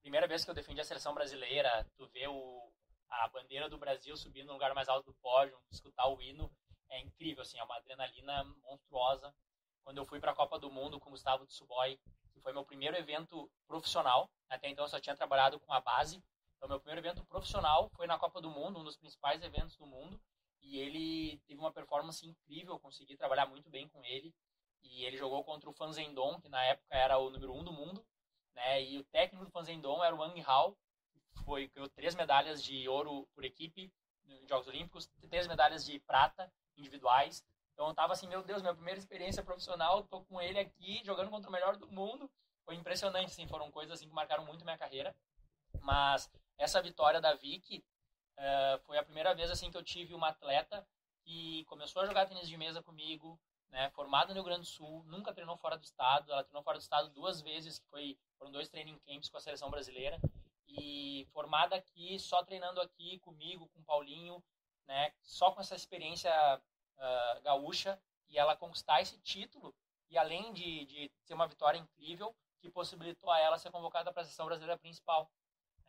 primeira 0.01 0.27
vez 0.27 0.43
que 0.43 0.49
eu 0.49 0.55
defendi 0.55 0.81
a 0.81 0.83
seleção 0.83 1.13
brasileira, 1.13 1.85
tu 1.95 2.07
vê 2.07 2.27
o, 2.27 2.71
a 3.09 3.27
bandeira 3.29 3.69
do 3.69 3.77
Brasil 3.77 4.15
subindo 4.17 4.47
no 4.47 4.53
lugar 4.53 4.73
mais 4.73 4.89
alto 4.89 5.05
do 5.05 5.13
pódio, 5.15 5.57
escutar 5.71 6.07
o 6.07 6.21
hino, 6.21 6.51
é 6.89 6.99
incrível, 6.99 7.41
assim, 7.41 7.57
é 7.57 7.63
uma 7.63 7.75
adrenalina 7.75 8.43
monstruosa. 8.63 9.33
Quando 9.83 9.97
eu 9.97 10.05
fui 10.05 10.19
para 10.19 10.31
a 10.31 10.35
Copa 10.35 10.59
do 10.59 10.69
Mundo 10.69 10.99
com 10.99 11.09
o 11.09 11.11
Gustavo 11.11 11.45
Tsuboy, 11.45 11.99
que 12.33 12.41
foi 12.41 12.53
meu 12.53 12.65
primeiro 12.65 12.95
evento 12.97 13.49
profissional, 13.67 14.29
até 14.49 14.69
então 14.69 14.85
eu 14.85 14.89
só 14.89 14.99
tinha 14.99 15.15
trabalhado 15.15 15.59
com 15.59 15.73
a 15.73 15.79
base, 15.79 16.21
então 16.57 16.69
meu 16.69 16.79
primeiro 16.79 17.05
evento 17.05 17.25
profissional 17.25 17.89
foi 17.95 18.07
na 18.07 18.17
Copa 18.17 18.41
do 18.41 18.49
Mundo, 18.49 18.79
um 18.79 18.83
dos 18.83 18.97
principais 18.97 19.41
eventos 19.41 19.75
do 19.77 19.85
mundo, 19.85 20.19
e 20.61 20.79
ele 20.79 21.39
teve 21.47 21.59
uma 21.59 21.71
performance 21.71 22.25
incrível, 22.25 22.73
eu 22.73 22.79
consegui 22.79 23.15
trabalhar 23.15 23.45
muito 23.45 23.69
bem 23.69 23.87
com 23.87 24.03
ele, 24.03 24.33
e 24.83 25.05
ele 25.05 25.17
jogou 25.17 25.43
contra 25.43 25.69
o 25.69 25.73
Fanzendon, 25.73 26.39
que 26.39 26.49
na 26.49 26.63
época 26.63 26.95
era 26.95 27.17
o 27.17 27.29
número 27.29 27.53
um 27.53 27.63
do 27.63 27.71
mundo, 27.71 28.05
né? 28.53 28.83
E 28.83 28.97
o 28.97 29.03
técnico 29.05 29.45
do 29.45 29.51
Fanzendon 29.51 30.03
era 30.03 30.15
o 30.15 30.19
Wang 30.19 30.41
Hao, 30.41 30.77
foi 31.43 31.67
ganhou 31.69 31.89
três 31.89 32.15
medalhas 32.15 32.63
de 32.63 32.87
ouro 32.87 33.27
por 33.33 33.43
equipe 33.43 33.91
nos 34.25 34.47
Jogos 34.47 34.67
Olímpicos, 34.67 35.07
três 35.29 35.47
medalhas 35.47 35.85
de 35.85 35.99
prata 35.99 36.51
individuais. 36.75 37.45
Então 37.73 37.87
eu 37.87 37.93
tava 37.93 38.13
assim, 38.13 38.27
meu 38.27 38.43
Deus, 38.43 38.61
minha 38.61 38.73
primeira 38.73 38.99
experiência 38.99 39.43
profissional, 39.43 40.03
tô 40.03 40.21
com 40.25 40.41
ele 40.41 40.59
aqui 40.59 41.01
jogando 41.05 41.29
contra 41.29 41.49
o 41.49 41.51
melhor 41.51 41.77
do 41.77 41.87
mundo. 41.91 42.29
Foi 42.65 42.75
impressionante, 42.75 43.31
assim, 43.31 43.47
foram 43.47 43.71
coisas 43.71 43.93
assim 43.93 44.09
que 44.09 44.15
marcaram 44.15 44.45
muito 44.45 44.65
minha 44.65 44.77
carreira. 44.77 45.15
Mas 45.81 46.29
essa 46.57 46.81
vitória 46.81 47.21
da 47.21 47.33
Vicky 47.33 47.85
uh, 48.37 48.79
foi 48.85 48.97
a 48.97 49.03
primeira 49.03 49.33
vez 49.33 49.51
assim 49.51 49.69
que 49.69 49.77
eu 49.77 49.83
tive 49.83 50.13
uma 50.13 50.29
atleta 50.29 50.85
que 51.23 51.63
começou 51.65 52.01
a 52.01 52.05
jogar 52.05 52.25
tênis 52.25 52.47
de 52.47 52.57
mesa 52.57 52.81
comigo, 52.81 53.39
né, 53.69 53.89
formada 53.91 54.29
no 54.29 54.33
Rio 54.35 54.43
Grande 54.43 54.61
do 54.61 54.67
Sul, 54.67 55.03
nunca 55.05 55.33
treinou 55.33 55.57
fora 55.57 55.77
do 55.77 55.83
estado, 55.83 56.31
ela 56.31 56.43
treinou 56.43 56.63
fora 56.63 56.77
do 56.77 56.81
estado 56.81 57.09
duas 57.09 57.41
vezes, 57.41 57.79
que 57.79 57.87
foi, 57.89 58.17
foram 58.37 58.51
dois 58.51 58.69
training 58.69 58.97
camps 58.99 59.29
com 59.29 59.37
a 59.37 59.41
seleção 59.41 59.69
brasileira, 59.69 60.19
e 60.67 61.27
formada 61.31 61.75
aqui, 61.75 62.19
só 62.19 62.43
treinando 62.43 62.81
aqui 62.81 63.19
comigo, 63.19 63.67
com 63.69 63.79
o 63.79 63.83
Paulinho, 63.83 64.43
né, 64.87 65.11
só 65.21 65.51
com 65.51 65.61
essa 65.61 65.75
experiência 65.75 66.31
uh, 66.97 67.41
gaúcha, 67.41 67.99
e 68.29 68.37
ela 68.37 68.55
conquistar 68.55 69.01
esse 69.01 69.17
título, 69.19 69.73
e 70.09 70.17
além 70.17 70.53
de, 70.53 70.85
de 70.85 71.11
ser 71.25 71.33
uma 71.33 71.47
vitória 71.47 71.77
incrível, 71.77 72.35
que 72.59 72.69
possibilitou 72.69 73.29
a 73.29 73.39
ela 73.39 73.57
ser 73.57 73.71
convocada 73.71 74.11
para 74.11 74.21
a 74.21 74.25
seleção 74.25 74.45
brasileira 74.45 74.77
principal. 74.77 75.29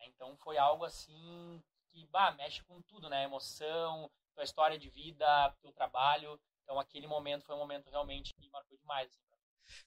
Então 0.00 0.36
foi 0.36 0.58
algo 0.58 0.84
assim 0.84 1.62
que 1.90 2.06
bah, 2.06 2.32
mexe 2.32 2.62
com 2.64 2.80
tudo, 2.82 3.08
né? 3.08 3.24
Emoção, 3.24 4.10
tua 4.34 4.44
história 4.44 4.78
de 4.78 4.88
vida, 4.90 5.50
teu 5.60 5.72
trabalho. 5.72 6.38
Então 6.62 6.78
aquele 6.78 7.06
momento 7.06 7.44
foi 7.44 7.54
um 7.54 7.58
momento 7.58 7.88
realmente 7.88 8.34
que 8.34 8.48
marcou 8.50 8.76
demais. 8.76 9.18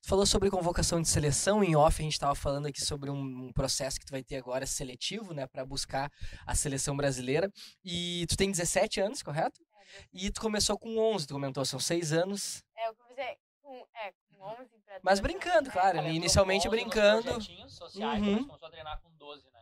Tu 0.02 0.08
falou 0.08 0.26
sobre 0.26 0.50
convocação 0.50 1.02
de 1.02 1.08
seleção, 1.08 1.64
em 1.64 1.76
off 1.76 2.02
a 2.02 2.04
gente 2.04 2.14
estava 2.14 2.36
falando 2.36 2.68
aqui 2.68 2.82
sobre 2.82 3.10
um, 3.10 3.52
processo 3.54 4.00
que 4.00 4.06
tu 4.06 4.12
vai 4.12 4.24
ter 4.24 4.38
agora 4.38 4.66
seletivo, 4.66 5.34
né, 5.34 5.48
para 5.48 5.66
buscar 5.66 6.12
a 6.46 6.56
seleção 6.56 6.96
brasileira. 6.96 7.52
E 7.84 8.26
tu 8.30 8.38
tem 8.38 8.52
17 8.52 9.00
anos, 9.02 9.22
correto? 9.22 9.62
É, 9.62 10.08
e 10.14 10.32
tu 10.32 10.42
começou 10.42 10.78
com 10.78 10.98
11, 10.98 11.28
tu 11.28 11.34
comentou, 11.34 11.66
são 11.66 11.80
6 11.80 12.14
anos. 12.14 12.64
É, 12.76 12.88
eu 12.88 12.96
comecei 12.96 13.38
com, 13.62 13.86
é, 13.96 14.12
com 14.12 14.44
11 14.62 14.70
pra 14.86 15.00
Mas 15.04 15.20
brincando, 15.20 15.70
claro, 15.70 16.00
é, 16.00 16.12
inicialmente 16.12 16.68
brincando. 16.70 17.42
Sociais, 17.70 18.24
uhum. 18.24 18.46
começou 18.46 18.68
a 18.68 18.72
treinar 18.72 19.02
com 19.02 19.12
12, 19.18 19.44
né? 19.52 19.62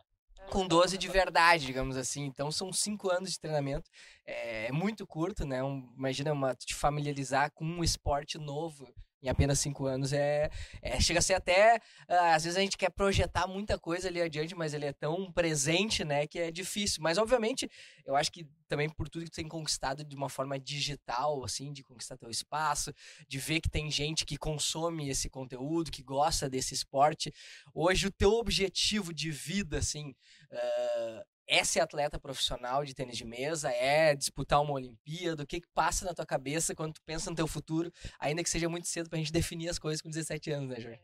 com 0.50 0.66
12 0.66 0.98
de 0.98 1.08
verdade, 1.08 1.66
digamos 1.66 1.96
assim. 1.96 2.24
Então 2.24 2.50
são 2.50 2.72
cinco 2.72 3.10
anos 3.10 3.30
de 3.30 3.40
treinamento. 3.40 3.88
É, 4.26 4.66
é 4.66 4.72
muito 4.72 5.06
curto, 5.06 5.46
né? 5.46 5.62
Um, 5.62 5.92
imagina 5.96 6.32
uma, 6.32 6.54
te 6.54 6.74
familiarizar 6.74 7.50
com 7.52 7.64
um 7.64 7.84
esporte 7.84 8.36
novo 8.36 8.92
em 9.22 9.28
apenas 9.28 9.58
cinco 9.58 9.86
anos 9.86 10.12
é, 10.12 10.50
é, 10.82 11.00
chega 11.00 11.18
a 11.18 11.22
ser 11.22 11.34
até 11.34 11.76
uh, 12.08 12.34
às 12.34 12.44
vezes 12.44 12.56
a 12.56 12.60
gente 12.60 12.76
quer 12.76 12.90
projetar 12.90 13.46
muita 13.46 13.78
coisa 13.78 14.08
ali 14.08 14.20
adiante 14.20 14.54
mas 14.54 14.72
ele 14.74 14.86
é 14.86 14.92
tão 14.92 15.30
presente 15.32 16.04
né 16.04 16.26
que 16.26 16.38
é 16.38 16.50
difícil. 16.50 17.02
Mas 17.02 17.18
obviamente 17.18 17.70
eu 18.04 18.16
acho 18.16 18.32
que 18.32 18.46
também 18.68 18.88
por 18.88 19.08
tudo 19.08 19.24
que 19.24 19.30
tu 19.30 19.36
tem 19.36 19.48
conquistado 19.48 20.04
de 20.04 20.16
uma 20.16 20.28
forma 20.28 20.58
digital 20.58 21.44
assim 21.44 21.72
de 21.72 21.82
conquistar 21.82 22.16
teu 22.16 22.30
espaço 22.30 22.92
de 23.28 23.38
ver 23.38 23.60
que 23.60 23.68
tem 23.68 23.90
gente 23.90 24.24
que 24.24 24.36
consome 24.36 25.08
esse 25.08 25.28
conteúdo 25.28 25.90
que 25.90 26.02
gosta 26.02 26.48
desse 26.48 26.74
esporte 26.74 27.32
hoje 27.74 28.06
o 28.06 28.12
teu 28.12 28.32
objetivo 28.32 29.12
de 29.12 29.30
vida 29.30 29.78
assim 29.78 30.14
uh, 30.50 31.29
é 31.50 31.64
ser 31.64 31.80
atleta 31.80 32.16
profissional 32.16 32.84
de 32.84 32.94
tênis 32.94 33.18
de 33.18 33.24
mesa, 33.24 33.72
é 33.72 34.14
disputar 34.14 34.62
uma 34.62 34.72
Olimpíada, 34.72 35.42
o 35.42 35.46
que, 35.46 35.60
que 35.60 35.66
passa 35.74 36.04
na 36.04 36.14
tua 36.14 36.24
cabeça 36.24 36.76
quando 36.76 36.94
tu 36.94 37.02
pensa 37.02 37.28
no 37.28 37.34
teu 37.34 37.48
futuro, 37.48 37.92
ainda 38.20 38.40
que 38.44 38.48
seja 38.48 38.68
muito 38.68 38.86
cedo 38.86 39.10
pra 39.10 39.18
gente 39.18 39.32
definir 39.32 39.68
as 39.68 39.76
coisas 39.76 40.00
com 40.00 40.08
17 40.08 40.52
anos, 40.52 40.68
né, 40.68 40.80
Jorge? 40.80 41.00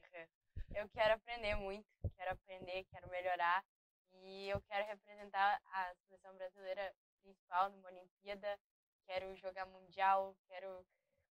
Eu 0.72 0.88
quero 0.90 1.14
aprender 1.14 1.56
muito, 1.56 1.84
quero 2.16 2.30
aprender, 2.30 2.84
quero 2.84 3.10
melhorar 3.10 3.64
e 4.22 4.48
eu 4.48 4.60
quero 4.68 4.86
representar 4.86 5.60
a 5.72 5.94
seleção 6.06 6.32
brasileira 6.36 6.94
principal 7.22 7.68
numa 7.70 7.88
Olimpíada, 7.88 8.56
quero 9.04 9.34
jogar 9.34 9.66
mundial, 9.66 10.36
quero 10.46 10.86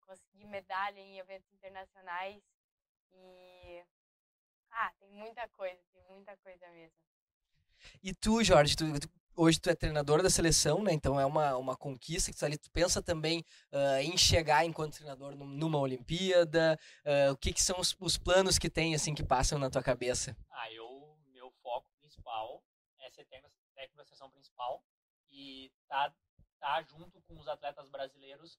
conseguir 0.05 0.45
medalha 0.45 0.99
em 0.99 1.19
eventos 1.19 1.49
internacionais 1.53 2.43
e 3.13 3.81
ah, 4.71 4.91
tem 4.99 5.09
muita 5.09 5.47
coisa, 5.49 5.81
tem 5.93 6.03
muita 6.09 6.35
coisa 6.37 6.69
mesmo. 6.71 6.97
E 8.03 8.13
tu, 8.13 8.43
Jorge, 8.43 8.75
tu, 8.75 8.99
tu, 8.99 9.09
hoje 9.35 9.59
tu 9.59 9.69
é 9.69 9.75
treinador 9.75 10.21
da 10.21 10.29
seleção, 10.29 10.83
né? 10.83 10.93
Então 10.93 11.19
é 11.19 11.25
uma, 11.25 11.55
uma 11.57 11.75
conquista 11.75 12.31
que 12.31 12.37
tu, 12.37 12.45
ali, 12.45 12.57
tu 12.57 12.69
pensa 12.71 13.01
também 13.01 13.43
uh, 13.71 13.99
em 14.01 14.17
chegar 14.17 14.65
enquanto 14.65 14.95
treinador 14.95 15.35
numa 15.35 15.79
Olimpíada. 15.79 16.79
Uh, 17.05 17.31
o 17.33 17.37
que, 17.37 17.53
que 17.53 17.61
são 17.61 17.79
os, 17.79 17.95
os, 17.99 18.17
planos 18.17 18.57
que 18.57 18.69
tem, 18.69 18.95
assim, 18.95 19.13
que 19.13 19.23
passam 19.23 19.59
na 19.59 19.69
tua 19.69 19.83
cabeça? 19.83 20.35
Ah, 20.51 20.71
eu, 20.71 21.17
meu 21.33 21.51
foco 21.61 21.89
principal 21.99 22.63
é 23.01 23.09
ser 23.09 23.25
técnico, 23.25 23.55
técnico 23.75 23.97
da 23.97 24.05
seleção 24.05 24.29
principal 24.29 24.83
e 25.29 25.71
tá, 25.87 26.13
tá 26.59 26.81
junto 26.83 27.21
com 27.21 27.37
os 27.37 27.47
atletas 27.47 27.89
brasileiros 27.89 28.57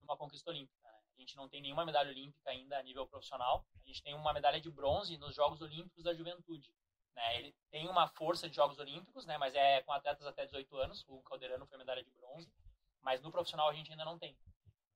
numa 0.00 0.16
conquista 0.16 0.50
olímpica. 0.50 0.88
Né? 0.88 0.98
A 1.16 1.20
gente 1.20 1.36
não 1.36 1.48
tem 1.48 1.62
nenhuma 1.62 1.84
medalha 1.84 2.10
olímpica 2.10 2.50
ainda 2.50 2.78
a 2.78 2.82
nível 2.82 3.06
profissional. 3.06 3.64
A 3.84 3.86
gente 3.86 4.02
tem 4.02 4.14
uma 4.14 4.32
medalha 4.32 4.60
de 4.60 4.70
bronze 4.70 5.16
nos 5.18 5.34
Jogos 5.34 5.60
Olímpicos 5.60 6.04
da 6.04 6.12
Juventude. 6.14 6.72
Né? 7.16 7.38
Ele 7.38 7.54
tem 7.70 7.88
uma 7.88 8.06
força 8.06 8.48
de 8.48 8.54
Jogos 8.54 8.78
Olímpicos, 8.78 9.24
né? 9.24 9.38
mas 9.38 9.54
é 9.54 9.80
com 9.82 9.92
atletas 9.92 10.26
até 10.26 10.44
18 10.44 10.76
anos. 10.76 11.04
O 11.08 11.22
Calderano 11.22 11.66
foi 11.66 11.78
medalha 11.78 12.04
de 12.04 12.10
bronze, 12.10 12.52
mas 13.00 13.22
no 13.22 13.32
profissional 13.32 13.68
a 13.68 13.72
gente 13.72 13.90
ainda 13.90 14.04
não 14.04 14.18
tem. 14.18 14.36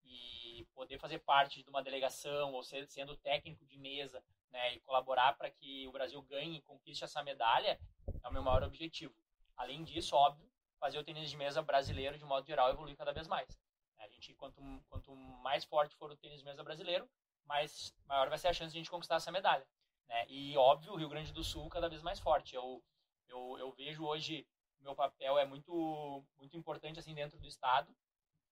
E 0.04 0.68
poder 0.74 0.98
fazer 0.98 1.18
parte 1.20 1.62
de 1.62 1.70
uma 1.70 1.83
delegação 1.83 2.52
ou 2.52 2.62
ser, 2.62 2.87
sendo 2.88 3.16
técnico 3.16 3.64
de 3.64 3.78
mesa 3.78 4.22
né? 4.50 4.74
e 4.74 4.80
colaborar 4.80 5.37
para 5.38 5.50
que 5.50 5.88
o 5.88 5.92
Brasil 5.92 6.20
ganhe 6.22 6.59
e 6.59 6.62
conquiste 6.62 7.04
essa 7.04 7.22
medalha 7.22 7.80
é 8.22 8.28
o 8.28 8.33
meu 8.33 8.42
maior 8.42 8.62
objetivo. 8.62 9.14
Além 9.56 9.83
disso, 9.83 10.14
óbvio, 10.14 10.50
fazer 10.78 10.98
o 10.98 11.04
tênis 11.04 11.30
de 11.30 11.37
mesa 11.37 11.62
brasileiro, 11.62 12.18
de 12.18 12.24
modo 12.24 12.46
geral, 12.46 12.70
evoluir 12.70 12.96
cada 12.96 13.12
vez 13.12 13.26
mais. 13.26 13.59
A 13.98 14.09
gente, 14.09 14.35
quanto, 14.35 14.61
quanto 14.88 15.14
mais 15.14 15.64
forte 15.64 15.94
for 15.96 16.11
o 16.11 16.16
tênis 16.16 16.38
de 16.38 16.44
mesa 16.44 16.62
brasileiro, 16.62 17.09
mais 17.44 17.94
maior 18.06 18.28
vai 18.28 18.38
ser 18.38 18.48
a 18.48 18.52
chance 18.52 18.72
de 18.72 18.78
a 18.78 18.80
gente 18.80 18.90
conquistar 18.90 19.16
essa 19.16 19.33
medalha. 19.33 19.66
Né? 20.11 20.27
E, 20.29 20.57
óbvio, 20.57 20.92
o 20.92 20.96
Rio 20.96 21.09
Grande 21.09 21.33
do 21.33 21.44
Sul 21.44 21.68
cada 21.68 21.88
vez 21.88 22.03
mais 22.03 22.18
forte. 22.18 22.57
Eu, 22.57 22.83
eu, 23.29 23.57
eu 23.59 23.70
vejo 23.70 24.05
hoje, 24.05 24.44
meu 24.81 24.92
papel 24.92 25.38
é 25.38 25.46
muito, 25.46 26.25
muito 26.37 26.57
importante 26.57 26.99
assim 26.99 27.14
dentro 27.14 27.38
do 27.38 27.46
Estado, 27.46 27.96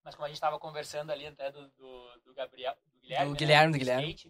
mas 0.04 0.14
como 0.14 0.24
a 0.24 0.28
gente 0.28 0.36
estava 0.36 0.56
conversando 0.56 1.10
ali 1.10 1.26
até 1.26 1.50
do, 1.50 1.68
do, 1.70 2.20
do 2.20 2.32
Gabriel, 2.32 2.76
do 2.86 3.00
Guilherme, 3.00 3.32
do 3.32 3.36
Guilherme, 3.36 3.72
né? 3.72 3.72
do 3.72 3.78
Guilherme. 3.78 4.10
Skate, 4.14 4.28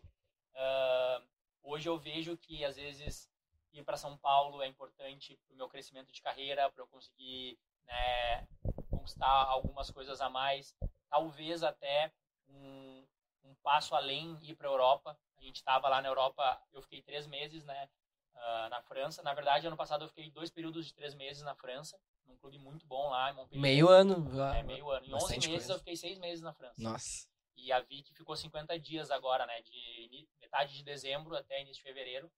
uh, 0.54 1.28
hoje 1.62 1.86
eu 1.86 1.98
vejo 1.98 2.34
que 2.38 2.64
às 2.64 2.76
vezes 2.76 3.30
ir 3.74 3.84
para 3.84 3.98
São 3.98 4.16
Paulo 4.16 4.62
é 4.62 4.66
importante 4.66 5.38
para 5.44 5.52
o 5.52 5.56
meu 5.56 5.68
crescimento 5.68 6.10
de 6.10 6.22
carreira, 6.22 6.70
para 6.70 6.82
eu 6.82 6.86
conseguir 6.86 7.58
né, 7.86 8.48
conquistar 8.88 9.28
algumas 9.28 9.90
coisas 9.90 10.22
a 10.22 10.30
mais, 10.30 10.74
talvez 11.10 11.62
até 11.62 12.10
um, 12.48 13.06
um 13.44 13.54
passo 13.56 13.94
além 13.94 14.38
ir 14.40 14.54
para 14.54 14.66
a 14.66 14.72
Europa. 14.72 15.18
A 15.40 15.44
gente 15.44 15.56
estava 15.56 15.88
lá 15.88 16.02
na 16.02 16.08
Europa, 16.08 16.60
eu 16.72 16.82
fiquei 16.82 17.02
três 17.02 17.26
meses, 17.26 17.64
né? 17.64 17.88
Uh, 18.34 18.68
na 18.70 18.82
França. 18.82 19.22
Na 19.22 19.34
verdade, 19.34 19.66
ano 19.66 19.76
passado 19.76 20.04
eu 20.04 20.08
fiquei 20.08 20.30
dois 20.30 20.50
períodos 20.50 20.86
de 20.86 20.94
três 20.94 21.14
meses 21.14 21.42
na 21.42 21.54
França, 21.54 21.98
num 22.26 22.36
clube 22.36 22.58
muito 22.58 22.86
bom 22.86 23.10
lá, 23.10 23.30
em 23.30 23.34
Montpellier. 23.34 23.62
Meio 23.62 23.88
ano. 23.88 24.42
É, 24.54 24.62
meio 24.62 24.88
ano. 24.90 25.06
Em 25.06 25.14
11 25.14 25.34
meses 25.34 25.48
coisa. 25.48 25.72
eu 25.72 25.78
fiquei 25.78 25.96
seis 25.96 26.18
meses 26.18 26.42
na 26.42 26.52
França. 26.52 26.74
Nossa. 26.78 27.28
E 27.56 27.72
a 27.72 27.80
Vicky 27.80 28.14
ficou 28.14 28.36
50 28.36 28.78
dias 28.78 29.10
agora, 29.10 29.44
né? 29.46 29.60
De 29.62 30.28
metade 30.40 30.76
de 30.76 30.84
dezembro 30.84 31.36
até 31.36 31.60
início 31.60 31.82
de 31.82 31.88
fevereiro. 31.88 32.30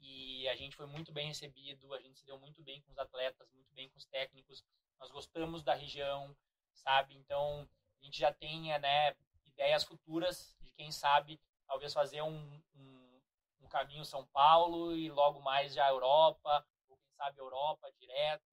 E 0.00 0.48
a 0.48 0.56
gente 0.56 0.76
foi 0.76 0.86
muito 0.86 1.12
bem 1.12 1.28
recebido, 1.28 1.94
a 1.94 2.00
gente 2.00 2.18
se 2.18 2.26
deu 2.26 2.38
muito 2.38 2.62
bem 2.62 2.80
com 2.82 2.90
os 2.90 2.98
atletas, 2.98 3.48
muito 3.52 3.72
bem 3.72 3.88
com 3.88 3.96
os 3.96 4.04
técnicos. 4.04 4.64
Nós 4.98 5.10
gostamos 5.10 5.62
da 5.62 5.74
região, 5.74 6.36
sabe? 6.74 7.14
Então, 7.14 7.68
a 8.00 8.04
gente 8.04 8.18
já 8.18 8.32
tem, 8.32 8.76
né, 8.80 9.14
ideias 9.46 9.84
futuras 9.84 10.56
de 10.60 10.72
quem 10.72 10.90
sabe 10.90 11.40
talvez 11.72 11.94
fazer 11.94 12.20
um, 12.20 12.60
um, 12.76 13.20
um 13.62 13.68
caminho 13.68 14.04
São 14.04 14.26
Paulo 14.26 14.94
e 14.94 15.10
logo 15.10 15.40
mais 15.40 15.72
já 15.72 15.88
Europa, 15.88 16.64
ou 16.86 16.98
quem 16.98 17.10
sabe 17.16 17.40
Europa 17.40 17.90
direto. 17.98 18.44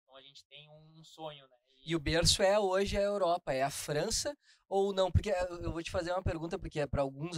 Então 0.00 0.14
a 0.14 0.22
gente 0.22 0.44
tem 0.44 0.70
um 0.70 1.02
sonho, 1.02 1.44
né? 1.48 1.56
E, 1.84 1.96
o 1.96 2.00
berço 2.00 2.40
é 2.40 2.58
hoje 2.58 2.96
a 2.96 3.02
Europa, 3.02 3.52
é 3.52 3.62
a 3.62 3.70
França 3.70 4.36
ou 4.68 4.92
não? 4.92 5.10
Porque 5.10 5.30
eu 5.30 5.72
vou 5.72 5.82
te 5.82 5.90
fazer 5.90 6.12
uma 6.12 6.22
pergunta, 6.22 6.58
porque 6.58 6.86
para 6.86 7.02
alguns, 7.02 7.36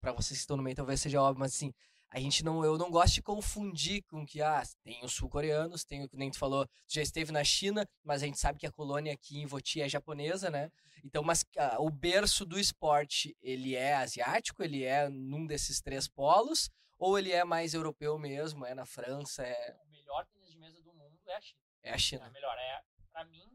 para 0.00 0.12
vocês 0.12 0.38
que 0.38 0.42
estão 0.42 0.56
no 0.56 0.62
meio 0.62 0.76
talvez 0.76 1.00
seja 1.00 1.20
óbvio, 1.20 1.40
mas 1.40 1.54
assim, 1.54 1.74
a 2.10 2.20
gente 2.20 2.44
não, 2.44 2.64
eu 2.64 2.78
não 2.78 2.90
gosto 2.90 3.14
de 3.14 3.22
confundir 3.22 4.02
com 4.04 4.24
que, 4.24 4.40
ah, 4.40 4.62
tem 4.82 5.04
os 5.04 5.12
sul-coreanos, 5.12 5.84
tem 5.84 6.04
o 6.04 6.08
que 6.08 6.16
nem 6.16 6.30
tu 6.30 6.38
falou, 6.38 6.66
já 6.88 7.02
esteve 7.02 7.32
na 7.32 7.42
China, 7.42 7.86
mas 8.04 8.22
a 8.22 8.26
gente 8.26 8.38
sabe 8.38 8.58
que 8.58 8.66
a 8.66 8.72
colônia 8.72 9.12
aqui 9.12 9.38
em 9.38 9.46
Voti 9.46 9.80
é 9.80 9.88
japonesa, 9.88 10.50
né? 10.50 10.70
Então, 11.04 11.22
mas 11.22 11.44
ah, 11.58 11.76
o 11.80 11.90
berço 11.90 12.44
do 12.44 12.58
esporte, 12.58 13.36
ele 13.40 13.74
é 13.74 13.94
asiático, 13.94 14.62
ele 14.62 14.84
é 14.84 15.08
num 15.08 15.46
desses 15.46 15.80
três 15.80 16.08
polos, 16.08 16.70
ou 16.98 17.18
ele 17.18 17.32
é 17.32 17.44
mais 17.44 17.74
europeu 17.74 18.18
mesmo, 18.18 18.64
é 18.64 18.74
na 18.74 18.86
França, 18.86 19.42
é... 19.42 19.76
O 19.84 19.90
melhor 19.90 20.24
tênis 20.26 20.50
de 20.50 20.58
mesa 20.58 20.80
do 20.80 20.92
mundo 20.94 21.18
é 21.26 21.36
a 21.36 21.40
China. 21.40 21.60
É 21.82 21.92
a 21.92 21.98
China. 21.98 22.26
É 22.26 22.30
melhor, 22.30 22.56
é, 22.58 22.82
pra 23.12 23.24
mim, 23.24 23.46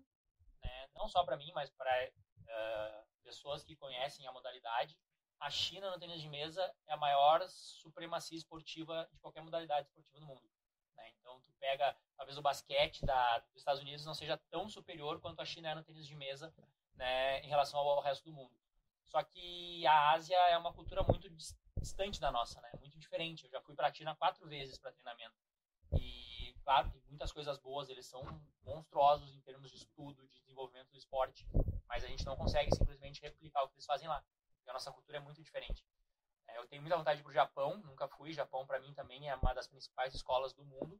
né, 0.61 0.88
não 0.93 1.07
só 1.07 1.23
pra 1.23 1.38
mim, 1.38 1.51
mas 1.53 1.69
para 1.71 1.91
uh, 2.05 2.49
ah, 2.49 3.03
pessoas 3.23 3.63
que 3.63 3.76
conhecem 3.76 4.28
a 4.28 4.32
modalidade, 4.32 4.97
a 5.41 5.49
China 5.49 5.89
no 5.89 5.99
tênis 5.99 6.21
de 6.21 6.29
mesa 6.29 6.63
é 6.87 6.93
a 6.93 6.97
maior 6.97 7.41
supremacia 7.49 8.37
esportiva 8.37 9.09
de 9.11 9.19
qualquer 9.19 9.41
modalidade 9.41 9.87
esportiva 9.87 10.19
do 10.19 10.25
mundo. 10.27 10.47
Né? 10.95 11.11
Então, 11.19 11.41
tu 11.41 11.51
pega, 11.59 11.97
talvez 12.15 12.37
o 12.37 12.43
basquete 12.43 13.03
da, 13.03 13.39
dos 13.39 13.57
Estados 13.57 13.81
Unidos 13.81 14.05
não 14.05 14.13
seja 14.13 14.37
tão 14.51 14.69
superior 14.69 15.19
quanto 15.19 15.41
a 15.41 15.45
China 15.45 15.69
é 15.69 15.75
no 15.75 15.83
tênis 15.83 16.05
de 16.05 16.15
mesa 16.15 16.53
né, 16.93 17.41
em 17.41 17.47
relação 17.47 17.79
ao, 17.79 17.89
ao 17.89 18.01
resto 18.01 18.23
do 18.23 18.33
mundo. 18.33 18.55
Só 19.07 19.23
que 19.23 19.85
a 19.87 20.11
Ásia 20.11 20.37
é 20.37 20.57
uma 20.57 20.71
cultura 20.71 21.01
muito 21.03 21.27
distante 21.75 22.19
da 22.21 22.31
nossa, 22.31 22.61
né? 22.61 22.71
Muito 22.79 22.97
diferente. 22.97 23.43
Eu 23.43 23.49
já 23.49 23.59
fui 23.59 23.75
para 23.75 23.87
a 23.87 23.93
China 23.93 24.15
quatro 24.15 24.47
vezes 24.47 24.77
para 24.77 24.91
treinamento. 24.91 25.35
E, 25.99 26.55
claro, 26.63 26.89
tem 26.91 27.01
muitas 27.09 27.31
coisas 27.31 27.57
boas, 27.57 27.89
eles 27.89 28.05
são 28.05 28.23
monstruosos 28.63 29.35
em 29.35 29.41
termos 29.41 29.71
de 29.71 29.77
estudo, 29.77 30.25
de 30.27 30.39
desenvolvimento 30.39 30.91
do 30.91 30.97
esporte, 30.97 31.45
mas 31.89 32.05
a 32.05 32.07
gente 32.07 32.25
não 32.25 32.37
consegue 32.37 32.73
simplesmente 32.73 33.21
replicar 33.21 33.63
o 33.63 33.67
que 33.67 33.75
eles 33.75 33.85
fazem 33.85 34.07
lá. 34.07 34.23
A 34.72 34.74
nossa 34.74 34.89
cultura 34.89 35.17
é 35.17 35.19
muito 35.19 35.43
diferente. 35.43 35.86
É, 36.47 36.57
eu 36.57 36.65
tenho 36.65 36.82
muita 36.82 36.95
vontade 36.95 37.22
para 37.22 37.30
o 37.30 37.34
Japão, 37.34 37.78
nunca 37.80 38.07
fui. 38.07 38.32
Japão, 38.32 38.65
para 38.65 38.80
mim, 38.80 38.93
também 38.93 39.30
é 39.30 39.36
uma 39.36 39.53
das 39.53 39.67
principais 39.67 40.15
escolas 40.15 40.53
do 40.53 40.63
mundo. 40.63 40.97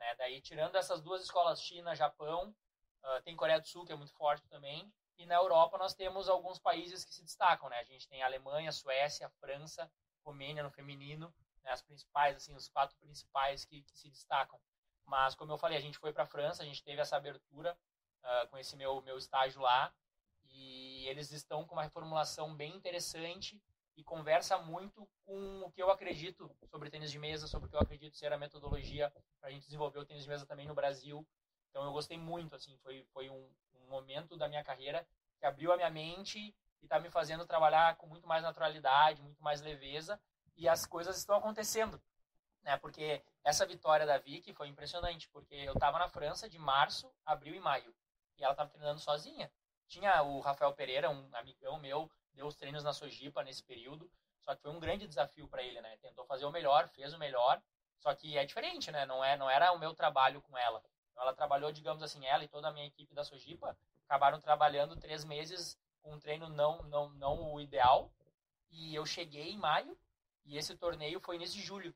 Né? 0.00 0.14
Daí, 0.16 0.40
tirando 0.40 0.74
essas 0.74 1.00
duas 1.00 1.22
escolas, 1.22 1.62
China, 1.62 1.94
Japão, 1.94 2.52
uh, 3.04 3.22
tem 3.22 3.36
Coreia 3.36 3.60
do 3.60 3.68
Sul, 3.68 3.84
que 3.86 3.92
é 3.92 3.96
muito 3.96 4.12
forte 4.14 4.44
também. 4.48 4.92
E 5.16 5.26
na 5.26 5.36
Europa 5.36 5.78
nós 5.78 5.94
temos 5.94 6.28
alguns 6.28 6.58
países 6.58 7.04
que 7.04 7.14
se 7.14 7.22
destacam, 7.22 7.68
né? 7.68 7.78
A 7.78 7.84
gente 7.84 8.08
tem 8.08 8.20
Alemanha, 8.20 8.72
Suécia, 8.72 9.30
França, 9.38 9.88
Romênia 10.24 10.64
no 10.64 10.70
feminino, 10.72 11.32
né? 11.62 11.70
as 11.70 11.82
principais, 11.82 12.36
assim, 12.36 12.52
os 12.56 12.68
quatro 12.68 12.96
principais 12.96 13.64
que, 13.64 13.82
que, 13.82 13.96
se 13.96 14.10
destacam. 14.10 14.60
Mas, 15.06 15.36
como 15.36 15.52
eu 15.52 15.58
falei, 15.58 15.78
a 15.78 15.80
gente 15.80 15.98
foi 15.98 16.12
para 16.12 16.24
a 16.24 16.26
França, 16.26 16.64
a 16.64 16.66
gente 16.66 16.82
teve 16.82 17.00
essa 17.00 17.16
abertura 17.16 17.78
uh, 18.24 18.48
com 18.48 18.58
esse 18.58 18.76
meu, 18.76 19.00
meu 19.02 19.16
estágio 19.16 19.62
lá. 19.62 19.94
E 20.56 20.93
eles 21.06 21.30
estão 21.32 21.66
com 21.66 21.74
uma 21.74 21.82
reformulação 21.82 22.54
bem 22.54 22.74
interessante 22.74 23.60
e 23.96 24.02
conversa 24.02 24.58
muito 24.58 25.08
com 25.24 25.62
o 25.62 25.70
que 25.70 25.82
eu 25.82 25.90
acredito 25.90 26.50
sobre 26.66 26.90
tênis 26.90 27.10
de 27.10 27.18
mesa, 27.18 27.46
sobre 27.46 27.66
o 27.66 27.70
que 27.70 27.76
eu 27.76 27.80
acredito 27.80 28.16
ser 28.16 28.32
a 28.32 28.38
metodologia 28.38 29.12
para 29.40 29.48
a 29.48 29.52
gente 29.52 29.64
desenvolver 29.64 29.98
o 29.98 30.04
tênis 30.04 30.24
de 30.24 30.28
mesa 30.28 30.46
também 30.46 30.66
no 30.66 30.74
Brasil. 30.74 31.26
Então 31.70 31.84
eu 31.84 31.92
gostei 31.92 32.18
muito, 32.18 32.54
assim, 32.54 32.76
foi, 32.78 33.04
foi 33.12 33.30
um, 33.30 33.48
um 33.74 33.88
momento 33.88 34.36
da 34.36 34.48
minha 34.48 34.64
carreira 34.64 35.06
que 35.38 35.46
abriu 35.46 35.72
a 35.72 35.76
minha 35.76 35.90
mente 35.90 36.38
e 36.38 36.84
está 36.84 36.98
me 36.98 37.10
fazendo 37.10 37.46
trabalhar 37.46 37.96
com 37.96 38.06
muito 38.06 38.26
mais 38.26 38.42
naturalidade, 38.42 39.22
muito 39.22 39.42
mais 39.42 39.60
leveza 39.60 40.20
e 40.56 40.68
as 40.68 40.86
coisas 40.86 41.16
estão 41.16 41.36
acontecendo, 41.36 42.00
né? 42.62 42.76
Porque 42.78 43.22
essa 43.42 43.66
vitória 43.66 44.06
da 44.06 44.18
Vicky 44.18 44.52
foi 44.52 44.68
impressionante, 44.68 45.28
porque 45.28 45.54
eu 45.54 45.74
estava 45.74 45.98
na 45.98 46.08
França 46.08 46.48
de 46.48 46.58
março, 46.58 47.12
abril 47.24 47.54
e 47.54 47.60
maio 47.60 47.94
e 48.36 48.42
ela 48.42 48.52
estava 48.52 48.70
treinando 48.70 49.00
sozinha. 49.00 49.50
Tinha 49.88 50.22
o 50.22 50.40
Rafael 50.40 50.72
Pereira, 50.72 51.10
um 51.10 51.28
amigão 51.34 51.78
meu, 51.78 52.10
deu 52.32 52.46
os 52.46 52.56
treinos 52.56 52.82
na 52.82 52.92
Sojipa 52.92 53.42
nesse 53.42 53.62
período, 53.62 54.10
só 54.40 54.54
que 54.54 54.62
foi 54.62 54.70
um 54.70 54.80
grande 54.80 55.06
desafio 55.06 55.48
para 55.48 55.62
ele, 55.62 55.80
né? 55.80 55.96
Tentou 55.98 56.24
fazer 56.26 56.44
o 56.44 56.50
melhor, 56.50 56.88
fez 56.88 57.12
o 57.12 57.18
melhor, 57.18 57.62
só 57.98 58.14
que 58.14 58.36
é 58.36 58.44
diferente, 58.44 58.90
né? 58.90 59.06
Não 59.06 59.24
é, 59.24 59.36
não 59.36 59.48
era 59.48 59.72
o 59.72 59.78
meu 59.78 59.94
trabalho 59.94 60.42
com 60.42 60.56
ela. 60.58 60.82
Então 61.10 61.22
ela 61.22 61.34
trabalhou, 61.34 61.72
digamos 61.72 62.02
assim, 62.02 62.26
ela 62.26 62.44
e 62.44 62.48
toda 62.48 62.68
a 62.68 62.72
minha 62.72 62.86
equipe 62.86 63.14
da 63.14 63.24
Sojipa 63.24 63.76
acabaram 64.06 64.40
trabalhando 64.40 64.96
três 64.96 65.24
meses 65.24 65.78
com 66.02 66.12
um 66.12 66.20
treino 66.20 66.48
não, 66.48 66.82
não, 66.82 67.08
não 67.10 67.52
o 67.54 67.60
ideal. 67.60 68.12
E 68.70 68.94
eu 68.94 69.06
cheguei 69.06 69.50
em 69.50 69.58
maio 69.58 69.96
e 70.44 70.58
esse 70.58 70.76
torneio 70.76 71.20
foi 71.20 71.36
início 71.36 71.58
de 71.58 71.64
julho. 71.64 71.94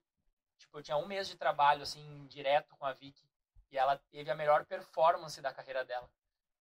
Tipo, 0.56 0.78
eu 0.78 0.82
tinha 0.82 0.96
um 0.96 1.06
mês 1.06 1.28
de 1.28 1.36
trabalho, 1.36 1.82
assim, 1.82 2.26
direto 2.26 2.76
com 2.76 2.86
a 2.86 2.92
Vicky. 2.92 3.28
E 3.70 3.76
ela 3.76 3.98
teve 4.10 4.30
a 4.30 4.34
melhor 4.34 4.64
performance 4.64 5.40
da 5.42 5.52
carreira 5.52 5.84
dela, 5.84 6.10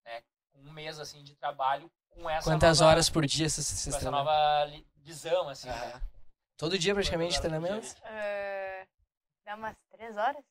né? 0.03 0.23
Um 0.58 0.72
mês, 0.72 0.99
assim, 0.99 1.24
de 1.24 1.36
trabalho 1.36 1.91
com 2.10 2.30
essa 2.30 2.49
Quantas 2.49 2.80
nova, 2.80 2.91
horas 2.91 3.10
por 3.10 3.26
dia 3.26 3.47
vocês, 3.47 3.66
vocês 3.66 3.95
com 3.95 4.01
essa 4.01 4.12
nova 4.12 4.34
visão, 4.97 5.47
assim, 5.49 5.70
ah. 5.70 5.76
né? 5.76 6.01
Todo 6.58 6.78
dia, 6.78 6.93
praticamente, 6.93 7.39
treinamento? 7.39 7.88
Uh, 7.88 8.88
dá 9.45 9.55
umas 9.55 9.78
três 9.91 10.18
horas. 10.18 10.43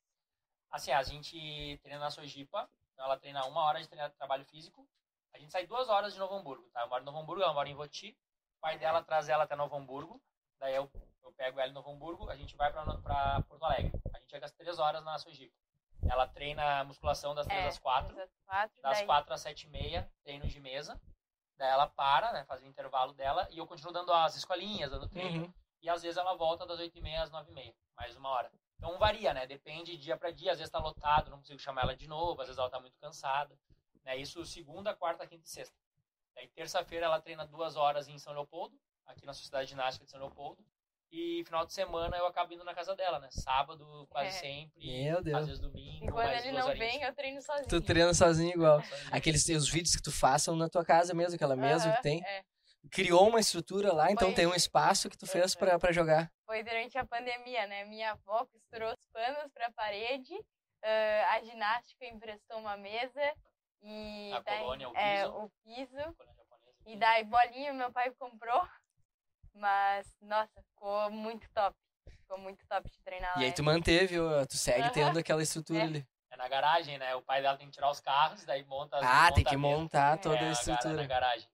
Assim, 0.70 0.92
a 0.92 1.02
gente 1.02 1.78
treina 1.82 2.00
na 2.00 2.10
Sojipa, 2.10 2.68
então 2.92 3.04
ela 3.04 3.18
treina 3.18 3.44
uma 3.46 3.62
hora 3.62 3.80
de 3.80 3.88
treino, 3.88 4.08
trabalho 4.10 4.44
físico. 4.44 4.88
A 5.34 5.38
gente 5.38 5.50
sai 5.50 5.66
duas 5.66 5.88
horas 5.88 6.12
de 6.12 6.18
Novo 6.18 6.34
Hamburgo, 6.34 6.68
tá? 6.72 6.82
Eu 6.82 6.88
moro 6.88 7.02
em 7.02 7.06
Novo 7.06 7.18
Hamburgo, 7.18 7.42
ela 7.42 7.52
mora 7.52 7.68
em 7.68 7.74
Voti. 7.74 8.16
O 8.56 8.60
pai 8.60 8.78
dela 8.78 9.02
traz 9.02 9.28
ela 9.28 9.44
até 9.44 9.56
Novo 9.56 9.76
Hamburgo. 9.76 10.22
Daí 10.58 10.74
eu, 10.74 10.90
eu 11.22 11.32
pego 11.32 11.60
ela 11.60 11.70
em 11.70 11.74
Novo 11.74 11.90
Hamburgo, 11.90 12.30
a 12.30 12.36
gente 12.36 12.56
vai 12.56 12.72
pra, 12.72 12.84
pra 12.98 13.42
Porto 13.42 13.64
Alegre. 13.64 13.92
A 14.14 14.18
gente 14.18 14.30
chega 14.30 14.46
às 14.46 14.52
três 14.52 14.78
horas 14.78 15.04
na 15.04 15.18
Sojipa. 15.18 15.54
Ela 16.10 16.26
treina 16.26 16.84
musculação 16.84 17.34
das 17.34 17.46
três 17.46 17.64
É, 17.64 17.68
às 17.68 17.78
quatro. 17.78 18.14
das 18.14 18.30
quatro, 18.44 18.82
Das 18.82 18.98
daí- 18.98 19.06
quatro 19.06 19.34
às 19.34 19.40
sete 19.40 19.66
e 19.66 19.68
meia, 19.70 20.10
treino 20.22 20.46
de 20.46 20.60
mesa. 20.60 21.00
Daí 21.58 21.70
ela 21.70 21.86
para, 21.86 22.32
né? 22.32 22.44
Faz 22.44 22.62
o 22.62 22.66
intervalo 22.66 23.12
dela. 23.14 23.46
E 23.50 23.58
eu 23.58 23.66
continuo 23.66 23.92
dando 23.92 24.12
as 24.12 24.36
escolinhas, 24.36 24.90
dando 24.90 25.08
treino. 25.08 25.44
Uhum. 25.46 25.54
E 25.82 25.88
às 25.88 26.02
vezes 26.02 26.16
ela 26.16 26.34
volta 26.34 26.66
das 26.66 26.78
8h30 26.80 27.22
às 27.22 27.30
9h30, 27.30 27.74
mais 27.96 28.16
uma 28.16 28.28
hora. 28.30 28.50
Então 28.78 28.98
varia, 28.98 29.32
né? 29.32 29.46
Depende 29.46 29.96
dia 29.96 30.16
para 30.16 30.30
dia. 30.30 30.52
Às 30.52 30.58
vezes 30.58 30.70
tá 30.70 30.78
lotado, 30.78 31.30
não 31.30 31.38
consigo 31.38 31.58
chamar 31.58 31.82
ela 31.82 31.96
de 31.96 32.06
novo. 32.06 32.40
Às 32.42 32.48
vezes 32.48 32.58
ela 32.58 32.68
tá 32.70 32.78
muito 32.80 32.96
cansada. 32.98 33.58
Né? 34.04 34.16
Isso 34.18 34.44
segunda, 34.44 34.94
quarta, 34.94 35.26
quinta 35.26 35.44
e 35.46 35.48
sexta. 35.48 35.74
Daí 36.34 36.46
terça-feira 36.48 37.06
ela 37.06 37.20
treina 37.20 37.46
duas 37.46 37.76
horas 37.76 38.06
em 38.08 38.18
São 38.18 38.32
Leopoldo, 38.34 38.78
aqui 39.06 39.24
na 39.24 39.32
Sociedade 39.32 39.70
Ginástica 39.70 40.04
de 40.04 40.10
São 40.10 40.20
Leopoldo. 40.20 40.62
E 41.18 41.42
final 41.46 41.64
de 41.64 41.72
semana 41.72 42.14
eu 42.18 42.26
acabo 42.26 42.52
indo 42.52 42.62
na 42.62 42.74
casa 42.74 42.94
dela, 42.94 43.18
né? 43.18 43.28
Sábado, 43.30 44.06
quase 44.10 44.28
É. 44.28 44.32
sempre. 44.32 45.02
Meu 45.04 45.22
Deus. 45.22 45.38
Às 45.38 45.46
vezes 45.46 45.60
domingo, 45.62 46.04
E 46.04 46.08
quando 46.12 46.26
mais 46.26 46.42
ele 46.44 46.52
duas 46.52 46.64
não 46.64 46.70
horinhas. 46.70 46.92
vem, 46.92 47.02
eu 47.02 47.14
treino 47.14 47.40
sozinho. 47.40 47.68
Tu 47.68 47.80
treina 47.80 48.12
sozinho 48.12 48.50
igual. 48.52 48.82
Sozinho. 48.82 49.08
Aqueles 49.14 49.48
os 49.48 49.68
vídeos 49.70 49.96
que 49.96 50.02
tu 50.02 50.12
façam 50.12 50.54
na 50.54 50.68
tua 50.68 50.84
casa 50.84 51.14
mesmo, 51.14 51.34
aquela 51.36 51.56
mesa 51.56 51.88
Aham, 51.88 51.96
que 51.96 52.02
tem. 52.02 52.22
é. 52.22 52.42
Criou 52.90 53.26
uma 53.28 53.40
estrutura 53.40 53.92
lá, 53.92 54.12
então 54.12 54.28
Foi- 54.28 54.34
tem 54.36 54.46
um 54.46 54.54
espaço 54.54 55.08
que 55.08 55.16
tu 55.16 55.26
fez 55.26 55.54
pra, 55.54 55.78
pra 55.78 55.90
jogar. 55.90 56.30
Foi 56.44 56.62
durante 56.62 56.96
a 56.98 57.04
pandemia, 57.06 57.66
né? 57.66 57.84
Minha 57.86 58.12
avó 58.12 58.44
costurou 58.46 58.92
os 58.92 59.06
panos 59.12 59.50
pra 59.52 59.72
parede, 59.72 60.34
ah, 60.84 61.30
a 61.32 61.42
ginástica 61.42 62.04
emprestou 62.06 62.58
uma 62.58 62.76
mesa 62.76 63.32
e 63.82 64.32
A 64.34 64.40
daí, 64.40 64.58
colônia, 64.60 64.88
o 64.90 64.96
é, 64.96 65.22
piso. 65.24 65.32
o 65.34 65.50
piso. 65.64 66.14
Colônia 66.14 66.34
japonesa. 66.36 66.76
E 66.86 66.96
daí 66.96 67.24
bolinha 67.24 67.72
meu 67.72 67.90
pai 67.90 68.10
comprou. 68.12 68.62
Mas, 69.56 70.06
nossa, 70.20 70.62
ficou 70.62 71.10
muito 71.10 71.48
top. 71.50 71.76
Ficou 72.08 72.38
muito 72.38 72.64
top 72.66 72.90
de 72.90 73.00
treinar 73.00 73.32
E 73.36 73.40
lá. 73.40 73.46
aí 73.46 73.52
tu 73.52 73.62
manteve, 73.62 74.16
tu 74.48 74.56
segue 74.56 74.90
tendo 74.92 75.18
aquela 75.18 75.42
estrutura 75.42 75.78
É. 75.80 75.82
ali. 75.82 76.06
É 76.30 76.36
na 76.36 76.48
garagem, 76.48 76.98
né? 76.98 77.14
O 77.14 77.22
pai 77.22 77.40
dela 77.40 77.56
tem 77.56 77.66
que 77.68 77.72
tirar 77.72 77.90
os 77.90 78.00
carros, 78.00 78.44
daí 78.44 78.64
monta 78.64 78.96
as 78.98 79.02
Ah, 79.04 79.32
tem 79.32 79.44
que 79.44 79.56
montar 79.56 80.14
É, 80.14 80.20
toda 80.20 80.36
É, 80.38 80.48
a 80.48 80.52
estrutura. 80.52 80.94
Na 80.94 81.06
garagem. 81.06 81.48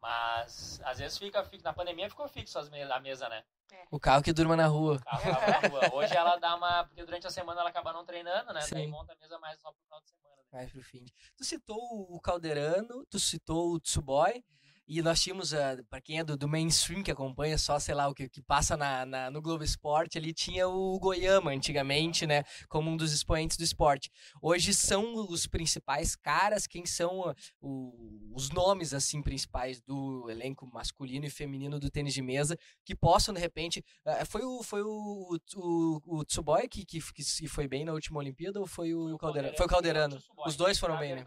Mas 0.00 0.80
às 0.84 0.98
vezes 0.98 1.16
fica, 1.18 1.44
fica 1.44 1.62
na 1.62 1.72
pandemia 1.72 2.08
ficou 2.08 2.26
fixo 2.28 2.58
as 2.58 2.68
me- 2.68 2.82
a 2.82 3.00
mesa, 3.00 3.28
né? 3.28 3.44
O 3.90 4.00
carro 4.00 4.22
que 4.22 4.32
durma 4.32 4.56
na 4.56 4.66
rua. 4.66 4.96
O 4.96 5.04
carro 5.04 5.30
na 5.30 5.68
rua. 5.68 5.80
Hoje 5.94 6.16
ela 6.16 6.36
dá 6.36 6.56
uma. 6.56 6.84
Porque 6.84 7.04
durante 7.04 7.26
a 7.26 7.30
semana 7.30 7.60
ela 7.60 7.70
acaba 7.70 7.92
não 7.92 8.04
treinando, 8.04 8.52
né? 8.52 8.60
Daí 8.70 8.84
Sim. 8.84 8.88
monta 8.88 9.12
a 9.12 9.16
mesa 9.16 9.38
mais 9.38 9.60
só 9.60 9.70
pro 9.70 9.80
final 9.82 10.00
de 10.00 10.08
semana. 10.10 10.36
né? 10.36 10.42
Mais 10.52 10.70
pro 10.72 10.82
fim. 10.82 11.04
Tu 11.36 11.44
citou 11.44 11.78
o 12.10 12.20
Calderano, 12.20 13.04
tu 13.06 13.18
citou 13.20 13.72
o 13.74 13.80
Tsuboy. 13.80 14.44
E 14.92 15.00
nós 15.02 15.22
tínhamos, 15.22 15.52
uh, 15.52 15.84
para 15.88 16.00
quem 16.00 16.18
é 16.18 16.24
do, 16.24 16.36
do 16.36 16.48
mainstream, 16.48 17.00
que 17.00 17.12
acompanha 17.12 17.56
só, 17.56 17.78
sei 17.78 17.94
lá, 17.94 18.08
o 18.08 18.14
que, 18.14 18.28
que 18.28 18.42
passa 18.42 18.76
na, 18.76 19.06
na- 19.06 19.30
no 19.30 19.40
Globo 19.40 19.62
Esporte, 19.62 20.18
ali 20.18 20.34
tinha 20.34 20.66
o 20.68 20.98
Goiama 20.98 21.52
antigamente, 21.52 22.26
né? 22.26 22.42
Como 22.68 22.90
um 22.90 22.96
dos 22.96 23.12
expoentes 23.12 23.56
do 23.56 23.62
esporte. 23.62 24.10
Hoje 24.42 24.74
são 24.74 25.14
os 25.30 25.46
principais 25.46 26.16
caras, 26.16 26.66
quem 26.66 26.84
são 26.86 27.20
uh, 27.20 27.34
o- 27.60 28.32
os 28.34 28.50
nomes, 28.50 28.92
assim, 28.92 29.22
principais 29.22 29.80
do 29.80 30.28
elenco 30.28 30.66
masculino 30.66 31.24
e 31.24 31.30
feminino 31.30 31.78
do 31.78 31.88
tênis 31.88 32.12
de 32.12 32.20
mesa, 32.20 32.58
que 32.84 32.96
possam, 32.96 33.32
de 33.32 33.40
repente. 33.40 33.84
uh, 34.04 34.26
foi 34.26 34.42
o, 34.44 34.60
foi 34.64 34.82
o, 34.82 35.38
o, 35.54 36.18
o 36.18 36.24
Tsuboy 36.24 36.66
que, 36.68 36.84
que, 36.84 36.98
que 37.00 37.46
foi 37.46 37.68
bem 37.68 37.84
na 37.84 37.92
última 37.92 38.18
Olimpíada 38.18 38.58
ou 38.58 38.66
foi 38.66 38.92
o, 38.92 39.16
Calderano? 39.18 39.56
Foi 39.56 39.66
o 39.66 39.68
Calderano. 39.68 40.14
e 40.16 40.18
o 40.18 40.20
Tsuboi. 40.20 40.48
Os 40.48 40.56
dois 40.56 40.78
foram 40.80 40.94
Na 40.94 41.00
bem, 41.00 41.14
né? 41.14 41.22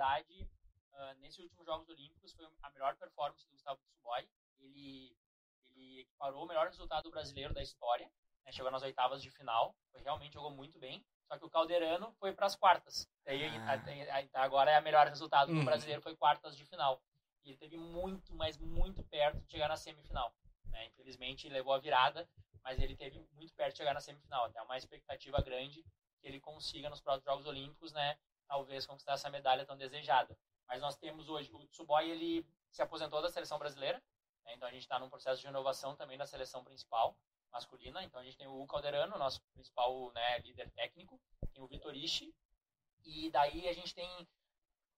Ah, 0.94 1.14
nesses 1.16 1.40
últimos 1.40 1.66
Jogos 1.66 1.90
Olímpicos 1.90 2.34
foi 2.34 2.48
a 2.62 2.70
melhor 2.72 2.96
performance 2.96 3.46
do 3.46 3.52
Gustavo 3.52 3.80
Tsuboi. 3.82 4.28
Ele, 4.60 5.16
ele 5.66 6.00
equiparou 6.02 6.44
o 6.44 6.48
melhor 6.48 6.68
resultado 6.68 7.10
brasileiro 7.10 7.54
da 7.54 7.62
história. 7.62 8.10
né? 8.46 8.52
Chegou 8.52 8.70
nas 8.72 8.84
oitavas 8.84 9.22
de 9.24 9.30
final. 9.32 9.74
Foi, 9.92 10.02
realmente 10.02 10.34
jogou 10.34 10.52
muito 10.52 10.78
bem. 10.78 11.06
Só 11.28 11.38
que 11.38 11.46
o 11.46 11.50
Calderano 11.50 12.12
foi 12.20 12.34
para 12.34 12.46
as 12.46 12.56
quartas. 12.58 13.08
Daí, 13.26 13.42
Ah. 13.60 13.82
a- 14.34 14.44
agora 14.44 14.70
é 14.72 14.80
o 14.80 14.84
melhor 14.84 15.08
resultado 15.08 15.48
do 15.52 15.60
Uhum. 15.60 15.64
brasileiro 15.66 16.02
foi 16.02 16.14
quartas 16.16 16.58
de 16.58 16.66
final. 16.66 17.02
E 17.46 17.50
ele 17.52 17.58
teve 17.58 17.78
muito, 17.78 18.34
mas 18.36 18.58
muito 18.58 19.02
perto 19.06 19.40
de 19.42 19.50
chegar 19.52 19.68
na 19.70 19.78
semifinal. 19.78 20.34
né? 20.68 20.88
Infelizmente 20.88 21.48
levou 21.48 21.72
a 21.72 21.78
virada, 21.78 22.28
mas 22.64 22.80
ele 22.82 22.96
teve 22.98 23.20
muito 23.34 23.54
perto 23.54 23.74
de 23.74 23.78
chegar 23.78 23.94
na 23.94 24.00
semifinal. 24.02 24.46
Até 24.46 24.60
uma 24.64 24.76
expectativa 24.76 25.40
grande 25.40 25.84
que 26.20 26.28
ele 26.28 26.40
consiga 26.40 26.90
nos 26.90 27.00
próximos 27.00 27.26
Jogos 27.26 27.46
Olímpicos, 27.46 27.94
né? 27.94 28.18
Talvez 28.48 28.86
conquistar 28.88 29.14
essa 29.14 29.30
medalha 29.30 29.66
tão 29.68 29.78
desejada. 29.78 30.36
Mas 30.68 30.82
nós 30.82 30.96
temos 30.96 31.30
hoje 31.30 31.52
o 31.54 31.68
Tsuboi, 31.68 32.10
ele 32.10 32.48
se 32.72 32.82
aposentou 32.82 33.22
da 33.22 33.30
seleção 33.30 33.60
brasileira, 33.60 34.02
né? 34.46 34.54
então 34.56 34.68
a 34.68 34.72
gente 34.72 34.84
está 34.84 34.98
num 34.98 35.10
processo 35.10 35.40
de 35.42 35.48
renovação 35.48 35.96
também 35.96 36.18
da 36.18 36.26
seleção 36.26 36.64
principal 36.64 37.16
masculina. 37.52 38.04
Então 38.04 38.20
a 38.20 38.24
gente 38.24 38.38
tem 38.38 38.48
o 38.48 38.66
Calderano, 38.66 39.18
nosso 39.18 39.42
principal 39.54 40.12
né, 40.14 40.40
líder 40.40 40.72
técnico, 40.72 41.20
tem 41.54 41.62
o 41.62 41.68
Vitor 41.68 41.96
Ishi, 41.96 42.34
e 43.06 43.30
daí 43.30 43.68
a 43.68 43.74
gente 43.74 43.94
tem 43.94 44.28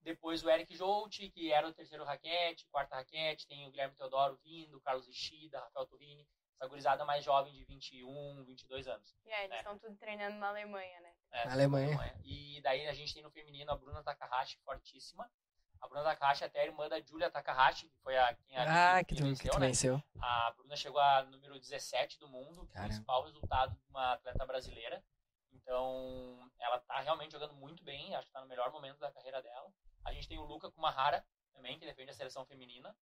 depois 0.06 0.44
o 0.44 0.48
Eric 0.48 0.74
Jolt, 0.76 1.18
que 1.30 1.52
era 1.52 1.66
o 1.66 1.74
terceiro 1.74 2.04
raquete, 2.04 2.66
quarta 2.70 2.94
raquete, 2.94 3.46
tem 3.46 3.66
o 3.66 3.70
Guilherme 3.70 3.96
Teodoro 3.96 4.38
vindo, 4.44 4.76
o 4.76 4.80
Carlos 4.80 5.08
Ishida, 5.08 5.58
Rafael 5.58 5.86
Turini. 5.86 6.28
essa 6.54 6.68
gurizada 6.68 7.04
mais 7.04 7.24
jovem 7.24 7.52
de 7.52 7.64
21, 7.64 8.44
22 8.44 8.86
anos. 8.86 9.16
E 9.24 9.32
aí, 9.32 9.46
eles 9.46 9.56
estão 9.58 9.76
tudo 9.76 9.96
treinando 9.96 10.38
na 10.38 10.48
Alemanha, 10.48 11.00
né? 11.00 11.12
É, 11.32 11.46
Na 11.46 11.52
Alemanha. 11.54 12.20
E 12.24 12.60
daí 12.62 12.86
a 12.86 12.94
gente 12.94 13.12
tem 13.12 13.22
no 13.22 13.32
feminino 13.32 13.72
a 13.72 13.76
Bruna 13.76 14.02
Takahashi, 14.02 14.58
fortíssima. 14.60 15.28
A 15.86 15.88
Bruna 15.88 16.02
Takahashi 16.04 16.44
até 16.44 16.60
a 16.62 16.64
irmã 16.64 16.88
da 16.88 17.00
Julia 17.00 17.30
Takahashi, 17.30 17.88
que 17.88 17.96
foi 18.02 18.16
a 18.18 18.34
quem 18.34 18.56
a 18.56 18.96
Ah, 18.98 19.04
que 19.04 19.14
que 19.14 19.22
venceu, 19.22 19.52
tu 19.52 19.60
né? 19.60 19.68
venceu. 19.68 20.02
A 20.20 20.50
Bruna 20.56 20.74
chegou 20.76 21.00
a 21.00 21.22
número 21.24 21.58
17 21.60 22.18
do 22.18 22.28
mundo, 22.28 22.62
o 22.62 22.66
Caramba. 22.66 22.88
principal 22.88 23.22
resultado 23.24 23.72
de 23.76 23.88
uma 23.88 24.14
atleta 24.14 24.44
brasileira. 24.44 25.02
Então, 25.52 26.50
ela 26.58 26.80
tá 26.80 27.00
realmente 27.00 27.32
jogando 27.32 27.54
muito 27.54 27.84
bem, 27.84 28.14
acho 28.16 28.26
que 28.26 28.32
tá 28.32 28.40
no 28.40 28.48
melhor 28.48 28.70
momento 28.72 28.98
da 28.98 29.12
carreira 29.12 29.40
dela. 29.40 29.70
A 30.04 30.12
gente 30.12 30.26
tem 30.28 30.38
o 30.38 30.44
Luca 30.44 30.70
Kumahara 30.72 31.24
também, 31.52 31.78
que 31.78 31.86
defende 31.86 32.10
a 32.10 32.14
seleção 32.14 32.44
feminina. 32.46 32.94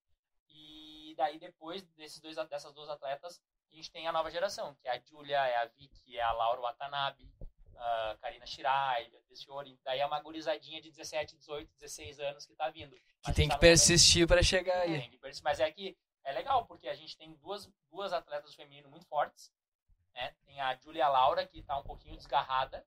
E 0.47 1.13
daí, 1.17 1.39
depois 1.39 1.81
desses 1.95 2.19
dois, 2.19 2.35
dessas 2.47 2.71
duas 2.73 2.87
atletas, 2.89 3.41
a 3.71 3.75
gente 3.75 3.91
tem 3.91 4.07
a 4.07 4.11
nova 4.11 4.29
geração, 4.29 4.75
que 4.75 4.87
é 4.87 4.91
a 4.91 4.99
Julia, 5.01 5.37
é 5.47 5.57
a 5.57 5.65
Vicky, 5.65 6.17
é 6.17 6.21
a 6.21 6.31
Laura 6.31 6.61
Watanabe, 6.61 7.33
a 7.77 8.17
Karina 8.21 8.45
Shirai, 8.45 9.09
Fiore. 9.43 9.77
Daí 9.83 9.99
é 9.99 10.05
uma 10.05 10.21
gurizadinha 10.21 10.81
de 10.81 10.89
17, 10.89 11.35
18, 11.37 11.69
16 11.79 12.19
anos 12.19 12.45
que 12.45 12.55
tá 12.55 12.69
vindo. 12.69 12.95
Que 13.23 13.33
tem 13.33 13.47
tá 13.47 13.55
que 13.55 13.61
persistir 13.61 14.27
pra 14.27 14.41
chegar 14.41 14.81
aí. 14.81 14.99
tem 14.99 15.09
que 15.09 15.17
persistir. 15.17 15.43
Mas 15.43 15.59
é 15.59 15.71
que 15.71 15.97
é 16.23 16.31
legal, 16.31 16.65
porque 16.65 16.87
a 16.87 16.95
gente 16.95 17.17
tem 17.17 17.33
duas, 17.35 17.69
duas 17.91 18.13
atletas 18.13 18.51
do 18.51 18.55
feminino 18.55 18.89
muito 18.89 19.05
fortes. 19.05 19.51
Né? 20.13 20.33
Tem 20.45 20.59
a 20.61 20.75
Julia 20.77 21.07
Laura, 21.07 21.45
que 21.45 21.61
tá 21.61 21.77
um 21.77 21.83
pouquinho 21.83 22.15
desgarrada. 22.15 22.85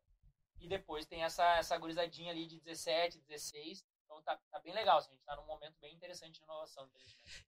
E 0.61 0.67
depois 0.67 1.07
tem 1.07 1.23
essa, 1.23 1.57
essa 1.57 1.77
gurizadinha 1.79 2.33
ali 2.33 2.47
de 2.47 2.59
17, 2.59 3.19
16. 3.21 3.85
Então 4.05 4.23
tá, 4.23 4.39
tá 4.51 4.59
bem 4.61 4.73
legal. 4.73 4.99
assim, 4.99 5.11
a 5.11 5.15
gente 5.15 5.25
tá 5.25 5.37
num 5.37 5.47
momento 5.47 5.77
bem 5.81 5.95
interessante 5.95 6.39
de 6.39 6.43
inovação. 6.43 6.89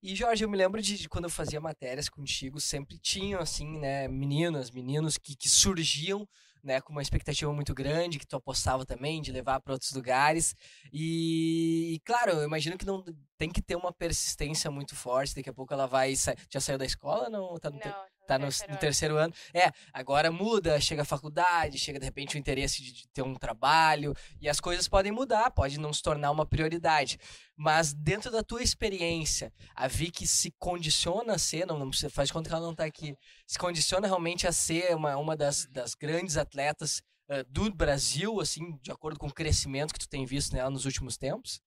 E, 0.03 0.15
Jorge, 0.15 0.45
eu 0.45 0.49
me 0.49 0.59
lembro 0.59 0.81
de, 0.81 0.99
de 0.99 1.09
quando 1.09 1.25
eu 1.25 1.31
fazia 1.31 1.61
matérias 1.61 2.09
contigo, 2.09 2.61
sempre 2.61 2.99
tinham, 2.99 3.41
assim, 3.41 3.79
né, 3.79 4.07
meninas, 4.07 4.71
meninos 4.71 5.17
que, 5.17 5.35
que 5.35 5.49
surgiam, 5.49 6.29
né, 6.63 6.81
com 6.81 6.93
uma 6.93 7.03
expectativa 7.03 7.53
muito 7.53 7.75
grande, 7.75 8.19
que 8.19 8.27
tu 8.27 8.37
apostava 8.37 8.85
também 8.85 9.21
de 9.21 9.33
levar 9.33 9.61
para 9.61 9.73
outros 9.73 9.93
lugares. 9.93 10.55
E, 10.93 11.95
e, 11.95 12.01
claro, 12.01 12.33
eu 12.33 12.45
imagino 12.45 12.77
que 12.77 12.87
não 12.87 13.05
tem 13.39 13.51
que 13.51 13.63
ter 13.63 13.77
uma 13.77 13.93
persistência 13.93 14.71
muito 14.71 14.95
forte. 14.95 15.35
Daqui 15.35 15.51
a 15.51 15.55
pouco 15.55 15.73
ela 15.73 15.87
vai. 15.87 16.15
Já 16.49 16.61
saiu 16.61 16.79
da 16.79 16.85
escola? 16.85 17.29
Não, 17.29 17.59
tá 17.59 17.71
no, 17.71 17.79
Não, 17.79 18.05
tá 18.31 18.39
no, 18.39 18.47
terceiro 18.47 18.69
no 18.69 18.73
ano. 18.73 18.81
terceiro 18.81 19.17
ano. 19.17 19.35
É, 19.53 19.73
agora 19.93 20.31
muda, 20.31 20.81
chega 20.81 21.03
a 21.03 21.05
faculdade, 21.05 21.79
chega 21.79 21.99
de 21.99 22.05
repente 22.05 22.37
o 22.37 22.39
interesse 22.39 22.83
de, 22.83 22.93
de 22.93 23.09
ter 23.09 23.23
um 23.23 23.35
trabalho, 23.35 24.15
e 24.41 24.49
as 24.49 24.61
coisas 24.61 24.87
podem 24.89 25.11
mudar, 25.11 25.51
pode 25.51 25.79
não 25.79 25.93
se 25.93 26.03
tornar 26.03 26.31
uma 26.31 26.47
prioridade. 26.47 27.19
Mas 27.57 27.93
dentro 27.93 28.31
da 28.31 28.43
tua 28.43 28.63
experiência, 28.63 29.53
a 29.75 29.89
Vicky 29.89 30.27
se 30.27 30.51
condiciona 30.59 31.35
a 31.35 31.39
ser, 31.39 31.67
não, 31.67 31.79
não 31.79 31.91
precisa, 31.91 32.11
faz 32.11 32.29
de 32.29 32.33
conta 32.33 32.49
que 32.49 32.55
ela 32.55 32.67
não 32.67 32.75
tá 32.75 32.85
aqui, 32.85 33.17
se 33.47 33.59
condiciona 33.59 34.07
realmente 34.07 34.47
a 34.47 34.53
ser 34.53 34.95
uma, 34.95 35.17
uma 35.17 35.37
das, 35.37 35.67
das 35.67 35.95
grandes 35.95 36.37
atletas 36.37 37.03
eh, 37.29 37.45
do 37.45 37.73
Brasil, 37.73 38.41
assim, 38.41 38.77
de 38.79 38.91
acordo 38.91 39.19
com 39.19 39.27
o 39.27 39.33
crescimento 39.33 39.93
que 39.93 40.01
tu 40.01 40.09
tem 40.09 40.25
visto 40.25 40.55
nela 40.55 40.71
nos 40.71 40.85
últimos 40.85 41.17
tempos? 41.17 41.61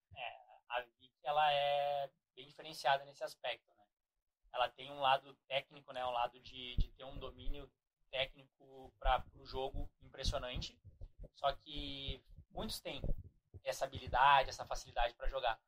A 0.69 0.81
Vicky, 0.99 1.19
ela 1.23 1.51
é 1.51 2.09
bem 2.35 2.47
diferenciada 2.47 3.05
nesse 3.05 3.23
aspecto? 3.23 3.72
Ela 4.53 4.69
tem 4.69 4.91
um 4.91 4.99
lado 4.99 5.33
técnico, 5.47 5.91
né? 5.91 6.05
Um 6.05 6.11
lado 6.11 6.39
de, 6.39 6.75
de 6.77 6.89
ter 6.89 7.03
um 7.03 7.17
domínio 7.17 7.69
técnico 8.11 8.93
para 8.99 9.25
o 9.35 9.45
jogo 9.45 9.89
impressionante. 10.01 10.77
Só 11.35 11.51
que 11.53 12.23
muitos 12.51 12.79
têm 12.79 13.01
essa 13.63 13.85
habilidade, 13.85 14.49
essa 14.49 14.65
facilidade 14.65 15.15
para 15.15 15.27
jogar. 15.27 15.59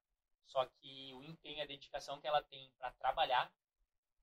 Só 0.45 0.65
que 0.65 1.13
o 1.15 1.23
empenho 1.23 1.63
a 1.63 1.65
dedicação 1.65 2.19
que 2.19 2.27
ela 2.27 2.43
tem 2.43 2.71
para 2.77 2.91
trabalhar, 2.91 3.51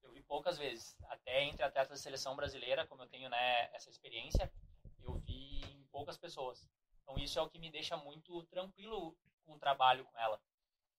eu 0.03 0.13
vi 0.13 0.23
poucas 0.23 0.57
vezes. 0.59 0.97
Até 1.09 1.43
entre 1.45 1.65
atletas 1.65 1.91
da 1.91 1.97
seleção 1.97 2.37
brasileira, 2.37 2.87
como 2.87 3.03
eu 3.03 3.09
tenho 3.09 3.29
né, 3.29 3.75
essa 3.75 3.91
experiência, 3.91 4.53
eu 5.01 5.15
vi 5.15 5.61
em 5.65 5.85
poucas 5.91 6.17
pessoas. 6.17 6.69
Então 7.03 7.19
isso 7.19 7.39
é 7.39 7.43
o 7.43 7.49
que 7.49 7.59
me 7.59 7.71
deixa 7.71 7.97
muito 7.97 8.45
tranquilo 8.45 9.17
com 9.45 9.55
o 9.55 9.59
trabalho 9.59 10.05
com 10.05 10.19
ela. 10.19 10.41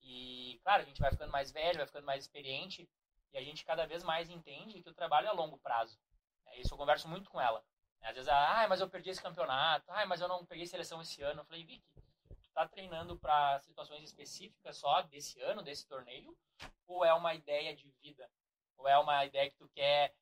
E, 0.02 0.60
claro, 0.64 0.84
a 0.84 0.86
gente 0.86 1.00
vai 1.00 1.12
ficando 1.12 1.32
mais 1.32 1.52
velho, 1.52 1.78
vai 1.78 1.88
ficando 1.88 2.06
mais 2.06 2.26
experiente, 2.26 2.90
e 3.34 3.38
a 3.38 3.44
gente 3.44 3.66
cada 3.66 3.86
vez 3.86 4.04
mais 4.04 4.30
entende 4.30 4.82
que 4.82 4.90
o 4.90 4.94
trabalho 4.94 5.28
é 5.28 5.30
a 5.30 5.34
longo 5.34 5.58
prazo. 5.58 6.00
É, 6.48 6.60
Isso 6.60 6.74
eu 6.74 6.78
converso 6.78 7.08
muito 7.08 7.30
com 7.30 7.42
ela. 7.42 7.64
Às 8.02 8.16
vezes, 8.16 8.30
ah, 8.30 8.66
mas 8.68 8.82
eu 8.82 8.90
perdi 8.90 9.10
esse 9.10 9.22
campeonato, 9.22 9.90
ah, 9.90 10.06
mas 10.06 10.20
eu 10.22 10.28
não 10.28 10.46
peguei 10.46 10.68
seleção 10.68 11.02
esse 11.02 11.22
ano. 11.22 11.42
Eu 11.42 11.46
falei, 11.46 11.64
Vicky, 11.64 11.84
tu 12.42 12.52
tá 12.54 12.68
treinando 12.68 13.18
para 13.18 13.60
situações 13.62 14.04
específicas 14.04 14.78
só 14.78 15.02
desse 15.04 15.40
ano, 15.42 15.64
desse 15.64 15.88
torneio, 15.88 16.36
ou 16.86 17.06
é 17.06 17.14
uma 17.14 17.34
ideia 17.34 17.74
de 17.74 17.90
vida? 18.02 18.30
Ou 18.78 18.88
é 18.88 18.98
uma 18.98 19.26
ideia 19.26 19.50
que 19.50 19.56
tu 19.56 19.70
quer 19.70 20.14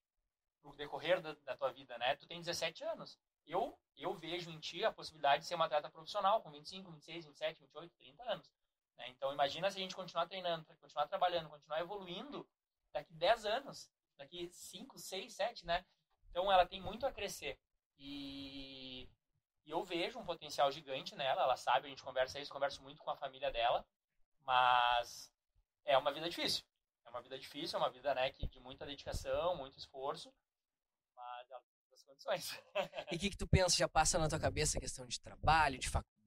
pro 0.62 0.76
decorrer 0.76 1.20
da, 1.22 1.34
da 1.34 1.58
tua 1.58 1.72
vida, 1.72 1.98
né? 1.98 2.16
Tu 2.16 2.28
tem 2.28 2.40
17 2.40 2.84
anos. 2.84 3.18
Eu, 3.48 3.76
eu 3.98 4.14
vejo 4.14 4.52
em 4.52 4.60
ti 4.60 4.86
a 4.86 4.92
possibilidade 4.92 5.42
de 5.42 5.48
ser 5.48 5.56
uma 5.56 5.66
atleta 5.66 5.90
profissional 5.90 6.42
com 6.42 6.52
25, 6.52 6.92
26, 6.92 7.26
27, 7.26 7.60
28, 7.62 7.94
30 7.98 8.32
anos. 8.32 8.52
né? 8.98 9.10
Então, 9.10 9.34
imagina 9.34 9.72
se 9.72 9.78
a 9.78 9.82
gente 9.82 9.96
continuar 9.96 10.28
treinando, 10.28 10.64
continuar 10.80 11.08
trabalhando, 11.08 11.50
continuar 11.50 11.80
evoluindo 11.82 12.48
daqui 12.92 13.14
10 13.14 13.46
anos, 13.46 13.90
daqui 14.18 14.50
5, 14.52 14.98
6, 14.98 15.34
7, 15.34 15.66
né? 15.66 15.86
Então, 16.30 16.52
ela 16.52 16.66
tem 16.66 16.82
muito 16.82 17.06
a 17.06 17.12
crescer. 17.12 17.60
E, 17.98 19.10
e 19.66 19.72
eu 19.72 19.84
vejo 19.84 20.20
um 20.20 20.26
potencial 20.26 20.72
gigante 20.72 21.16
nela, 21.16 21.44
ela 21.44 21.58
sabe, 21.58 21.88
a 21.88 21.90
gente 21.90 22.04
conversa 22.04 22.40
isso, 22.40 22.52
converso 22.52 22.82
muito 22.82 23.02
com 23.02 23.12
a 23.12 23.16
família 23.16 23.52
dela, 23.52 23.86
mas 24.42 25.32
é 25.86 25.98
uma 25.98 26.12
vida 26.12 26.30
difícil. 26.30 26.64
É 27.06 27.10
uma 27.10 27.22
vida 27.22 27.38
difícil, 27.38 27.78
é 27.78 27.82
uma 27.82 27.90
vida 27.90 28.14
né, 28.16 28.32
que, 28.32 28.48
de 28.48 28.60
muita 28.60 28.86
dedicação, 28.86 29.56
muito 29.56 29.78
esforço, 29.78 30.34
mas 31.16 31.52
ela 31.52 31.62
tem 31.62 31.94
as 31.94 32.04
condições. 32.04 32.60
E 33.12 33.16
o 33.18 33.20
que, 33.20 33.30
que 33.30 33.38
tu 33.38 33.46
pensa? 33.46 33.76
Já 33.76 33.90
passa 33.90 34.18
na 34.18 34.30
tua 34.30 34.40
cabeça 34.40 34.78
a 34.78 34.82
questão 34.82 35.06
de 35.06 35.20
trabalho, 35.20 35.78
de 35.78 35.90
faculdade? 35.90 36.21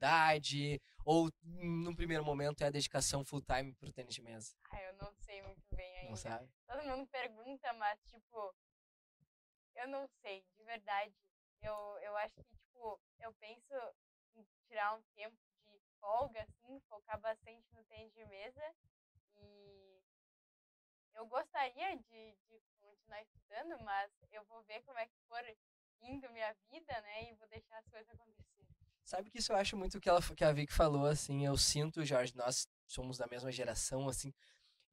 Ou, 1.04 1.30
no 1.42 1.94
primeiro 1.94 2.24
momento, 2.24 2.62
é 2.62 2.66
a 2.66 2.70
dedicação 2.70 3.24
full 3.24 3.42
time 3.42 3.74
pro 3.74 3.92
tênis 3.92 4.14
de 4.14 4.22
mesa? 4.22 4.54
Ah, 4.70 4.82
eu 4.82 4.94
não 4.94 5.12
sei 5.16 5.42
muito 5.42 5.62
bem 5.74 5.96
ainda. 5.98 6.10
Não 6.10 6.16
sabe? 6.16 6.50
Todo 6.66 6.82
mundo 6.84 7.06
pergunta, 7.08 7.72
mas, 7.74 8.00
tipo, 8.04 8.54
eu 9.76 9.88
não 9.88 10.08
sei, 10.22 10.44
de 10.56 10.64
verdade. 10.64 11.14
Eu, 11.60 11.74
eu 12.02 12.16
acho 12.16 12.34
que, 12.34 12.56
tipo, 12.56 13.00
eu 13.20 13.32
penso 13.34 13.74
em 14.34 14.44
tirar 14.66 14.94
um 14.94 15.02
tempo 15.14 15.36
de 15.66 15.78
folga, 16.00 16.42
assim, 16.42 16.80
focar 16.88 17.20
bastante 17.20 17.64
no 17.72 17.84
tênis 17.84 18.12
de 18.14 18.24
mesa. 18.26 18.74
E 19.36 20.00
eu 21.14 21.26
gostaria 21.26 21.96
de, 21.96 22.36
de 22.48 22.60
continuar 22.80 23.22
estudando, 23.22 23.82
mas 23.84 24.10
eu 24.32 24.44
vou 24.44 24.62
ver 24.64 24.82
como 24.82 24.98
é 24.98 25.06
que 25.06 25.18
for 25.28 25.42
indo 26.00 26.30
minha 26.30 26.52
vida, 26.70 27.00
né? 27.02 27.30
E 27.30 27.34
vou 27.34 27.48
deixar 27.48 27.78
as 27.78 27.88
coisas 27.88 28.10
acontecerem. 28.10 28.63
Sabe 29.04 29.30
que 29.30 29.38
isso 29.38 29.52
eu 29.52 29.56
acho 29.56 29.76
muito 29.76 30.00
que, 30.00 30.08
ela, 30.08 30.20
que 30.22 30.44
a 30.44 30.52
Vic 30.52 30.72
falou, 30.72 31.06
assim, 31.06 31.44
eu 31.44 31.56
sinto, 31.58 32.04
Jorge, 32.04 32.34
nós 32.34 32.66
somos 32.86 33.18
da 33.18 33.26
mesma 33.26 33.52
geração, 33.52 34.08
assim, 34.08 34.32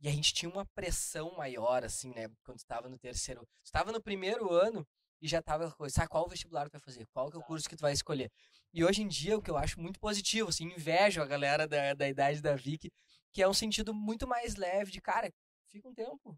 e 0.01 0.07
a 0.07 0.11
gente 0.11 0.33
tinha 0.33 0.51
uma 0.51 0.65
pressão 0.75 1.35
maior, 1.37 1.83
assim, 1.83 2.13
né, 2.13 2.27
quando 2.43 2.57
tu 2.59 2.65
tava 2.65 2.89
no 2.89 2.99
terceiro, 2.99 3.47
tu 3.63 3.71
tava 3.71 3.91
no 3.91 4.01
primeiro 4.01 4.51
ano 4.51 4.85
e 5.21 5.27
já 5.27 5.41
tava 5.41 5.63
aquela 5.63 5.77
coisa, 5.77 5.95
sabe 5.95 6.09
qual 6.09 6.27
vestibular 6.27 6.67
tu 6.67 6.73
vai 6.73 6.81
fazer, 6.81 7.07
qual 7.13 7.29
que 7.29 7.37
é 7.37 7.39
o 7.39 7.43
curso 7.43 7.69
que 7.69 7.75
tu 7.77 7.81
vai 7.81 7.93
escolher. 7.93 8.29
E 8.73 8.83
hoje 8.83 9.01
em 9.01 9.07
dia, 9.07 9.37
o 9.37 9.41
que 9.41 9.51
eu 9.51 9.57
acho 9.57 9.79
muito 9.79 9.99
positivo, 9.99 10.49
assim, 10.49 10.65
invejo 10.65 11.21
a 11.21 11.25
galera 11.25 11.67
da, 11.67 11.93
da 11.93 12.09
idade 12.09 12.41
da 12.41 12.55
Vic, 12.55 12.91
que 13.31 13.41
é 13.41 13.47
um 13.47 13.53
sentido 13.53 13.93
muito 13.93 14.27
mais 14.27 14.55
leve 14.55 14.91
de, 14.91 14.99
cara, 14.99 15.31
fica 15.69 15.87
um 15.87 15.93
tempo, 15.93 16.37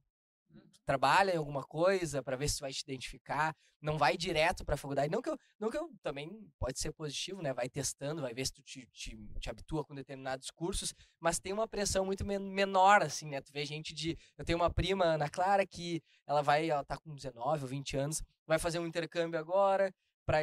trabalha 0.86 1.34
em 1.34 1.38
alguma 1.38 1.64
coisa 1.64 2.22
para 2.22 2.36
ver 2.36 2.50
se 2.50 2.60
vai 2.60 2.72
te 2.72 2.82
identificar, 2.82 3.56
não 3.82 3.98
vai 3.98 4.16
direto 4.16 4.64
para 4.64 4.76
a 4.76 4.78
faculdade. 4.78 5.12
Não 5.12 5.22
que, 5.22 5.30
eu, 5.30 5.38
não 5.60 5.70
que 5.70 5.78
eu 5.78 5.92
também 6.02 6.50
pode 6.58 6.80
ser 6.80 6.92
positivo, 6.94 7.42
né? 7.42 7.54
Vai 7.54 7.68
testando, 7.68 8.22
vai 8.22 8.34
ver 8.34 8.46
se 8.46 8.54
tu 8.54 8.62
te, 8.62 8.88
te, 8.88 9.18
te 9.40 9.50
habitua 9.50 9.84
com 9.84 9.94
determinados 9.94 10.50
cursos, 10.50 10.94
mas 11.20 11.40
tem 11.40 11.52
uma 11.52 11.68
pressão 11.68 12.06
muito 12.06 12.26
men 12.26 12.40
menor, 12.40 13.04
assim, 13.04 13.28
né? 13.28 13.42
Tu 13.42 13.52
vê 13.52 13.66
gente 13.66 13.94
de. 13.94 14.18
Eu 14.38 14.46
tenho 14.46 14.58
uma 14.58 14.70
prima, 14.70 15.06
Ana 15.06 15.30
Clara, 15.30 15.66
que 15.66 16.02
ela 16.26 16.42
vai, 16.42 16.70
ela 16.70 16.84
tá 16.84 16.98
com 16.98 17.14
19 17.14 17.64
ou 17.64 17.68
20 17.68 17.98
anos, 17.98 18.24
vai 18.48 18.58
fazer 18.58 18.80
um 18.80 18.88
intercâmbio 18.88 19.40
agora 19.40 19.94
para 20.26 20.42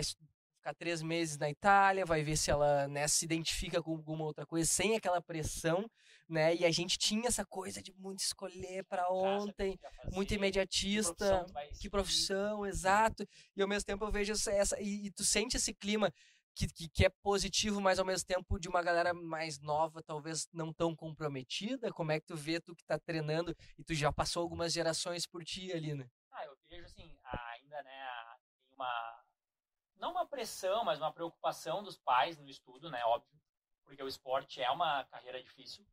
ficar 0.60 0.74
três 0.74 1.00
meses 1.00 1.38
na 1.38 1.48
Itália, 1.48 2.04
vai 2.04 2.22
ver 2.22 2.36
se 2.36 2.50
ela 2.50 2.86
né, 2.88 3.08
se 3.08 3.24
identifica 3.24 3.82
com 3.82 3.92
alguma 3.92 4.24
outra 4.24 4.44
coisa, 4.44 4.68
sem 4.68 4.94
aquela 4.94 5.22
pressão, 5.22 5.90
né? 6.30 6.54
E 6.54 6.64
a 6.64 6.70
gente 6.70 6.98
tinha 6.98 7.28
essa 7.28 7.44
coisa 7.44 7.82
de 7.82 7.92
muito 7.92 8.20
escolher 8.20 8.84
para 8.84 9.10
ontem, 9.10 9.78
muito 10.12 10.32
imediatista, 10.34 11.44
que 11.80 11.90
profissão, 11.90 12.64
exato. 12.64 13.26
E 13.56 13.62
ao 13.62 13.68
mesmo 13.68 13.86
tempo 13.86 14.04
eu 14.04 14.10
vejo 14.10 14.32
essa, 14.32 14.52
essa 14.52 14.80
e, 14.80 15.06
e, 15.06 15.10
tu 15.10 15.24
sente 15.24 15.56
esse 15.56 15.74
clima 15.74 16.12
que, 16.54 16.66
que, 16.68 16.88
que, 16.88 17.06
é 17.06 17.08
positivo, 17.22 17.80
mas 17.80 17.98
ao 17.98 18.04
mesmo 18.04 18.26
tempo 18.26 18.58
de 18.58 18.68
uma 18.68 18.82
galera 18.82 19.14
mais 19.14 19.60
nova, 19.60 20.02
talvez 20.02 20.48
não 20.52 20.72
tão 20.72 20.94
comprometida. 20.94 21.92
Como 21.92 22.12
é 22.12 22.20
que 22.20 22.26
tu 22.26 22.36
vê 22.36 22.60
tu 22.60 22.74
que 22.74 22.84
tá 22.84 22.98
treinando 22.98 23.56
e 23.78 23.84
tu 23.84 23.94
já 23.94 24.12
passou 24.12 24.42
algumas 24.42 24.72
gerações 24.72 25.26
por 25.26 25.44
ti 25.44 25.72
ali, 25.72 25.94
né? 25.94 26.08
Ah, 26.32 26.44
eu 26.44 26.56
vejo 26.68 26.84
assim, 26.84 27.18
ainda, 27.24 27.82
né, 27.82 28.06
tem 28.62 28.72
uma 28.74 29.24
não 29.96 30.12
uma 30.12 30.26
pressão, 30.26 30.82
mas 30.82 30.98
uma 30.98 31.12
preocupação 31.12 31.82
dos 31.82 31.98
pais 31.98 32.38
no 32.38 32.48
estudo, 32.48 32.90
né, 32.90 33.04
óbvio, 33.04 33.38
porque 33.84 34.02
o 34.02 34.08
esporte 34.08 34.62
é 34.62 34.70
uma 34.70 35.04
carreira 35.04 35.42
difícil. 35.42 35.84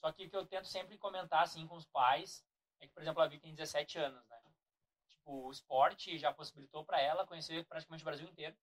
Só 0.00 0.12
que 0.12 0.26
o 0.26 0.30
que 0.30 0.36
eu 0.36 0.46
tento 0.46 0.68
sempre 0.68 0.98
comentar 0.98 1.42
assim 1.42 1.66
com 1.66 1.76
os 1.76 1.86
pais 1.86 2.44
é 2.80 2.86
que, 2.86 2.92
por 2.92 3.02
exemplo, 3.02 3.22
a 3.22 3.26
Vicky 3.26 3.42
tem 3.42 3.54
17 3.54 3.98
anos, 3.98 4.26
né? 4.28 4.40
tipo, 5.26 5.46
o 5.46 5.50
esporte 5.50 6.16
já 6.18 6.32
possibilitou 6.32 6.84
para 6.84 7.00
ela 7.00 7.26
conhecer 7.26 7.64
praticamente 7.66 8.02
o 8.02 8.04
Brasil 8.04 8.28
inteiro. 8.28 8.56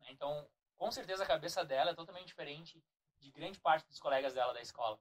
Né? 0.00 0.08
Então, 0.10 0.48
com 0.76 0.90
certeza 0.90 1.22
a 1.22 1.26
cabeça 1.26 1.64
dela 1.64 1.90
é 1.90 1.94
totalmente 1.94 2.26
diferente 2.26 2.82
de 3.20 3.30
grande 3.30 3.60
parte 3.60 3.86
dos 3.86 4.00
colegas 4.00 4.34
dela 4.34 4.52
da 4.52 4.60
escola. 4.60 4.98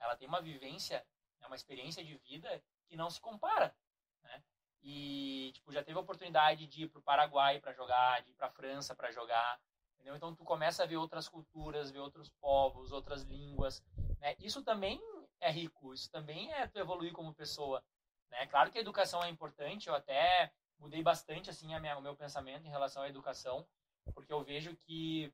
Ela 0.00 0.16
tem 0.16 0.26
uma 0.26 0.40
vivência, 0.40 1.06
né, 1.38 1.46
uma 1.46 1.56
experiência 1.56 2.02
de 2.02 2.16
vida 2.16 2.62
que 2.88 2.96
não 2.96 3.10
se 3.10 3.20
compara, 3.20 3.74
né? 4.22 4.42
E 4.82 5.52
tipo, 5.54 5.70
já 5.72 5.84
teve 5.84 5.98
a 5.98 6.02
oportunidade 6.02 6.66
de 6.66 6.84
ir 6.84 6.88
para 6.88 6.98
o 6.98 7.02
Paraguai 7.02 7.60
para 7.60 7.72
jogar, 7.72 8.22
de 8.22 8.30
ir 8.30 8.34
para 8.34 8.46
a 8.46 8.50
França 8.50 8.94
para 8.94 9.12
jogar, 9.12 9.60
entendeu? 9.94 10.16
Então 10.16 10.34
tu 10.34 10.42
começa 10.42 10.82
a 10.82 10.86
ver 10.86 10.96
outras 10.96 11.28
culturas, 11.28 11.90
ver 11.90 11.98
outros 11.98 12.30
povos, 12.40 12.90
outras 12.90 13.22
línguas, 13.22 13.84
né? 14.20 14.36
Isso 14.38 14.62
também 14.62 15.00
é 15.40 15.50
rico, 15.50 15.92
isso 15.94 16.10
também 16.10 16.52
é 16.52 16.66
tu 16.66 16.78
evoluir 16.78 17.12
como 17.12 17.34
pessoa, 17.34 17.82
né? 18.30 18.46
Claro 18.46 18.70
que 18.70 18.78
a 18.78 18.80
educação 18.80 19.22
é 19.24 19.28
importante, 19.28 19.88
eu 19.88 19.94
até 19.94 20.52
mudei 20.78 21.02
bastante 21.02 21.50
assim 21.50 21.74
a 21.74 21.80
minha, 21.80 21.98
o 21.98 22.02
meu 22.02 22.14
pensamento 22.14 22.66
em 22.66 22.70
relação 22.70 23.02
à 23.02 23.08
educação, 23.08 23.66
porque 24.14 24.32
eu 24.32 24.42
vejo 24.42 24.76
que 24.76 25.32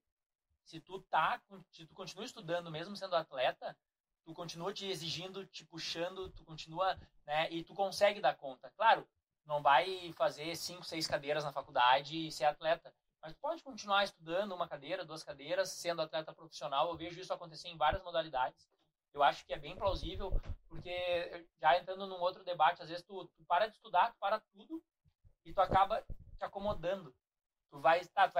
se 0.65 0.81
tu 0.81 1.01
tá, 1.03 1.41
se 1.71 1.87
tu 1.87 1.95
continua 1.95 2.25
estudando 2.25 2.71
mesmo 2.71 2.97
sendo 2.97 3.15
atleta, 3.15 3.77
tu 4.25 4.35
continua 4.35 4.73
te 4.73 4.87
exigindo, 4.87 5.47
te 5.47 5.65
puxando, 5.65 6.29
tu 6.31 6.45
continua, 6.45 6.99
né, 7.25 7.49
e 7.51 7.63
tu 7.63 7.75
consegue 7.75 8.21
dar 8.21 8.35
conta. 8.35 8.71
Claro, 8.77 9.09
não 9.45 9.63
vai 9.63 10.13
fazer 10.15 10.57
cinco, 10.57 10.85
seis 10.85 11.07
cadeiras 11.07 11.45
na 11.45 11.53
faculdade 11.53 12.27
e 12.27 12.33
ser 12.33 12.45
atleta, 12.45 12.93
mas 13.23 13.33
pode 13.35 13.63
continuar 13.63 14.05
estudando 14.05 14.53
uma 14.53 14.69
cadeira, 14.69 15.05
duas 15.05 15.23
cadeiras, 15.23 15.71
sendo 15.71 16.03
atleta 16.03 16.33
profissional. 16.33 16.89
Eu 16.89 16.97
vejo 16.97 17.21
isso 17.21 17.33
acontecer 17.33 17.69
em 17.69 17.77
várias 17.77 18.03
modalidades. 18.03 18.69
Eu 19.17 19.23
acho 19.23 19.47
que 19.47 19.55
é 19.55 19.59
bem 19.59 19.75
plausível, 19.75 20.31
porque 20.69 21.47
já 21.59 21.79
entrando 21.79 22.07
num 22.07 22.21
outro 22.21 22.45
debate, 22.45 22.83
às 22.83 22.89
vezes 22.91 23.03
tu, 23.03 23.25
tu 23.29 23.45
para 23.47 23.67
de 23.67 23.75
estudar, 23.75 24.13
tu 24.13 24.19
para 24.19 24.41
tudo 24.53 24.85
e 25.43 25.55
tu 25.55 25.61
acaba 25.63 26.03
te 26.37 26.45
acomodando. 26.45 27.17
Tu 27.71 27.81
vai, 27.81 28.05
tá, 28.05 28.31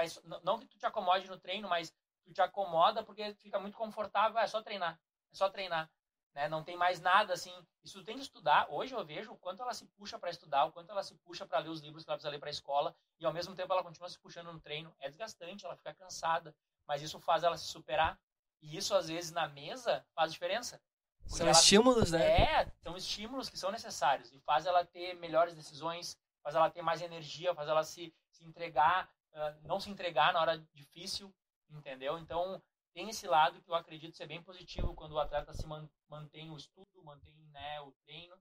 não 0.43 0.59
que 0.59 0.67
tu 0.67 0.77
te 0.77 0.85
acomode 0.85 1.27
no 1.27 1.39
treino, 1.39 1.67
mas 1.67 1.91
tu 2.23 2.31
te 2.31 2.41
acomoda 2.41 3.03
porque 3.03 3.33
fica 3.33 3.59
muito 3.59 3.75
confortável, 3.75 4.37
é 4.37 4.45
só 4.45 4.61
treinar, 4.61 4.99
é 5.31 5.35
só 5.35 5.49
treinar. 5.49 5.89
Né? 6.35 6.47
Não 6.47 6.63
tem 6.63 6.77
mais 6.77 7.01
nada 7.01 7.33
assim. 7.33 7.51
Isso 7.83 8.03
tem 8.03 8.15
que 8.15 8.21
estudar. 8.21 8.67
Hoje 8.69 8.93
eu 8.93 9.03
vejo 9.03 9.31
o 9.31 9.37
quanto 9.37 9.63
ela 9.63 9.73
se 9.73 9.87
puxa 9.87 10.19
para 10.19 10.29
estudar, 10.29 10.65
o 10.65 10.71
quanto 10.71 10.91
ela 10.91 11.01
se 11.01 11.15
puxa 11.15 11.47
para 11.47 11.57
ler 11.57 11.69
os 11.69 11.81
livros 11.81 12.03
que 12.03 12.11
ela 12.11 12.17
precisa 12.17 12.29
ler 12.29 12.39
para 12.39 12.49
a 12.49 12.51
escola, 12.51 12.95
e 13.19 13.25
ao 13.25 13.33
mesmo 13.33 13.55
tempo 13.55 13.73
ela 13.73 13.81
continua 13.81 14.09
se 14.09 14.19
puxando 14.19 14.53
no 14.53 14.59
treino. 14.59 14.95
É 14.99 15.09
desgastante, 15.09 15.65
ela 15.65 15.75
fica 15.75 15.91
cansada, 15.95 16.55
mas 16.85 17.01
isso 17.01 17.19
faz 17.19 17.43
ela 17.43 17.57
se 17.57 17.65
superar. 17.65 18.19
E 18.61 18.77
isso, 18.77 18.93
às 18.95 19.07
vezes, 19.07 19.31
na 19.31 19.47
mesa, 19.47 20.05
faz 20.15 20.31
diferença. 20.31 20.81
São 21.25 21.45
ela, 21.45 21.51
estímulos, 21.51 22.11
né? 22.11 22.41
É, 22.41 22.71
são 22.81 22.95
estímulos 22.95 23.49
que 23.49 23.57
são 23.57 23.71
necessários. 23.71 24.31
E 24.31 24.39
faz 24.39 24.65
ela 24.65 24.85
ter 24.85 25.13
melhores 25.15 25.55
decisões, 25.55 26.17
faz 26.41 26.55
ela 26.55 26.69
ter 26.69 26.81
mais 26.81 27.01
energia, 27.01 27.53
faz 27.53 27.67
ela 27.67 27.83
se, 27.83 28.13
se 28.31 28.45
entregar, 28.45 29.09
uh, 29.33 29.67
não 29.67 29.79
se 29.79 29.89
entregar 29.89 30.33
na 30.33 30.41
hora 30.41 30.57
difícil, 30.73 31.33
entendeu? 31.69 32.17
Então, 32.17 32.61
tem 32.93 33.09
esse 33.09 33.27
lado 33.27 33.61
que 33.61 33.69
eu 33.69 33.75
acredito 33.75 34.15
ser 34.15 34.25
bem 34.25 34.41
positivo 34.41 34.93
quando 34.93 35.11
o 35.11 35.19
atleta 35.19 35.53
se 35.53 35.65
mantém 36.09 36.49
o 36.49 36.57
estudo, 36.57 37.03
mantém 37.03 37.33
né, 37.51 37.81
o 37.81 37.91
treino 38.05 38.35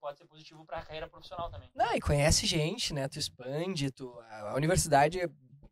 pode 0.00 0.18
ser 0.18 0.24
positivo 0.24 0.64
para 0.64 0.78
a 0.78 0.82
carreira 0.82 1.08
profissional 1.08 1.50
também. 1.50 1.70
Não, 1.74 1.94
e 1.94 2.00
conhece 2.00 2.46
gente, 2.46 2.94
né? 2.94 3.06
Tu 3.06 3.18
expande, 3.18 3.90
tu, 3.90 4.18
a 4.20 4.54
universidade 4.54 5.18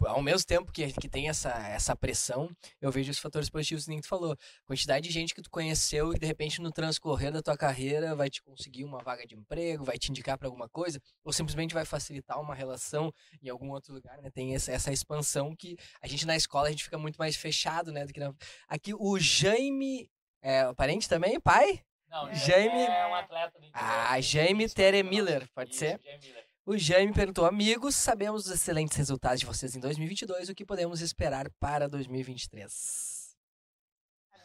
ao 0.07 0.23
mesmo 0.23 0.47
tempo 0.47 0.73
que, 0.73 0.93
que 0.93 1.09
tem 1.09 1.29
essa, 1.29 1.51
essa 1.51 1.97
pressão, 1.97 2.51
eu 2.81 2.91
vejo 2.91 3.11
os 3.11 3.19
fatores 3.19 3.51
positivos 3.51 3.85
que 3.85 3.91
nem 3.91 4.01
tu 4.01 4.09
falou. 4.09 4.37
Quantidade 4.67 5.09
de 5.09 5.13
gente 5.13 5.35
que 5.35 5.43
tu 5.43 5.51
conheceu 5.51 6.13
e 6.13 6.19
de 6.19 6.27
repente 6.27 6.61
no 6.61 6.71
transcorrer 6.71 7.33
da 7.33 7.43
tua 7.43 7.57
carreira 7.57 8.15
vai 8.15 8.31
te 8.31 8.43
conseguir 8.43 8.85
uma 8.85 8.99
vaga 8.99 9.27
de 9.27 9.35
emprego, 9.35 9.85
vai 9.85 9.99
te 9.99 10.11
indicar 10.11 10.39
para 10.39 10.49
alguma 10.49 10.69
coisa, 10.69 11.01
ou 11.25 11.33
simplesmente 11.33 11.75
vai 11.75 11.85
facilitar 11.85 12.41
uma 12.41 12.55
relação 12.55 13.13
em 13.43 13.49
algum 13.49 13.71
outro 13.71 13.95
lugar, 13.95 14.21
né? 14.23 14.31
Tem 14.31 14.55
essa, 14.55 14.73
essa 14.73 14.93
expansão 14.93 15.55
que 15.55 15.77
a 16.01 16.07
gente 16.07 16.27
na 16.27 16.37
escola 16.37 16.69
a 16.69 16.71
gente 16.71 16.85
fica 16.85 16.99
muito 16.99 17.17
mais 17.17 17.37
fechado, 17.37 17.91
né? 17.93 18.07
Do 18.07 18.13
que 18.13 18.21
na... 18.21 18.33
Aqui 18.69 18.95
o 18.95 19.19
Jaime, 19.19 20.11
é, 20.43 20.73
parente 20.75 21.09
também, 21.09 21.41
pai? 21.41 21.83
Não, 22.09 22.33
Jaime 22.35 22.85
é 22.85 23.07
um 23.07 23.15
atleta 23.15 23.59
do 23.59 23.67
interior. 23.67 23.91
Ah, 23.91 24.21
Jaime 24.21 24.69
Tere 24.69 25.03
Miller, 25.03 25.47
pode 25.55 25.71
Isso, 25.71 25.81
ser? 25.81 26.01
Jaime 26.03 26.27
Miller. 26.27 26.48
O 26.71 26.77
Jaime 26.77 27.15
perguntou: 27.15 27.47
Amigos, 27.47 27.97
sabemos 27.97 28.45
os 28.45 28.53
excelentes 28.53 28.95
resultados 28.95 29.41
de 29.41 29.47
vocês 29.47 29.75
em 29.75 29.81
2022. 29.81 30.51
O 30.51 30.55
que 30.55 30.67
podemos 30.67 31.01
esperar 31.01 31.51
para 31.53 31.89
2023? 31.89 33.35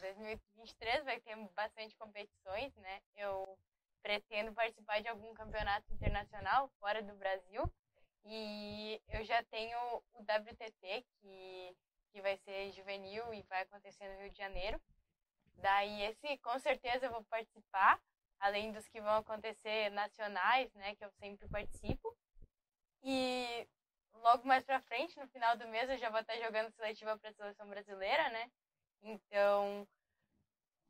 2023 0.00 1.04
vai 1.04 1.20
ter 1.20 1.36
bastante 1.54 1.94
competições, 1.96 2.74
né? 2.76 3.02
Eu 3.14 3.58
pretendo 4.02 4.54
participar 4.54 5.02
de 5.02 5.08
algum 5.08 5.34
campeonato 5.34 5.92
internacional 5.92 6.70
fora 6.80 7.02
do 7.02 7.14
Brasil. 7.14 7.70
E 8.24 8.98
eu 9.10 9.22
já 9.22 9.42
tenho 9.42 9.78
o 10.14 10.20
WTT, 10.20 11.04
que, 11.20 11.76
que 12.10 12.22
vai 12.22 12.38
ser 12.38 12.72
juvenil 12.72 13.34
e 13.34 13.42
vai 13.42 13.60
acontecer 13.64 14.08
no 14.08 14.22
Rio 14.22 14.30
de 14.30 14.38
Janeiro. 14.38 14.80
Daí, 15.56 16.04
esse 16.04 16.38
com 16.38 16.58
certeza 16.58 17.04
eu 17.04 17.12
vou 17.12 17.24
participar 17.24 18.00
além 18.44 18.72
dos 18.72 18.86
que 18.88 19.00
vão 19.00 19.16
acontecer 19.16 19.90
nacionais, 19.90 20.72
né, 20.74 20.94
que 20.94 21.04
eu 21.04 21.10
sempre 21.12 21.48
participo. 21.48 22.13
E 23.04 23.68
logo 24.14 24.48
mais 24.48 24.64
para 24.64 24.80
frente, 24.80 25.18
no 25.20 25.28
final 25.28 25.56
do 25.58 25.68
mês, 25.68 25.90
eu 25.90 25.98
já 25.98 26.08
vou 26.08 26.20
estar 26.20 26.36
jogando 26.38 26.70
seletiva 26.70 27.18
para 27.18 27.28
a 27.28 27.34
seleção 27.34 27.68
brasileira, 27.68 28.30
né? 28.30 28.50
Então, 29.02 29.86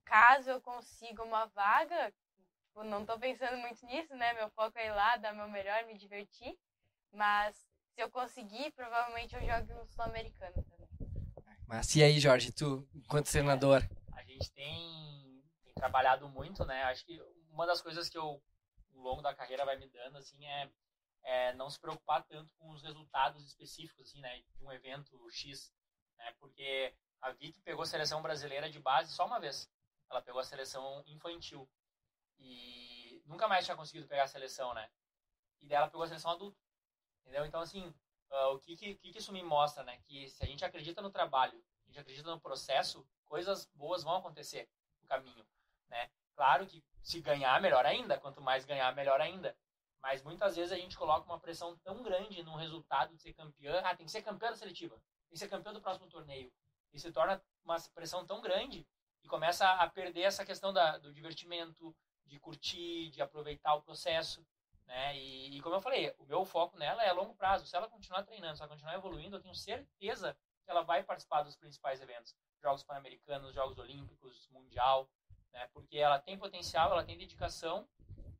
caso 0.04 0.50
eu 0.50 0.60
consiga 0.60 1.24
uma 1.24 1.46
vaga, 1.46 2.14
tipo, 2.62 2.84
não 2.84 3.00
estou 3.00 3.18
pensando 3.18 3.58
muito 3.58 3.84
nisso, 3.86 4.14
né? 4.14 4.32
Meu 4.34 4.48
foco 4.50 4.78
é 4.78 4.86
ir 4.86 4.92
lá, 4.92 5.16
dar 5.16 5.34
meu 5.34 5.48
melhor, 5.48 5.84
me 5.86 5.98
divertir. 5.98 6.56
Mas 7.10 7.56
se 7.94 8.00
eu 8.00 8.08
conseguir, 8.08 8.70
provavelmente 8.72 9.34
eu 9.34 9.40
jogo 9.42 9.82
o 9.82 9.86
sul-americano 9.86 10.54
também. 10.62 10.88
Mas 11.66 11.96
e 11.96 12.02
aí, 12.04 12.20
Jorge, 12.20 12.52
tu, 12.52 12.86
enquanto 12.94 13.30
treinador? 13.30 13.82
É, 13.82 14.20
a 14.20 14.22
gente 14.22 14.52
tem, 14.52 15.42
tem 15.64 15.74
trabalhado 15.74 16.28
muito, 16.28 16.64
né? 16.64 16.84
Acho 16.84 17.04
que 17.04 17.20
uma 17.50 17.66
das 17.66 17.82
coisas 17.82 18.08
que 18.08 18.16
eu, 18.16 18.40
ao 18.94 19.00
longo 19.00 19.22
da 19.22 19.34
carreira, 19.34 19.64
vai 19.64 19.76
me 19.76 19.88
dando, 19.88 20.18
assim, 20.18 20.44
é, 20.46 20.70
é 21.24 21.52
não 21.54 21.70
se 21.70 21.80
preocupar 21.80 22.22
tanto 22.24 22.52
com 22.54 22.70
os 22.70 22.82
resultados 22.82 23.44
específicos, 23.46 24.08
assim, 24.08 24.20
né, 24.20 24.42
de 24.54 24.64
um 24.64 24.70
evento 24.70 25.18
X, 25.30 25.72
né, 26.18 26.34
porque 26.38 26.94
a 27.20 27.30
Vicky 27.32 27.60
pegou 27.62 27.82
a 27.82 27.86
seleção 27.86 28.20
brasileira 28.20 28.70
de 28.70 28.78
base 28.78 29.12
só 29.12 29.26
uma 29.26 29.40
vez. 29.40 29.70
Ela 30.10 30.20
pegou 30.20 30.40
a 30.40 30.44
seleção 30.44 31.02
infantil 31.06 31.68
e 32.38 33.22
nunca 33.24 33.48
mais 33.48 33.64
tinha 33.64 33.76
conseguido 33.76 34.06
pegar 34.06 34.24
a 34.24 34.28
seleção, 34.28 34.74
né? 34.74 34.90
E 35.60 35.66
dela 35.66 35.88
pegou 35.88 36.02
a 36.02 36.06
seleção 36.06 36.32
adulta, 36.32 36.58
entendeu? 37.22 37.46
Então, 37.46 37.60
assim, 37.62 37.88
uh, 38.30 38.54
o 38.54 38.58
que, 38.58 38.76
que, 38.76 38.94
que 38.96 39.18
isso 39.18 39.32
me 39.32 39.42
mostra, 39.42 39.82
né? 39.82 39.98
Que 40.06 40.28
se 40.28 40.42
a 40.42 40.46
gente 40.46 40.64
acredita 40.64 41.00
no 41.00 41.10
trabalho, 41.10 41.58
a 41.84 41.86
gente 41.86 41.98
acredita 41.98 42.30
no 42.30 42.40
processo, 42.40 43.08
coisas 43.24 43.66
boas 43.74 44.02
vão 44.02 44.16
acontecer 44.16 44.68
no 45.00 45.08
caminho, 45.08 45.46
né? 45.88 46.10
Claro 46.36 46.66
que 46.66 46.84
se 47.02 47.20
ganhar, 47.20 47.60
melhor 47.60 47.86
ainda. 47.86 48.18
Quanto 48.18 48.40
mais 48.40 48.64
ganhar, 48.64 48.94
melhor 48.94 49.20
ainda. 49.20 49.56
Mas 50.04 50.22
muitas 50.22 50.54
vezes 50.54 50.70
a 50.70 50.76
gente 50.76 50.98
coloca 50.98 51.24
uma 51.24 51.40
pressão 51.40 51.78
tão 51.78 52.02
grande 52.02 52.42
no 52.42 52.54
resultado 52.56 53.16
de 53.16 53.22
ser 53.22 53.32
campeã. 53.32 53.80
Ah, 53.82 53.96
tem 53.96 54.04
que 54.04 54.12
ser 54.12 54.20
campeã 54.20 54.50
da 54.50 54.56
seletiva. 54.56 54.94
Tem 54.96 55.32
que 55.32 55.38
ser 55.38 55.48
campeã 55.48 55.72
do 55.72 55.80
próximo 55.80 56.06
torneio. 56.10 56.52
E 56.92 57.00
se 57.00 57.10
torna 57.10 57.42
uma 57.64 57.80
pressão 57.94 58.26
tão 58.26 58.42
grande 58.42 58.86
e 59.22 59.28
começa 59.28 59.66
a 59.66 59.88
perder 59.88 60.20
essa 60.20 60.44
questão 60.44 60.74
da, 60.74 60.98
do 60.98 61.10
divertimento, 61.10 61.96
de 62.26 62.38
curtir, 62.38 63.08
de 63.12 63.22
aproveitar 63.22 63.74
o 63.76 63.80
processo. 63.80 64.46
Né? 64.84 65.16
E, 65.16 65.56
e, 65.56 65.62
como 65.62 65.76
eu 65.76 65.80
falei, 65.80 66.14
o 66.18 66.26
meu 66.26 66.44
foco 66.44 66.76
nela 66.76 67.02
é 67.02 67.08
a 67.08 67.14
longo 67.14 67.34
prazo. 67.34 67.66
Se 67.66 67.74
ela 67.74 67.88
continuar 67.88 68.24
treinando, 68.24 68.56
se 68.56 68.62
ela 68.62 68.70
continuar 68.70 68.94
evoluindo, 68.94 69.36
eu 69.36 69.40
tenho 69.40 69.54
certeza 69.54 70.36
que 70.64 70.70
ela 70.70 70.82
vai 70.82 71.02
participar 71.02 71.42
dos 71.44 71.56
principais 71.56 72.02
eventos. 72.02 72.36
Jogos 72.60 72.82
Pan-Americanos, 72.82 73.54
Jogos 73.54 73.78
Olímpicos, 73.78 74.48
Mundial 74.50 75.10
né? 75.54 75.68
Porque 75.72 75.96
ela 75.96 76.18
tem 76.18 76.36
potencial, 76.36 76.90
ela 76.90 77.04
tem 77.04 77.16
dedicação 77.16 77.88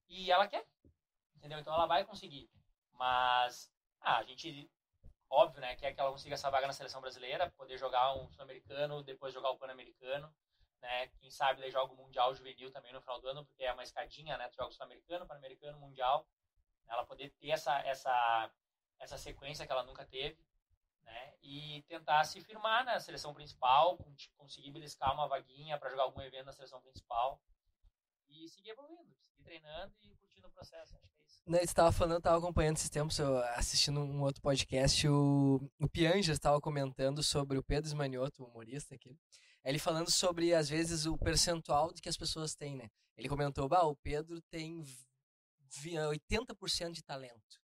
e 0.08 0.30
ela 0.30 0.46
quer, 0.46 0.66
entendeu? 1.44 1.58
Então 1.58 1.74
ela 1.74 1.86
vai 1.86 2.04
conseguir. 2.04 2.50
Mas 2.92 3.70
ah, 4.00 4.18
a 4.18 4.24
gente, 4.24 4.70
óbvio, 5.28 5.60
né, 5.60 5.76
quer 5.76 5.92
que 5.92 6.00
ela 6.00 6.10
consiga 6.10 6.34
essa 6.34 6.50
vaga 6.50 6.66
na 6.66 6.72
seleção 6.72 7.00
brasileira, 7.00 7.50
poder 7.50 7.76
jogar 7.76 8.14
um 8.16 8.28
sul-americano, 8.30 9.02
depois 9.02 9.34
jogar 9.34 9.50
o 9.50 9.58
pan-americano, 9.58 10.32
né? 10.80 11.08
Quem 11.18 11.30
sabe 11.30 11.60
daí 11.60 11.70
joga 11.70 11.92
o 11.92 11.96
mundial 11.96 12.34
juvenil 12.34 12.70
também 12.72 12.92
no 12.92 13.00
final 13.00 13.20
do 13.20 13.28
ano, 13.28 13.44
porque 13.44 13.64
é 13.64 13.72
uma 13.72 13.82
escadinha, 13.82 14.38
né? 14.38 14.48
Tu 14.48 14.56
joga 14.56 14.70
sul-americano, 14.72 15.26
pan-americano, 15.26 15.78
mundial, 15.78 16.26
ela 16.88 17.04
poder 17.04 17.30
ter 17.40 17.50
essa 17.50 17.78
essa 17.80 18.50
essa 18.98 19.18
sequência 19.18 19.66
que 19.66 19.72
ela 19.72 19.82
nunca 19.82 20.04
teve 20.06 20.38
né? 21.04 21.34
E 21.42 21.82
tentar 21.82 22.24
se 22.24 22.40
firmar 22.40 22.84
na 22.84 22.98
seleção 22.98 23.34
principal, 23.34 23.98
conseguir 24.36 24.70
beliscar 24.70 25.12
uma 25.12 25.28
vaguinha 25.28 25.78
para 25.78 25.90
jogar 25.90 26.04
algum 26.04 26.20
evento 26.20 26.46
na 26.46 26.52
seleção 26.52 26.80
principal 26.80 27.40
e 28.28 28.48
seguir 28.48 28.70
evoluindo, 28.70 29.14
seguir 29.14 29.42
treinando 29.42 29.94
e 30.00 30.14
curtindo 30.16 30.48
o 30.48 30.50
processo. 30.50 30.96
Acho 30.96 31.08
que 31.08 31.23
é 31.46 31.58
você 31.58 31.64
estava 31.64 31.92
falando, 31.92 32.18
estava 32.18 32.38
acompanhando 32.38 32.76
esses 32.76 32.90
tempos, 32.90 33.20
assistindo 33.56 34.00
um 34.00 34.22
outro 34.22 34.40
podcast, 34.40 35.06
o, 35.08 35.60
o 35.78 35.88
Pianja 35.88 36.32
estava 36.32 36.60
comentando 36.60 37.22
sobre 37.22 37.58
o 37.58 37.62
Pedro 37.62 37.88
Esmanioto, 37.88 38.42
o 38.42 38.46
humorista 38.46 38.94
aqui. 38.94 39.16
Ele 39.64 39.78
falando 39.78 40.10
sobre, 40.10 40.54
às 40.54 40.68
vezes, 40.68 41.06
o 41.06 41.16
percentual 41.16 41.92
que 41.94 42.08
as 42.08 42.16
pessoas 42.16 42.54
têm, 42.54 42.76
né? 42.76 42.88
Ele 43.16 43.28
comentou, 43.28 43.68
bah, 43.68 43.84
o 43.84 43.96
Pedro 43.96 44.40
tem 44.50 44.82
80% 45.82 46.92
de 46.92 47.02
talento. 47.02 47.63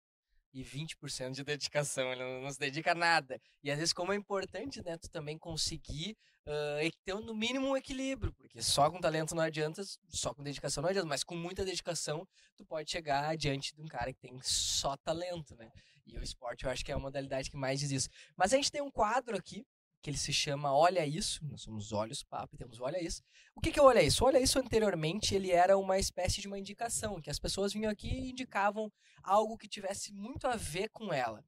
E 0.53 0.63
20% 0.63 1.31
de 1.31 1.43
dedicação. 1.43 2.11
Ele 2.11 2.23
não, 2.41 2.51
se 2.51 2.59
dedica 2.59 2.91
a 2.91 2.95
nada. 2.95 3.39
E 3.63 3.71
às 3.71 3.77
vezes, 3.77 3.93
como 3.93 4.13
é 4.13 4.15
importante, 4.15 4.81
né, 4.83 4.97
tu 4.97 5.09
também 5.09 5.37
conseguir 5.37 6.17
uh, 6.47 6.97
ter 7.03 7.15
no 7.15 7.35
mínimo 7.35 7.67
um 7.67 7.77
equilíbrio, 7.77 8.33
porque 8.33 8.61
só 8.61 8.89
com 8.89 8.99
talento 8.99 9.35
não 9.35 9.43
adianta, 9.43 9.81
só 10.09 10.33
com 10.33 10.43
dedicação 10.43 10.81
não 10.81 10.89
adianta, 10.89 11.07
mas 11.07 11.23
com 11.23 11.35
muita 11.35 11.63
dedicação 11.63 12.27
tu 12.57 12.65
pode 12.65 12.89
chegar 12.89 13.35
diante 13.37 13.75
de 13.75 13.81
um 13.81 13.87
cara 13.87 14.13
que 14.13 14.19
tem 14.19 14.39
só 14.41 14.97
talento, 14.97 15.55
né? 15.55 15.69
E 16.05 16.17
o 16.17 16.23
esporte 16.23 16.65
eu 16.65 16.71
acho 16.71 16.83
que 16.83 16.91
é 16.91 16.95
a 16.95 16.99
modalidade 16.99 17.51
que 17.51 17.57
mais 17.57 17.79
diz 17.79 17.91
isso. 17.91 18.09
Mas 18.35 18.51
a 18.51 18.55
gente 18.55 18.71
tem 18.71 18.81
um 18.81 18.89
quadro 18.89 19.37
aqui 19.37 19.65
que 20.01 20.09
ele 20.09 20.17
se 20.17 20.31
chama 20.31 20.73
Olha 20.73 21.05
Isso. 21.05 21.45
Nós 21.45 21.61
somos 21.61 21.91
Olhos 21.91 22.23
Papo 22.23 22.55
e 22.55 22.57
temos 22.57 22.79
Olha 22.79 23.01
Isso. 23.03 23.21
O 23.55 23.61
que, 23.61 23.71
que 23.71 23.79
é 23.79 23.83
Olha 23.83 24.01
Isso? 24.01 24.23
Olha 24.25 24.39
Isso, 24.39 24.59
anteriormente, 24.59 25.35
ele 25.35 25.51
era 25.51 25.77
uma 25.77 25.99
espécie 25.99 26.41
de 26.41 26.47
uma 26.47 26.59
indicação, 26.59 27.21
que 27.21 27.29
as 27.29 27.39
pessoas 27.39 27.73
vinham 27.73 27.91
aqui 27.91 28.07
e 28.07 28.31
indicavam 28.31 28.91
algo 29.23 29.57
que 29.57 29.67
tivesse 29.67 30.13
muito 30.13 30.47
a 30.47 30.55
ver 30.55 30.89
com 30.89 31.13
ela. 31.13 31.43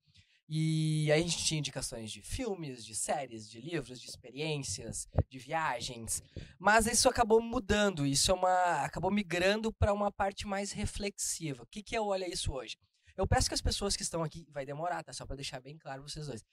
E 0.54 1.10
aí 1.10 1.22
a 1.22 1.24
gente 1.24 1.46
tinha 1.46 1.60
indicações 1.60 2.12
de 2.12 2.22
filmes, 2.22 2.84
de 2.84 2.94
séries, 2.94 3.50
de 3.50 3.62
livros, 3.62 4.02
de 4.02 4.10
experiências, 4.10 5.08
de 5.30 5.40
viagens. 5.40 6.22
Mas 6.60 6.88
isso 6.88 7.08
acabou 7.08 7.42
mudando, 7.42 8.06
isso 8.06 8.32
é 8.32 8.34
uma 8.34 8.84
acabou 8.84 9.10
migrando 9.10 9.72
para 9.72 9.94
uma 9.94 10.12
parte 10.12 10.46
mais 10.46 10.74
reflexiva. 10.74 11.64
O 11.64 11.68
que, 11.68 11.82
que 11.82 11.96
é 11.96 12.02
Olha 12.02 12.30
Isso 12.30 12.52
hoje? 12.52 12.78
Eu 13.16 13.26
peço 13.26 13.48
que 13.48 13.54
as 13.54 13.62
pessoas 13.62 13.96
que 13.96 14.04
estão 14.04 14.24
aqui, 14.24 14.46
vai 14.52 14.66
demorar, 14.66 15.02
tá? 15.04 15.14
Só 15.14 15.26
para 15.26 15.38
deixar 15.38 15.62
bem 15.62 15.78
claro 15.78 16.02
vocês 16.02 16.28
dois. 16.28 16.44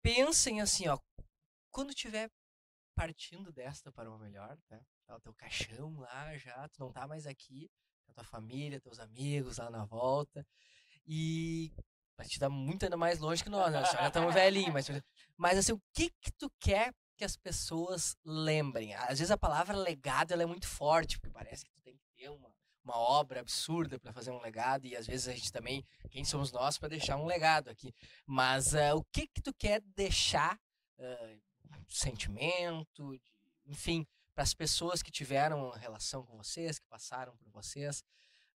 Pensem 0.00 0.60
assim, 0.60 0.86
ó, 0.86 0.96
quando 1.72 1.90
estiver 1.90 2.30
partindo 2.94 3.52
desta 3.52 3.90
para 3.90 4.10
o 4.10 4.18
melhor, 4.18 4.56
tá? 4.68 4.80
Tá 5.06 5.16
o 5.16 5.20
teu 5.20 5.34
caixão 5.34 5.98
lá 5.98 6.36
já, 6.36 6.68
tu 6.68 6.80
não 6.80 6.92
tá 6.92 7.06
mais 7.06 7.26
aqui, 7.26 7.70
a 8.08 8.12
tua 8.12 8.24
família, 8.24 8.80
teus 8.80 9.00
amigos 9.00 9.58
lá 9.58 9.70
na 9.70 9.84
volta. 9.84 10.46
E 11.06 11.72
vai 12.16 12.26
te 12.26 12.38
dar 12.38 12.50
muito 12.50 12.84
ainda 12.84 12.96
mais 12.96 13.18
longe 13.18 13.42
que 13.42 13.50
nós, 13.50 13.72
né? 13.72 13.82
Já 13.84 14.06
estamos 14.06 14.34
velhinhos, 14.34 14.72
mas, 14.72 14.86
mas 15.36 15.58
assim, 15.58 15.72
o 15.72 15.82
que 15.92 16.10
que 16.20 16.30
tu 16.32 16.50
quer 16.60 16.94
que 17.16 17.24
as 17.24 17.36
pessoas 17.36 18.16
lembrem? 18.24 18.94
Às 18.94 19.18
vezes 19.18 19.30
a 19.30 19.38
palavra 19.38 19.76
legado 19.76 20.32
ela 20.32 20.42
é 20.42 20.46
muito 20.46 20.68
forte, 20.68 21.18
porque 21.18 21.32
parece 21.32 21.64
que 21.64 21.72
tu 21.72 21.80
tem 21.80 21.96
que 21.96 22.06
ter 22.14 22.28
uma, 22.28 22.54
uma 22.84 22.96
obra 22.96 23.40
absurda 23.40 23.98
para 23.98 24.12
fazer 24.12 24.30
um 24.30 24.40
legado 24.40 24.86
e 24.86 24.94
às 24.94 25.06
vezes 25.06 25.26
a 25.26 25.32
gente 25.32 25.50
também, 25.50 25.84
quem 26.10 26.24
somos 26.24 26.52
nós 26.52 26.78
para 26.78 26.90
deixar 26.90 27.16
um 27.16 27.26
legado 27.26 27.68
aqui? 27.68 27.94
Mas 28.26 28.74
uh, 28.74 28.96
o 28.96 29.04
que 29.04 29.26
que 29.26 29.40
tu 29.40 29.52
quer 29.54 29.80
deixar 29.96 30.56
uh, 30.98 31.40
sentimento, 31.96 33.16
de, 33.16 33.22
enfim, 33.66 34.06
para 34.34 34.42
as 34.42 34.54
pessoas 34.54 35.02
que 35.02 35.10
tiveram 35.10 35.70
relação 35.70 36.24
com 36.24 36.36
vocês, 36.36 36.78
que 36.78 36.86
passaram 36.86 37.36
por 37.36 37.50
vocês. 37.50 38.04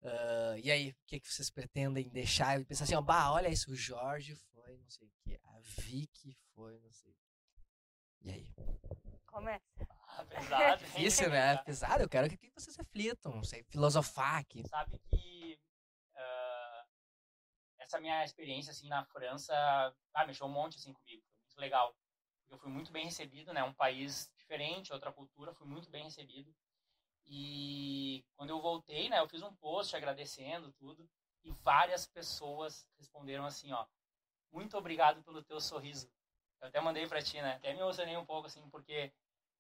Uh, 0.02 0.58
e 0.64 0.72
aí, 0.72 0.90
o 0.92 0.96
que, 1.08 1.20
que 1.20 1.32
vocês 1.32 1.50
pretendem 1.50 2.08
deixar? 2.10 2.60
E 2.60 2.66
pensar 2.66 2.84
assim, 2.84 2.96
ó, 2.96 3.02
bah, 3.02 3.32
olha 3.32 3.50
isso, 3.50 3.72
o 3.72 3.76
Jorge 3.76 4.36
foi 4.36 4.78
não 4.78 4.90
sei 4.90 5.08
o 5.08 5.12
que, 5.24 5.40
a 5.44 5.60
Vicky 5.60 6.38
foi 6.54 6.80
não 6.80 6.92
sei 6.92 7.12
o 7.12 7.16
que. 7.16 7.28
E 8.22 8.32
aí? 8.32 8.54
Começa. 9.26 9.64
Ah, 10.08 10.26
pesado. 10.26 10.84
Difícil, 10.84 11.30
né? 11.30 11.58
Pesado. 11.58 12.04
Eu 12.04 12.10
quero 12.10 12.30
que, 12.30 12.38
que 12.38 12.50
vocês 12.50 12.76
reflitam, 12.76 13.34
não 13.34 13.44
sei, 13.44 13.64
filosofar 13.64 14.38
aqui. 14.38 14.68
Sabe 14.68 15.00
que 15.10 15.60
uh, 16.14 16.88
essa 17.80 18.00
minha 18.00 18.24
experiência, 18.24 18.72
assim, 18.72 18.88
na 18.88 19.06
França, 19.06 19.54
ah, 20.14 20.26
mexeu 20.26 20.48
um 20.48 20.52
monte, 20.52 20.78
assim, 20.78 20.94
comigo. 20.94 21.24
Foi 21.24 21.42
muito 21.44 21.60
legal 21.60 21.96
eu 22.50 22.58
fui 22.58 22.70
muito 22.70 22.92
bem 22.92 23.06
recebido, 23.06 23.54
né? 23.54 23.64
Um 23.64 23.74
país 23.74 24.32
diferente, 24.38 24.94
outra 24.94 25.12
cultura, 25.12 25.54
fui 25.54 25.68
muito 25.68 25.90
bem 25.90 26.04
recebido. 26.04 26.54
E 27.26 28.24
quando 28.36 28.52
eu 28.52 28.62
voltei, 28.62 29.10
né, 29.10 29.20
eu 29.20 29.28
fiz 29.28 29.42
um 29.44 29.54
post 29.56 29.96
agradecendo 29.96 30.72
tudo 30.74 31.10
e 31.44 31.52
várias 31.52 32.06
pessoas 32.08 32.88
responderam 32.98 33.46
assim, 33.46 33.72
ó: 33.74 33.86
"Muito 34.52 34.78
obrigado 34.78 35.22
pelo 35.24 35.44
teu 35.44 35.60
sorriso". 35.60 36.10
Eu 36.62 36.68
até 36.70 36.80
mandei 36.82 37.08
para 37.08 37.22
ti, 37.22 37.42
né? 37.42 37.56
Até 37.56 37.74
me 37.74 37.82
emocionei 37.82 38.16
um 38.18 38.26
pouco 38.26 38.48
assim, 38.48 38.68
porque 38.70 39.12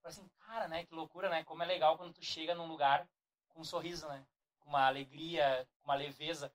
assim, 0.03 0.27
cara, 0.39 0.67
né, 0.67 0.85
que 0.85 0.93
loucura, 0.93 1.29
né? 1.29 1.43
Como 1.43 1.61
é 1.63 1.65
legal 1.65 1.97
quando 1.97 2.13
tu 2.13 2.23
chega 2.23 2.55
num 2.55 2.67
lugar 2.67 3.07
com 3.49 3.61
um 3.61 3.63
sorriso, 3.63 4.07
né? 4.07 4.25
Com 4.59 4.69
uma 4.69 4.87
alegria, 4.87 5.67
com 5.79 5.89
uma 5.89 5.95
leveza. 5.95 6.53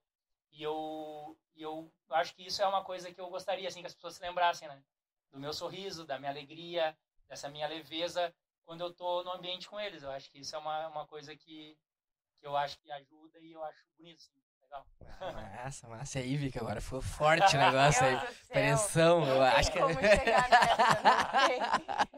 E 0.50 0.62
eu, 0.62 1.36
eu 1.56 1.90
acho 2.10 2.34
que 2.34 2.46
isso 2.46 2.62
é 2.62 2.66
uma 2.66 2.84
coisa 2.84 3.12
que 3.12 3.20
eu 3.20 3.28
gostaria, 3.28 3.68
assim, 3.68 3.80
que 3.80 3.86
as 3.86 3.94
pessoas 3.94 4.14
se 4.16 4.22
lembrassem, 4.22 4.68
né? 4.68 4.82
Do 5.32 5.40
meu 5.40 5.52
sorriso, 5.52 6.04
da 6.04 6.18
minha 6.18 6.30
alegria, 6.30 6.96
dessa 7.26 7.48
minha 7.48 7.66
leveza 7.66 8.32
quando 8.64 8.82
eu 8.82 8.90
estou 8.90 9.24
no 9.24 9.32
ambiente 9.32 9.68
com 9.68 9.80
eles. 9.80 10.02
Eu 10.02 10.10
acho 10.10 10.30
que 10.30 10.40
isso 10.40 10.54
é 10.54 10.58
uma, 10.58 10.88
uma 10.88 11.06
coisa 11.06 11.34
que, 11.34 11.76
que 12.38 12.46
eu 12.46 12.56
acho 12.56 12.78
que 12.78 12.92
ajuda 12.92 13.38
e 13.40 13.52
eu 13.52 13.64
acho 13.64 13.84
bonito, 13.96 14.22
sim. 14.22 14.40
Legal. 14.62 14.86
Massa, 15.32 15.88
massa 15.88 16.18
aí, 16.18 16.36
Vika. 16.36 16.60
Agora 16.60 16.80
foi 16.80 17.00
forte 17.00 17.56
o 17.56 17.58
negócio 17.60 18.04
aí. 18.04 18.16
Pressão, 18.48 19.26
eu 19.26 19.42
acho 19.42 19.72
que. 19.72 19.78
Como 19.78 19.94
chegar 20.00 20.48
nessa, 20.48 22.08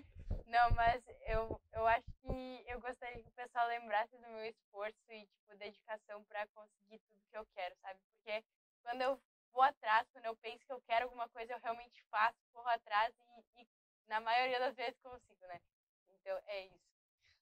não, 0.47 0.69
não, 0.69 0.71
mas 0.77 1.03
eu, 1.27 1.61
eu 1.73 1.87
acho 1.87 2.07
que 2.23 2.65
eu 2.67 2.81
gostaria 2.81 3.23
que 3.23 3.29
o 3.29 3.33
pessoal 3.33 3.67
lembrasse 3.69 4.17
do 4.17 4.29
meu 4.29 4.45
esforço 4.47 4.97
e, 5.11 5.27
tipo, 5.27 5.57
dedicação 5.57 6.23
para 6.25 6.47
conseguir 6.49 7.01
tudo 7.01 7.21
que 7.31 7.37
eu 7.37 7.47
quero, 7.55 7.75
sabe? 7.83 7.99
Porque 8.07 8.45
quando 8.83 9.01
eu 9.03 9.21
vou 9.55 9.63
atrás, 9.63 10.07
quando 10.13 10.27
eu 10.27 10.37
penso 10.37 10.67
que 10.67 10.73
eu 10.73 10.83
quero 10.83 11.05
alguma 11.05 11.29
coisa, 11.29 11.53
eu 11.53 11.61
realmente 11.61 12.03
faço, 12.11 12.37
corro 12.53 12.69
atrás 12.69 13.15
e, 13.57 13.63
e 13.63 13.67
na 14.09 14.21
maioria 14.21 14.59
das 14.59 14.75
vezes 14.75 14.99
consigo, 15.01 15.47
né? 15.47 15.61
Então 16.21 16.37
é 16.47 16.67
isso. 16.67 16.95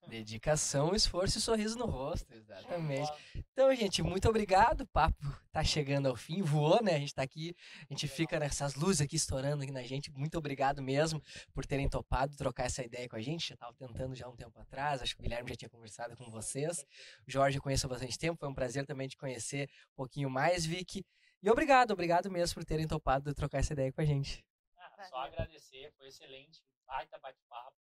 Dedicação, 0.09 0.97
esforço 0.97 1.39
e 1.39 1.41
sorriso 1.41 1.79
no 1.79 1.87
rosto, 1.87 2.27
exatamente. 2.35 3.09
Então, 3.53 3.73
gente, 3.73 4.03
muito 4.03 4.29
obrigado. 4.29 4.81
O 4.81 4.87
papo 4.89 5.25
tá 5.53 5.63
chegando 5.63 6.09
ao 6.09 6.17
fim, 6.17 6.43
voou, 6.43 6.83
né? 6.83 6.97
A 6.97 6.99
gente 6.99 7.15
tá 7.15 7.23
aqui, 7.23 7.55
a 7.89 7.95
gente 7.95 8.09
fica 8.09 8.39
nessas 8.39 8.75
luzes 8.75 9.01
aqui 9.01 9.15
estourando 9.15 9.63
aqui 9.63 9.71
na 9.71 9.85
gente. 9.85 10.11
Muito 10.11 10.37
obrigado 10.37 10.83
mesmo 10.83 11.23
por 11.55 11.65
terem 11.65 11.89
topado 11.89 12.37
trocar 12.37 12.65
essa 12.65 12.83
ideia 12.83 13.09
com 13.09 13.15
a 13.15 13.21
gente. 13.21 13.51
Já 13.51 13.57
tava 13.57 13.75
tentando 13.75 14.15
já 14.15 14.29
um 14.29 14.35
tempo 14.35 14.59
atrás, 14.59 15.01
acho 15.01 15.15
que 15.15 15.21
o 15.21 15.23
Guilherme 15.23 15.49
já 15.49 15.57
tinha 15.57 15.71
conversado 15.71 16.17
com 16.17 16.29
vocês. 16.31 16.85
O 17.27 17.31
Jorge 17.31 17.59
eu 17.59 17.63
conheço 17.63 17.87
há 17.87 17.89
bastante 17.89 18.19
tempo, 18.19 18.41
foi 18.41 18.49
um 18.49 18.55
prazer 18.55 18.85
também 18.85 19.07
te 19.07 19.17
conhecer 19.17 19.71
um 19.93 19.97
pouquinho 19.97 20.29
mais, 20.29 20.67
Vicky. 20.67 21.07
E 21.43 21.51
obrigado, 21.51 21.91
obrigado 21.91 22.31
mesmo 22.31 22.55
por 22.55 22.65
terem 22.65 22.87
topado 22.87 23.35
trocar 23.35 23.59
essa 23.59 23.73
ideia 23.73 23.93
com 23.93 24.01
a 24.01 24.05
gente. 24.05 24.45
Ah, 24.77 25.05
só 25.09 25.17
agradecer, 25.17 25.93
foi 25.99 26.07
excelente, 26.07 26.63
baita 26.87 27.19
bate-papo, 27.19 27.77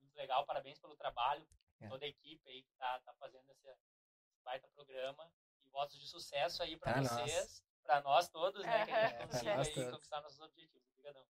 muito 0.00 0.14
legal, 0.14 0.46
parabéns 0.46 0.78
pelo 0.78 0.94
trabalho, 0.94 1.44
é. 1.80 1.88
toda 1.88 2.04
a 2.04 2.08
equipe 2.08 2.48
aí 2.48 2.62
que 2.62 2.72
tá, 2.78 3.00
tá 3.00 3.12
fazendo 3.14 3.50
esse 3.50 3.66
baita 4.44 4.68
programa 4.68 5.28
e 5.64 5.68
votos 5.68 5.98
de 5.98 6.06
sucesso 6.06 6.62
aí 6.62 6.76
para 6.76 7.02
vocês, 7.02 7.60
para 7.82 8.00
nós 8.02 8.28
todos, 8.28 8.64
né, 8.64 8.86
que 8.86 8.92
a 8.92 9.08
gente 9.08 9.16
é, 9.16 9.26
consiga 9.26 9.60
aí 9.60 9.74
todos. 9.74 9.90
conquistar 9.90 10.20
nossos 10.20 10.40
objetivos. 10.40 10.88
Obrigadão. 10.92 11.26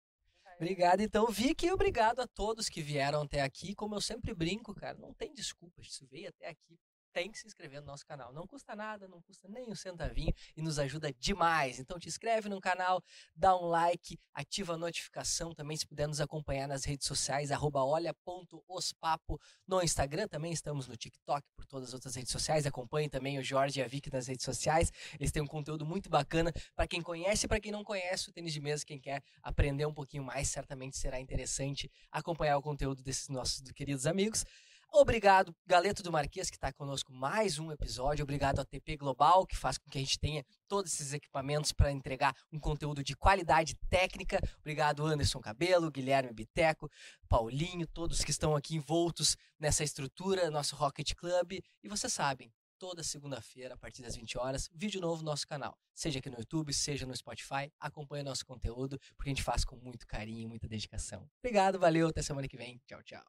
Obrigado, 0.58 1.00
então, 1.00 1.28
Vicky, 1.28 1.68
e 1.68 1.72
obrigado 1.72 2.20
a 2.20 2.28
todos 2.28 2.68
que 2.68 2.82
vieram 2.82 3.22
até 3.22 3.42
aqui. 3.42 3.74
Como 3.74 3.96
eu 3.96 4.02
sempre 4.02 4.34
brinco, 4.34 4.76
cara, 4.76 4.98
não 4.98 5.14
tem 5.14 5.34
desculpa, 5.34 5.82
se 5.84 6.06
veio 6.06 6.28
até 6.28 6.50
aqui 6.50 6.78
tem 7.12 7.32
que 7.32 7.38
se 7.38 7.48
inscrever 7.48 7.82
no 7.82 7.88
nosso 7.88 8.06
canal. 8.06 8.34
Não 8.34 8.46
custa 8.48 8.76
nada, 8.76 9.08
não 9.08 9.22
custa 9.22 9.48
nem 9.48 9.70
um 9.70 9.76
centavinho 9.76 10.34
e 10.56 10.62
nos 10.62 10.80
ajuda 10.80 11.14
demais. 11.14 11.80
Então 11.80 12.00
te 12.00 12.08
inscreve 12.08 12.50
no 12.50 12.60
canal, 12.60 13.04
dá 13.36 13.56
um 13.56 13.66
like, 13.66 14.20
ativa 14.34 14.74
a 14.74 14.78
notificação 14.78 15.54
também 15.54 15.78
se 15.78 15.86
puder 15.86 16.08
nos 16.08 16.22
acompanhar 16.22 16.68
nas 16.68 16.86
redes 16.86 17.08
sociais, 17.08 17.52
arroba 17.52 17.84
olha.ospapo 17.84 19.40
no 19.68 19.82
Instagram, 19.82 20.28
também 20.28 20.52
estamos 20.52 20.88
no 20.88 20.96
TikTok, 20.96 21.46
por 21.56 21.66
todas 21.66 21.90
as 21.90 21.94
outras 21.94 22.16
redes 22.16 22.32
sociais. 22.32 22.66
Acompanhe 22.66 23.10
também 23.10 23.38
o 23.38 23.44
Jorge 23.44 23.80
e 23.80 23.84
a 23.84 23.88
Vicky 23.88 24.12
nas 24.12 24.28
redes 24.28 24.46
sociais. 24.46 24.92
Eles 25.20 25.32
têm 25.32 25.42
um 25.42 25.48
conteúdo 25.48 25.86
muito 25.86 26.10
bacana 26.10 26.52
para 26.76 26.88
quem 26.88 27.02
conhece 27.02 27.46
e 27.46 27.50
para 27.50 27.60
quem 27.60 27.72
não 27.72 27.84
conhece 27.84 28.30
o 28.30 28.34
tênis 28.34 28.54
de 28.54 28.62
mesa, 28.62 28.86
quem 28.86 29.00
quer 29.00 29.24
aprender 29.42 29.86
um 29.86 29.94
pouquinho 29.94 30.24
mais, 30.24 30.50
certamente 30.50 30.98
será 30.98 31.20
interessante 31.20 31.92
acompanhar 32.12 32.58
o 32.58 32.62
conteúdo 32.62 33.02
desses 33.04 33.28
nossos 33.30 33.62
queridos 33.72 34.06
amigos. 34.06 34.46
Obrigado, 34.94 35.56
Galeto 35.66 36.04
do 36.04 36.12
Marquês, 36.12 36.50
que 36.50 36.58
está 36.58 36.72
conosco 36.74 37.14
mais 37.14 37.58
um 37.58 37.72
episódio. 37.72 38.24
Obrigado 38.24 38.60
à 38.60 38.66
TP 38.66 38.98
Global, 38.98 39.48
que 39.48 39.56
faz 39.56 39.78
com 39.78 39.90
que 39.90 39.98
a 39.98 40.02
gente 40.02 40.20
tenha 40.20 40.46
todos 40.68 40.94
esses 40.94 41.14
equipamentos 41.14 41.72
para 41.72 41.92
entregar 41.92 42.36
um 42.52 42.60
conteúdo 42.60 43.02
de 43.02 43.16
qualidade 43.16 43.74
técnica. 43.90 44.38
Obrigado, 44.60 45.06
Anderson 45.06 45.40
Cabelo, 45.40 45.90
Guilherme 45.90 46.34
Biteco, 46.34 46.92
Paulinho, 47.30 47.88
todos 47.88 48.22
que 48.22 48.32
estão 48.32 48.54
aqui 48.54 48.76
envoltos 48.76 49.38
nessa 49.58 49.82
estrutura, 49.82 50.52
nosso 50.52 50.76
Rocket 50.76 51.14
Club. 51.16 51.54
E 51.82 51.88
vocês 51.88 52.12
sabem, 52.12 52.52
toda 52.78 53.02
segunda-feira, 53.02 53.76
a 53.76 53.78
partir 53.78 54.02
das 54.02 54.18
20 54.18 54.38
horas, 54.38 54.70
vídeo 54.74 55.00
novo 55.00 55.24
no 55.24 55.30
nosso 55.30 55.48
canal. 55.48 55.78
Seja 55.96 56.20
aqui 56.20 56.30
no 56.30 56.38
YouTube, 56.38 56.74
seja 56.74 57.06
no 57.06 57.16
Spotify. 57.16 57.72
Acompanhe 57.80 58.24
nosso 58.24 58.46
conteúdo, 58.46 59.00
porque 59.16 59.30
a 59.30 59.34
gente 59.34 59.44
faz 59.44 59.64
com 59.64 59.78
muito 59.78 60.06
carinho 60.06 60.42
e 60.42 60.48
muita 60.48 60.68
dedicação. 60.68 61.30
Obrigado, 61.40 61.80
valeu, 61.80 62.10
até 62.10 62.22
semana 62.22 62.48
que 62.48 62.58
vem. 62.58 62.82
Tchau, 62.86 63.02
tchau. 63.04 63.24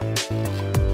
Thank 0.00 0.30
you. 0.78 0.89